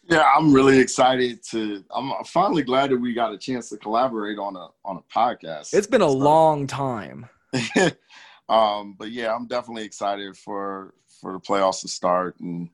Yeah, 0.04 0.24
I'm 0.36 0.52
really 0.52 0.78
excited 0.78 1.42
to. 1.50 1.84
I'm 1.94 2.12
finally 2.24 2.62
glad 2.62 2.90
that 2.90 2.98
we 2.98 3.14
got 3.14 3.32
a 3.32 3.38
chance 3.38 3.68
to 3.68 3.76
collaborate 3.76 4.38
on 4.38 4.56
a 4.56 4.68
on 4.84 4.96
a 4.96 5.02
podcast. 5.16 5.72
It's 5.72 5.86
been 5.86 6.02
a 6.02 6.08
so, 6.08 6.16
long 6.16 6.66
time. 6.66 7.28
um, 8.48 8.96
but 8.98 9.10
yeah, 9.10 9.32
I'm 9.34 9.46
definitely 9.46 9.84
excited 9.84 10.36
for 10.36 10.94
for 11.20 11.32
the 11.32 11.38
playoffs 11.38 11.82
to 11.82 11.88
start, 11.88 12.38
and 12.40 12.68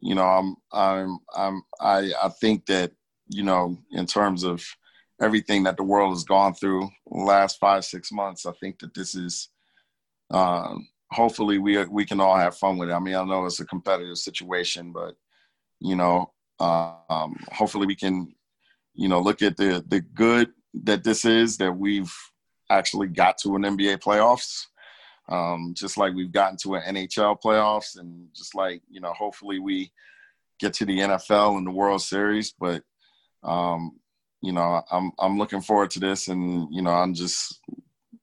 you 0.00 0.14
know, 0.14 0.24
I'm 0.24 0.56
I'm 0.72 1.18
I'm 1.34 1.62
I 1.80 2.12
I 2.22 2.28
think 2.40 2.66
that 2.66 2.92
you 3.28 3.42
know, 3.42 3.76
in 3.90 4.06
terms 4.06 4.44
of 4.44 4.64
everything 5.20 5.64
that 5.64 5.76
the 5.76 5.82
world 5.82 6.12
has 6.12 6.24
gone 6.24 6.54
through 6.54 6.88
last 7.06 7.58
five 7.58 7.84
six 7.84 8.12
months, 8.12 8.46
I 8.46 8.52
think 8.60 8.78
that 8.80 8.94
this 8.94 9.14
is. 9.14 9.48
Um, 10.30 10.88
hopefully, 11.12 11.58
we 11.58 11.82
we 11.84 12.04
can 12.04 12.20
all 12.20 12.36
have 12.36 12.56
fun 12.56 12.78
with 12.78 12.90
it. 12.90 12.92
I 12.92 12.98
mean, 12.98 13.14
I 13.14 13.24
know 13.24 13.46
it's 13.46 13.60
a 13.60 13.64
competitive 13.64 14.18
situation, 14.18 14.92
but 14.92 15.14
you 15.80 15.96
know, 15.96 16.32
um, 16.58 17.36
hopefully 17.52 17.86
we 17.86 17.96
can, 17.96 18.34
you 18.94 19.08
know, 19.08 19.20
look 19.20 19.42
at 19.42 19.56
the 19.56 19.84
the 19.86 20.00
good 20.00 20.52
that 20.84 21.04
this 21.04 21.24
is 21.24 21.56
that 21.58 21.72
we've 21.72 22.12
actually 22.70 23.08
got 23.08 23.38
to 23.38 23.56
an 23.56 23.62
NBA 23.62 23.98
playoffs, 23.98 24.66
um, 25.28 25.74
just 25.76 25.96
like 25.96 26.14
we've 26.14 26.32
gotten 26.32 26.56
to 26.62 26.74
an 26.74 26.94
NHL 26.94 27.40
playoffs, 27.40 27.98
and 27.98 28.28
just 28.34 28.54
like 28.54 28.82
you 28.88 29.00
know, 29.00 29.12
hopefully 29.12 29.58
we 29.58 29.92
get 30.58 30.72
to 30.74 30.84
the 30.84 30.98
NFL 30.98 31.58
and 31.58 31.66
the 31.66 31.72
World 31.72 32.02
Series. 32.02 32.52
But 32.58 32.82
um, 33.42 33.98
you 34.42 34.52
know, 34.52 34.82
I'm 34.90 35.12
I'm 35.18 35.38
looking 35.38 35.60
forward 35.60 35.90
to 35.92 36.00
this, 36.00 36.28
and 36.28 36.68
you 36.72 36.82
know, 36.82 36.92
I'm 36.92 37.14
just 37.14 37.60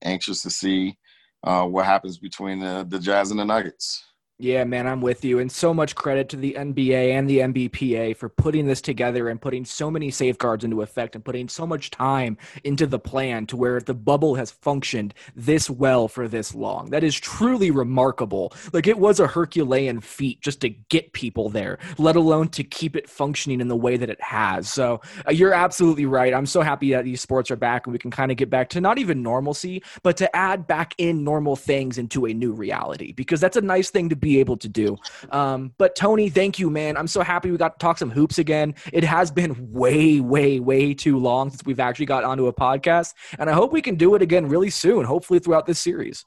anxious 0.02 0.42
to 0.44 0.50
see 0.50 0.98
uh, 1.44 1.66
what 1.66 1.86
happens 1.86 2.18
between 2.18 2.60
the, 2.60 2.86
the 2.88 3.00
Jazz 3.00 3.32
and 3.32 3.40
the 3.40 3.46
Nuggets. 3.46 4.04
Yeah, 4.44 4.66
man, 4.66 4.88
I'm 4.88 5.00
with 5.00 5.24
you. 5.24 5.40
And 5.40 5.50
so 5.50 5.74
much 5.74 5.96
credit 5.96 6.28
to 6.28 6.36
the 6.36 6.54
NBA 6.60 7.14
and 7.14 7.30
the 7.30 7.38
NBPA 7.38 8.18
for 8.18 8.28
putting 8.28 8.68
this 8.68 8.82
together 8.82 9.30
and 9.30 9.40
putting 9.40 9.64
so 9.64 9.90
many 9.90 10.12
safeguards 10.12 10.66
into 10.66 10.82
effect 10.82 11.16
and 11.16 11.24
putting 11.24 11.48
so 11.48 11.66
much 11.66 11.92
time 11.92 12.38
into 12.66 12.86
the 12.86 13.00
plan 13.00 13.46
to 13.46 13.56
where 13.56 13.80
the 13.80 13.94
bubble 13.94 14.36
has 14.36 14.52
functioned 14.52 15.14
this 15.34 15.70
well 15.70 16.10
for 16.10 16.28
this 16.28 16.54
long. 16.54 16.90
That 16.90 17.06
is 17.06 17.18
truly 17.18 17.72
remarkable. 17.72 18.52
Like 18.74 18.86
it 18.86 19.00
was 19.00 19.22
a 19.22 19.28
Herculean 19.28 20.02
feat 20.02 20.42
just 20.42 20.60
to 20.60 20.68
get 20.68 21.14
people 21.14 21.48
there, 21.48 21.80
let 21.98 22.18
alone 22.18 22.50
to 22.50 22.66
keep 22.66 22.98
it 22.98 23.10
functioning 23.10 23.62
in 23.62 23.70
the 23.70 23.78
way 23.78 23.96
that 23.96 24.10
it 24.10 24.22
has. 24.22 24.68
So 24.68 25.00
uh, 25.26 25.32
you're 25.32 25.54
absolutely 25.54 26.06
right. 26.06 26.34
I'm 26.34 26.48
so 26.48 26.60
happy 26.60 26.92
that 26.92 27.06
these 27.06 27.22
sports 27.22 27.50
are 27.50 27.56
back 27.56 27.88
and 27.88 27.94
we 27.94 28.00
can 28.00 28.12
kind 28.12 28.30
of 28.30 28.36
get 28.36 28.50
back 28.50 28.68
to 28.72 28.82
not 28.82 29.00
even 29.00 29.24
normalcy, 29.24 29.82
but 30.02 30.18
to 30.18 30.36
add 30.36 30.68
back 30.68 30.96
in 30.98 31.24
normal 31.24 31.56
things 31.56 31.98
into 31.98 32.26
a 32.26 32.34
new 32.34 32.52
reality 32.52 33.14
because 33.14 33.40
that's 33.40 33.56
a 33.56 33.62
nice 33.62 33.90
thing 33.90 34.10
to 34.10 34.18
be 34.18 34.33
able 34.40 34.58
to 34.58 34.70
do. 34.70 34.98
Um, 35.32 35.74
but 35.78 35.96
Tony, 35.96 36.30
thank 36.30 36.60
you, 36.60 36.70
man. 36.70 36.98
I'm 36.98 37.08
so 37.08 37.22
happy 37.22 37.52
we 37.52 37.58
got 37.58 37.80
to 37.80 37.84
talk 37.84 37.98
some 37.98 38.12
hoops 38.12 38.40
again. 38.40 38.76
It 38.92 39.04
has 39.04 39.32
been 39.32 39.72
way, 39.72 40.20
way, 40.20 40.60
way 40.60 40.94
too 40.94 41.18
long 41.18 41.50
since 41.50 41.66
we've 41.66 41.80
actually 41.80 42.06
got 42.06 42.24
onto 42.24 42.48
a 42.48 42.54
podcast, 42.54 43.14
and 43.40 43.50
I 43.50 43.54
hope 43.54 43.72
we 43.72 43.82
can 43.82 43.96
do 43.96 44.16
it 44.16 44.22
again 44.22 44.48
really 44.48 44.70
soon. 44.70 45.06
Hopefully 45.06 45.40
throughout 45.40 45.66
this 45.66 45.80
series. 45.80 46.26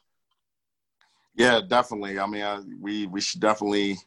Yeah, 1.34 1.61
definitely. 1.66 2.18
I 2.18 2.26
mean, 2.26 2.42
I, 2.42 2.61
we 2.80 3.07
we 3.07 3.20
should 3.20 3.40
definitely 3.40 3.98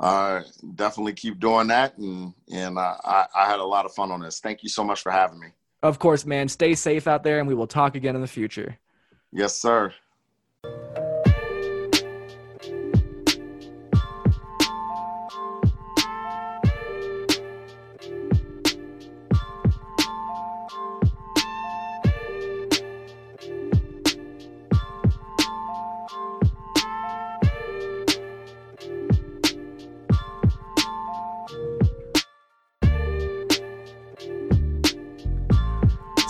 uh, 0.00 0.42
definitely 0.74 1.12
keep 1.12 1.38
doing 1.38 1.68
that, 1.68 1.96
and 1.98 2.34
and 2.52 2.78
uh, 2.78 2.96
I, 3.04 3.26
I 3.34 3.46
had 3.46 3.60
a 3.60 3.64
lot 3.64 3.84
of 3.84 3.92
fun 3.92 4.10
on 4.10 4.20
this. 4.20 4.40
Thank 4.40 4.62
you 4.62 4.68
so 4.68 4.84
much 4.84 5.02
for 5.02 5.12
having 5.12 5.38
me. 5.38 5.48
Of 5.82 5.98
course, 5.98 6.26
man. 6.26 6.48
Stay 6.48 6.74
safe 6.74 7.06
out 7.06 7.22
there, 7.22 7.38
and 7.38 7.46
we 7.46 7.54
will 7.54 7.68
talk 7.68 7.94
again 7.94 8.16
in 8.16 8.20
the 8.20 8.26
future. 8.26 8.78
Yes, 9.32 9.56
sir. 9.56 9.92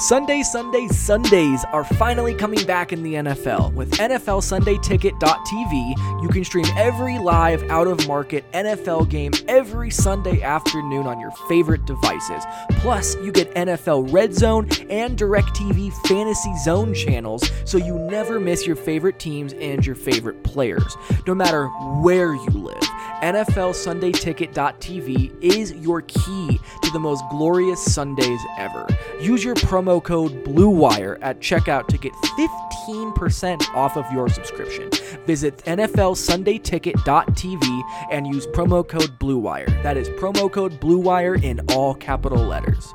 Sunday, 0.08 0.42
Sunday, 0.42 0.88
Sundays 0.88 1.66
are 1.70 1.84
finally 1.84 2.32
coming 2.32 2.64
back 2.64 2.94
in 2.94 3.02
the 3.02 3.12
NFL. 3.12 3.74
With 3.74 3.90
NFL 3.98 4.42
Sunday 4.42 4.78
Ticket.tv, 4.78 6.22
you 6.22 6.28
can 6.30 6.44
stream 6.44 6.64
every 6.78 7.18
live 7.18 7.62
out 7.64 7.86
of 7.86 8.08
market 8.08 8.50
NFL 8.52 9.10
game 9.10 9.32
every 9.48 9.90
Sunday 9.90 10.40
afternoon 10.40 11.06
on 11.06 11.20
your 11.20 11.30
favorite 11.46 11.84
devices. 11.84 12.42
Plus, 12.78 13.16
you 13.16 13.30
get 13.30 13.54
NFL 13.54 14.10
Red 14.10 14.32
Zone 14.32 14.66
and 14.88 15.18
DirecTV 15.18 15.92
Fantasy 16.06 16.56
Zone 16.56 16.94
channels 16.94 17.42
so 17.66 17.76
you 17.76 17.98
never 17.98 18.40
miss 18.40 18.66
your 18.66 18.76
favorite 18.76 19.18
teams 19.18 19.52
and 19.52 19.84
your 19.84 19.94
favorite 19.94 20.42
players, 20.42 20.96
no 21.26 21.34
matter 21.34 21.66
where 22.00 22.32
you 22.32 22.48
live. 22.48 22.82
NFL 23.22 23.74
Sunday 23.74 24.12
Ticket.tv 24.12 25.32
is 25.42 25.72
your 25.72 26.02
key 26.02 26.60
to 26.82 26.90
the 26.92 27.00
most 27.00 27.24
glorious 27.30 27.84
Sundays 27.84 28.38
ever. 28.56 28.86
Use 29.20 29.44
your 29.44 29.56
promo 29.56 30.00
code 30.02 30.44
BLUEWIRE 30.44 31.18
at 31.20 31.40
checkout 31.40 31.88
to 31.88 31.98
get 31.98 32.12
15% 32.12 33.74
off 33.74 33.96
of 33.96 34.10
your 34.12 34.28
subscription. 34.28 34.88
Visit 35.26 35.58
NFLSundayTicket.tv 35.64 37.82
and 38.12 38.28
use 38.28 38.46
promo 38.46 38.86
code 38.86 39.18
BLUEWIRE. 39.18 39.82
That 39.82 39.96
is 39.96 40.08
promo 40.10 40.52
code 40.52 40.78
BLUEWIRE 40.80 41.42
in 41.42 41.58
all 41.70 41.94
capital 41.94 42.44
letters. 42.44 42.94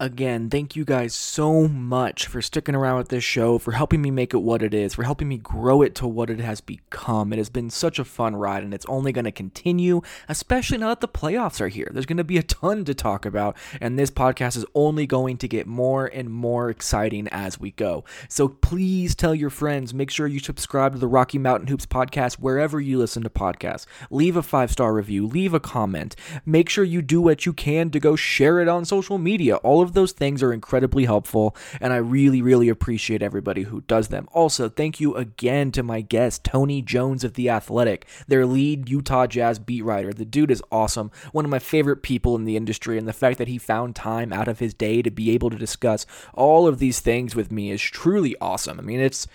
Again, 0.00 0.48
thank 0.48 0.76
you 0.76 0.84
guys 0.84 1.12
so 1.12 1.66
much 1.66 2.26
for 2.26 2.40
sticking 2.40 2.74
around 2.74 2.98
with 2.98 3.08
this 3.08 3.24
show, 3.24 3.58
for 3.58 3.72
helping 3.72 4.00
me 4.00 4.10
make 4.10 4.32
it 4.32 4.38
what 4.38 4.62
it 4.62 4.72
is, 4.72 4.94
for 4.94 5.02
helping 5.02 5.28
me 5.28 5.38
grow 5.38 5.82
it 5.82 5.94
to 5.96 6.06
what 6.06 6.30
it 6.30 6.38
has 6.38 6.60
become. 6.60 7.32
It 7.32 7.38
has 7.38 7.50
been 7.50 7.68
such 7.68 7.98
a 7.98 8.04
fun 8.04 8.36
ride, 8.36 8.62
and 8.62 8.72
it's 8.72 8.86
only 8.86 9.12
going 9.12 9.24
to 9.24 9.32
continue, 9.32 10.00
especially 10.28 10.78
now 10.78 10.88
that 10.88 11.00
the 11.00 11.08
playoffs 11.08 11.60
are 11.60 11.68
here. 11.68 11.90
There's 11.92 12.06
going 12.06 12.18
to 12.18 12.24
be 12.24 12.38
a 12.38 12.42
ton 12.42 12.84
to 12.84 12.94
talk 12.94 13.26
about, 13.26 13.56
and 13.80 13.98
this 13.98 14.10
podcast 14.10 14.56
is 14.56 14.64
only 14.74 15.06
going 15.06 15.36
to 15.38 15.48
get 15.48 15.66
more 15.66 16.06
and 16.06 16.30
more 16.30 16.70
exciting 16.70 17.26
as 17.28 17.58
we 17.58 17.72
go. 17.72 18.04
So 18.28 18.48
please 18.48 19.16
tell 19.16 19.34
your 19.34 19.50
friends, 19.50 19.92
make 19.92 20.10
sure 20.10 20.28
you 20.28 20.38
subscribe 20.38 20.92
to 20.92 20.98
the 20.98 21.08
Rocky 21.08 21.38
Mountain 21.38 21.68
Hoops 21.68 21.86
podcast 21.86 22.34
wherever 22.34 22.80
you 22.80 22.98
listen 22.98 23.24
to 23.24 23.30
podcasts. 23.30 23.86
Leave 24.10 24.36
a 24.36 24.42
five 24.42 24.70
star 24.70 24.94
review, 24.94 25.26
leave 25.26 25.54
a 25.54 25.60
comment. 25.60 26.14
Make 26.46 26.68
sure 26.68 26.84
you 26.84 27.02
do 27.02 27.20
what 27.20 27.46
you 27.46 27.52
can 27.52 27.90
to 27.90 27.98
go 27.98 28.14
share 28.14 28.60
it 28.60 28.68
on 28.68 28.84
social 28.84 29.18
media. 29.18 29.56
All 29.56 29.82
of 29.82 29.87
of 29.88 29.94
those 29.94 30.12
things 30.12 30.42
are 30.42 30.52
incredibly 30.52 31.06
helpful, 31.06 31.56
and 31.80 31.92
I 31.92 31.96
really, 31.96 32.42
really 32.42 32.68
appreciate 32.68 33.22
everybody 33.22 33.62
who 33.62 33.80
does 33.82 34.08
them. 34.08 34.28
Also, 34.32 34.68
thank 34.68 35.00
you 35.00 35.16
again 35.16 35.72
to 35.72 35.82
my 35.82 36.00
guest, 36.00 36.44
Tony 36.44 36.82
Jones 36.82 37.24
of 37.24 37.34
The 37.34 37.50
Athletic, 37.50 38.06
their 38.28 38.46
lead 38.46 38.88
Utah 38.88 39.26
Jazz 39.26 39.58
beat 39.58 39.84
writer. 39.84 40.12
The 40.12 40.24
dude 40.24 40.50
is 40.50 40.62
awesome, 40.70 41.10
one 41.32 41.44
of 41.44 41.50
my 41.50 41.58
favorite 41.58 42.02
people 42.02 42.36
in 42.36 42.44
the 42.44 42.56
industry, 42.56 42.98
and 42.98 43.08
the 43.08 43.12
fact 43.12 43.38
that 43.38 43.48
he 43.48 43.58
found 43.58 43.96
time 43.96 44.32
out 44.32 44.48
of 44.48 44.58
his 44.58 44.74
day 44.74 45.02
to 45.02 45.10
be 45.10 45.30
able 45.30 45.50
to 45.50 45.56
discuss 45.56 46.06
all 46.34 46.68
of 46.68 46.78
these 46.78 47.00
things 47.00 47.34
with 47.34 47.50
me 47.50 47.70
is 47.70 47.82
truly 47.82 48.36
awesome. 48.40 48.78
I 48.78 48.82
mean, 48.82 49.00
it's 49.00 49.26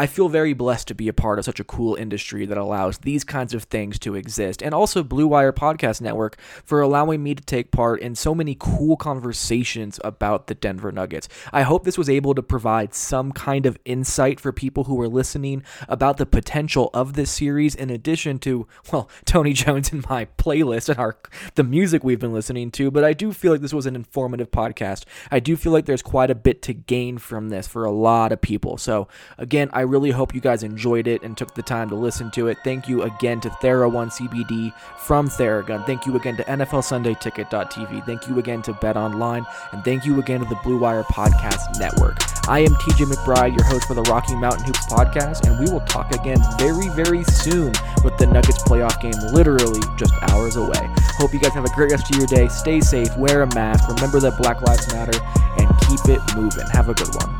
I 0.00 0.06
feel 0.06 0.30
very 0.30 0.54
blessed 0.54 0.88
to 0.88 0.94
be 0.94 1.08
a 1.08 1.12
part 1.12 1.38
of 1.38 1.44
such 1.44 1.60
a 1.60 1.64
cool 1.64 1.94
industry 1.94 2.46
that 2.46 2.56
allows 2.56 2.96
these 2.96 3.22
kinds 3.22 3.52
of 3.52 3.64
things 3.64 3.98
to 3.98 4.14
exist. 4.14 4.62
And 4.62 4.72
also 4.72 5.02
Blue 5.02 5.26
Wire 5.26 5.52
Podcast 5.52 6.00
Network 6.00 6.40
for 6.64 6.80
allowing 6.80 7.22
me 7.22 7.34
to 7.34 7.42
take 7.42 7.70
part 7.70 8.00
in 8.00 8.14
so 8.14 8.34
many 8.34 8.56
cool 8.58 8.96
conversations 8.96 10.00
about 10.02 10.46
the 10.46 10.54
Denver 10.54 10.90
Nuggets. 10.90 11.28
I 11.52 11.64
hope 11.64 11.84
this 11.84 11.98
was 11.98 12.08
able 12.08 12.34
to 12.34 12.42
provide 12.42 12.94
some 12.94 13.30
kind 13.30 13.66
of 13.66 13.76
insight 13.84 14.40
for 14.40 14.52
people 14.52 14.84
who 14.84 14.98
are 15.02 15.06
listening 15.06 15.64
about 15.86 16.16
the 16.16 16.24
potential 16.24 16.88
of 16.94 17.12
this 17.12 17.30
series 17.30 17.74
in 17.74 17.90
addition 17.90 18.38
to, 18.38 18.66
well, 18.90 19.10
Tony 19.26 19.52
Jones 19.52 19.92
and 19.92 20.08
my 20.08 20.28
playlist 20.38 20.88
and 20.88 20.98
our 20.98 21.18
the 21.56 21.62
music 21.62 22.02
we've 22.02 22.18
been 22.18 22.32
listening 22.32 22.70
to, 22.70 22.90
but 22.90 23.04
I 23.04 23.12
do 23.12 23.34
feel 23.34 23.52
like 23.52 23.60
this 23.60 23.74
was 23.74 23.84
an 23.84 23.96
informative 23.96 24.50
podcast. 24.50 25.04
I 25.30 25.40
do 25.40 25.56
feel 25.56 25.72
like 25.72 25.84
there's 25.84 26.00
quite 26.00 26.30
a 26.30 26.34
bit 26.34 26.62
to 26.62 26.72
gain 26.72 27.18
from 27.18 27.50
this 27.50 27.68
for 27.68 27.84
a 27.84 27.90
lot 27.90 28.32
of 28.32 28.40
people. 28.40 28.78
So, 28.78 29.06
again, 29.36 29.68
I 29.74 29.89
really 29.90 30.10
hope 30.10 30.34
you 30.34 30.40
guys 30.40 30.62
enjoyed 30.62 31.06
it 31.06 31.22
and 31.22 31.36
took 31.36 31.54
the 31.54 31.62
time 31.62 31.88
to 31.90 31.94
listen 31.94 32.30
to 32.32 32.48
it. 32.48 32.58
Thank 32.64 32.88
you 32.88 33.02
again 33.02 33.40
to 33.42 33.50
TheraOne 33.50 34.10
CBD 34.10 34.72
from 34.98 35.28
Theragun. 35.28 35.84
Thank 35.84 36.06
you 36.06 36.16
again 36.16 36.36
to 36.36 36.44
NFLSundayTicket.tv. 36.44 38.06
Thank 38.06 38.28
you 38.28 38.38
again 38.38 38.62
to 38.62 38.72
Bet 38.74 38.96
Online. 38.96 39.44
And 39.72 39.84
thank 39.84 40.06
you 40.06 40.18
again 40.20 40.40
to 40.40 40.46
the 40.46 40.58
Blue 40.62 40.78
Wire 40.78 41.02
Podcast 41.04 41.78
Network. 41.78 42.16
I 42.48 42.60
am 42.60 42.74
TJ 42.76 43.12
McBride, 43.12 43.56
your 43.56 43.64
host 43.64 43.86
for 43.86 43.94
the 43.94 44.02
Rocky 44.02 44.34
Mountain 44.34 44.64
Hoops 44.64 44.86
podcast, 44.86 45.46
and 45.46 45.58
we 45.58 45.70
will 45.70 45.82
talk 45.82 46.12
again 46.12 46.38
very, 46.58 46.88
very 46.90 47.22
soon 47.24 47.72
with 48.02 48.16
the 48.18 48.26
Nuggets 48.26 48.62
playoff 48.62 49.00
game 49.00 49.12
literally 49.32 49.80
just 49.96 50.14
hours 50.22 50.56
away. 50.56 50.88
Hope 51.18 51.32
you 51.32 51.40
guys 51.40 51.52
have 51.52 51.64
a 51.64 51.74
great 51.74 51.90
rest 51.90 52.10
of 52.10 52.16
your 52.16 52.26
day. 52.26 52.48
Stay 52.48 52.80
safe, 52.80 53.14
wear 53.16 53.42
a 53.42 53.54
mask, 53.54 53.88
remember 53.88 54.20
that 54.20 54.36
Black 54.38 54.62
Lives 54.62 54.92
Matter, 54.92 55.18
and 55.58 55.68
keep 55.80 56.00
it 56.08 56.20
moving. 56.34 56.66
Have 56.68 56.88
a 56.88 56.94
good 56.94 57.14
one. 57.14 57.39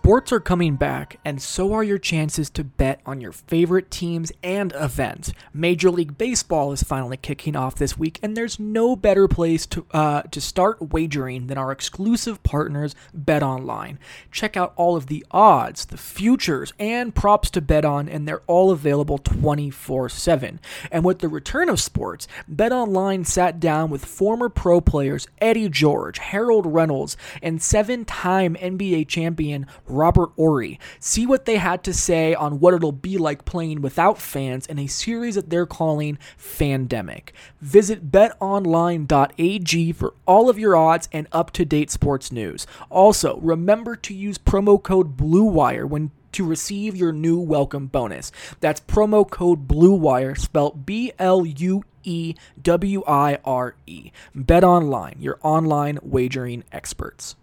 Sports 0.03 0.31
are 0.31 0.39
coming 0.39 0.77
back, 0.77 1.19
and 1.23 1.39
so 1.39 1.73
are 1.73 1.83
your 1.83 1.99
chances 1.99 2.49
to 2.49 2.63
bet 2.63 3.01
on 3.05 3.21
your 3.21 3.31
favorite 3.31 3.91
teams 3.91 4.31
and 4.41 4.73
events. 4.73 5.31
Major 5.53 5.91
League 5.91 6.17
Baseball 6.17 6.71
is 6.71 6.81
finally 6.81 7.17
kicking 7.17 7.55
off 7.55 7.75
this 7.75 7.99
week, 7.99 8.17
and 8.23 8.35
there's 8.35 8.59
no 8.59 8.95
better 8.95 9.27
place 9.27 9.67
to 9.67 9.85
uh, 9.91 10.23
to 10.23 10.41
start 10.41 10.91
wagering 10.91 11.45
than 11.45 11.59
our 11.59 11.71
exclusive 11.71 12.41
partners, 12.41 12.95
Bet 13.13 13.43
Online. 13.43 13.99
Check 14.31 14.57
out 14.57 14.73
all 14.75 14.95
of 14.95 15.05
the 15.05 15.23
odds, 15.29 15.85
the 15.85 15.97
futures, 15.97 16.73
and 16.79 17.13
props 17.13 17.51
to 17.51 17.61
bet 17.61 17.85
on, 17.85 18.09
and 18.09 18.27
they're 18.27 18.41
all 18.47 18.71
available 18.71 19.19
24/7. 19.19 20.57
And 20.91 21.05
with 21.05 21.19
the 21.19 21.29
return 21.29 21.69
of 21.69 21.79
sports, 21.79 22.27
Bet 22.47 22.71
Online 22.71 23.23
sat 23.23 23.59
down 23.59 23.91
with 23.91 24.03
former 24.03 24.49
pro 24.49 24.81
players 24.81 25.27
Eddie 25.39 25.69
George, 25.69 26.17
Harold 26.17 26.65
Reynolds, 26.65 27.15
and 27.43 27.61
seven-time 27.61 28.55
NBA 28.55 29.07
champion 29.07 29.67
Robert 29.91 30.31
Horry. 30.35 30.79
See 30.99 31.25
what 31.25 31.45
they 31.45 31.57
had 31.57 31.83
to 31.83 31.93
say 31.93 32.33
on 32.33 32.59
what 32.59 32.73
it'll 32.73 32.91
be 32.91 33.17
like 33.17 33.45
playing 33.45 33.81
without 33.81 34.17
fans 34.17 34.65
in 34.65 34.79
a 34.79 34.87
series 34.87 35.35
that 35.35 35.49
they're 35.49 35.65
calling 35.65 36.17
Fandemic. 36.37 37.29
Visit 37.59 38.11
betonline.ag 38.11 39.91
for 39.91 40.13
all 40.25 40.49
of 40.49 40.57
your 40.57 40.75
odds 40.75 41.09
and 41.11 41.27
up 41.31 41.51
to 41.51 41.65
date 41.65 41.91
sports 41.91 42.31
news. 42.31 42.65
Also, 42.89 43.37
remember 43.37 43.95
to 43.95 44.13
use 44.13 44.37
promo 44.37 44.81
code 44.81 45.17
BLUEWIRE 45.17 45.87
when 45.87 46.11
to 46.31 46.45
receive 46.45 46.95
your 46.95 47.11
new 47.11 47.39
welcome 47.39 47.87
bonus. 47.87 48.31
That's 48.59 48.79
promo 48.81 49.29
code 49.29 49.67
BLUEWIRE, 49.67 50.37
spelled 50.37 50.85
B 50.85 51.11
L 51.19 51.45
U 51.45 51.83
E 52.03 52.35
W 52.61 53.03
I 53.05 53.37
R 53.43 53.75
E. 53.85 54.11
Bet 54.33 54.63
online, 54.63 55.17
your 55.19 55.39
online 55.43 55.99
wagering 56.01 56.63
experts. 56.71 57.35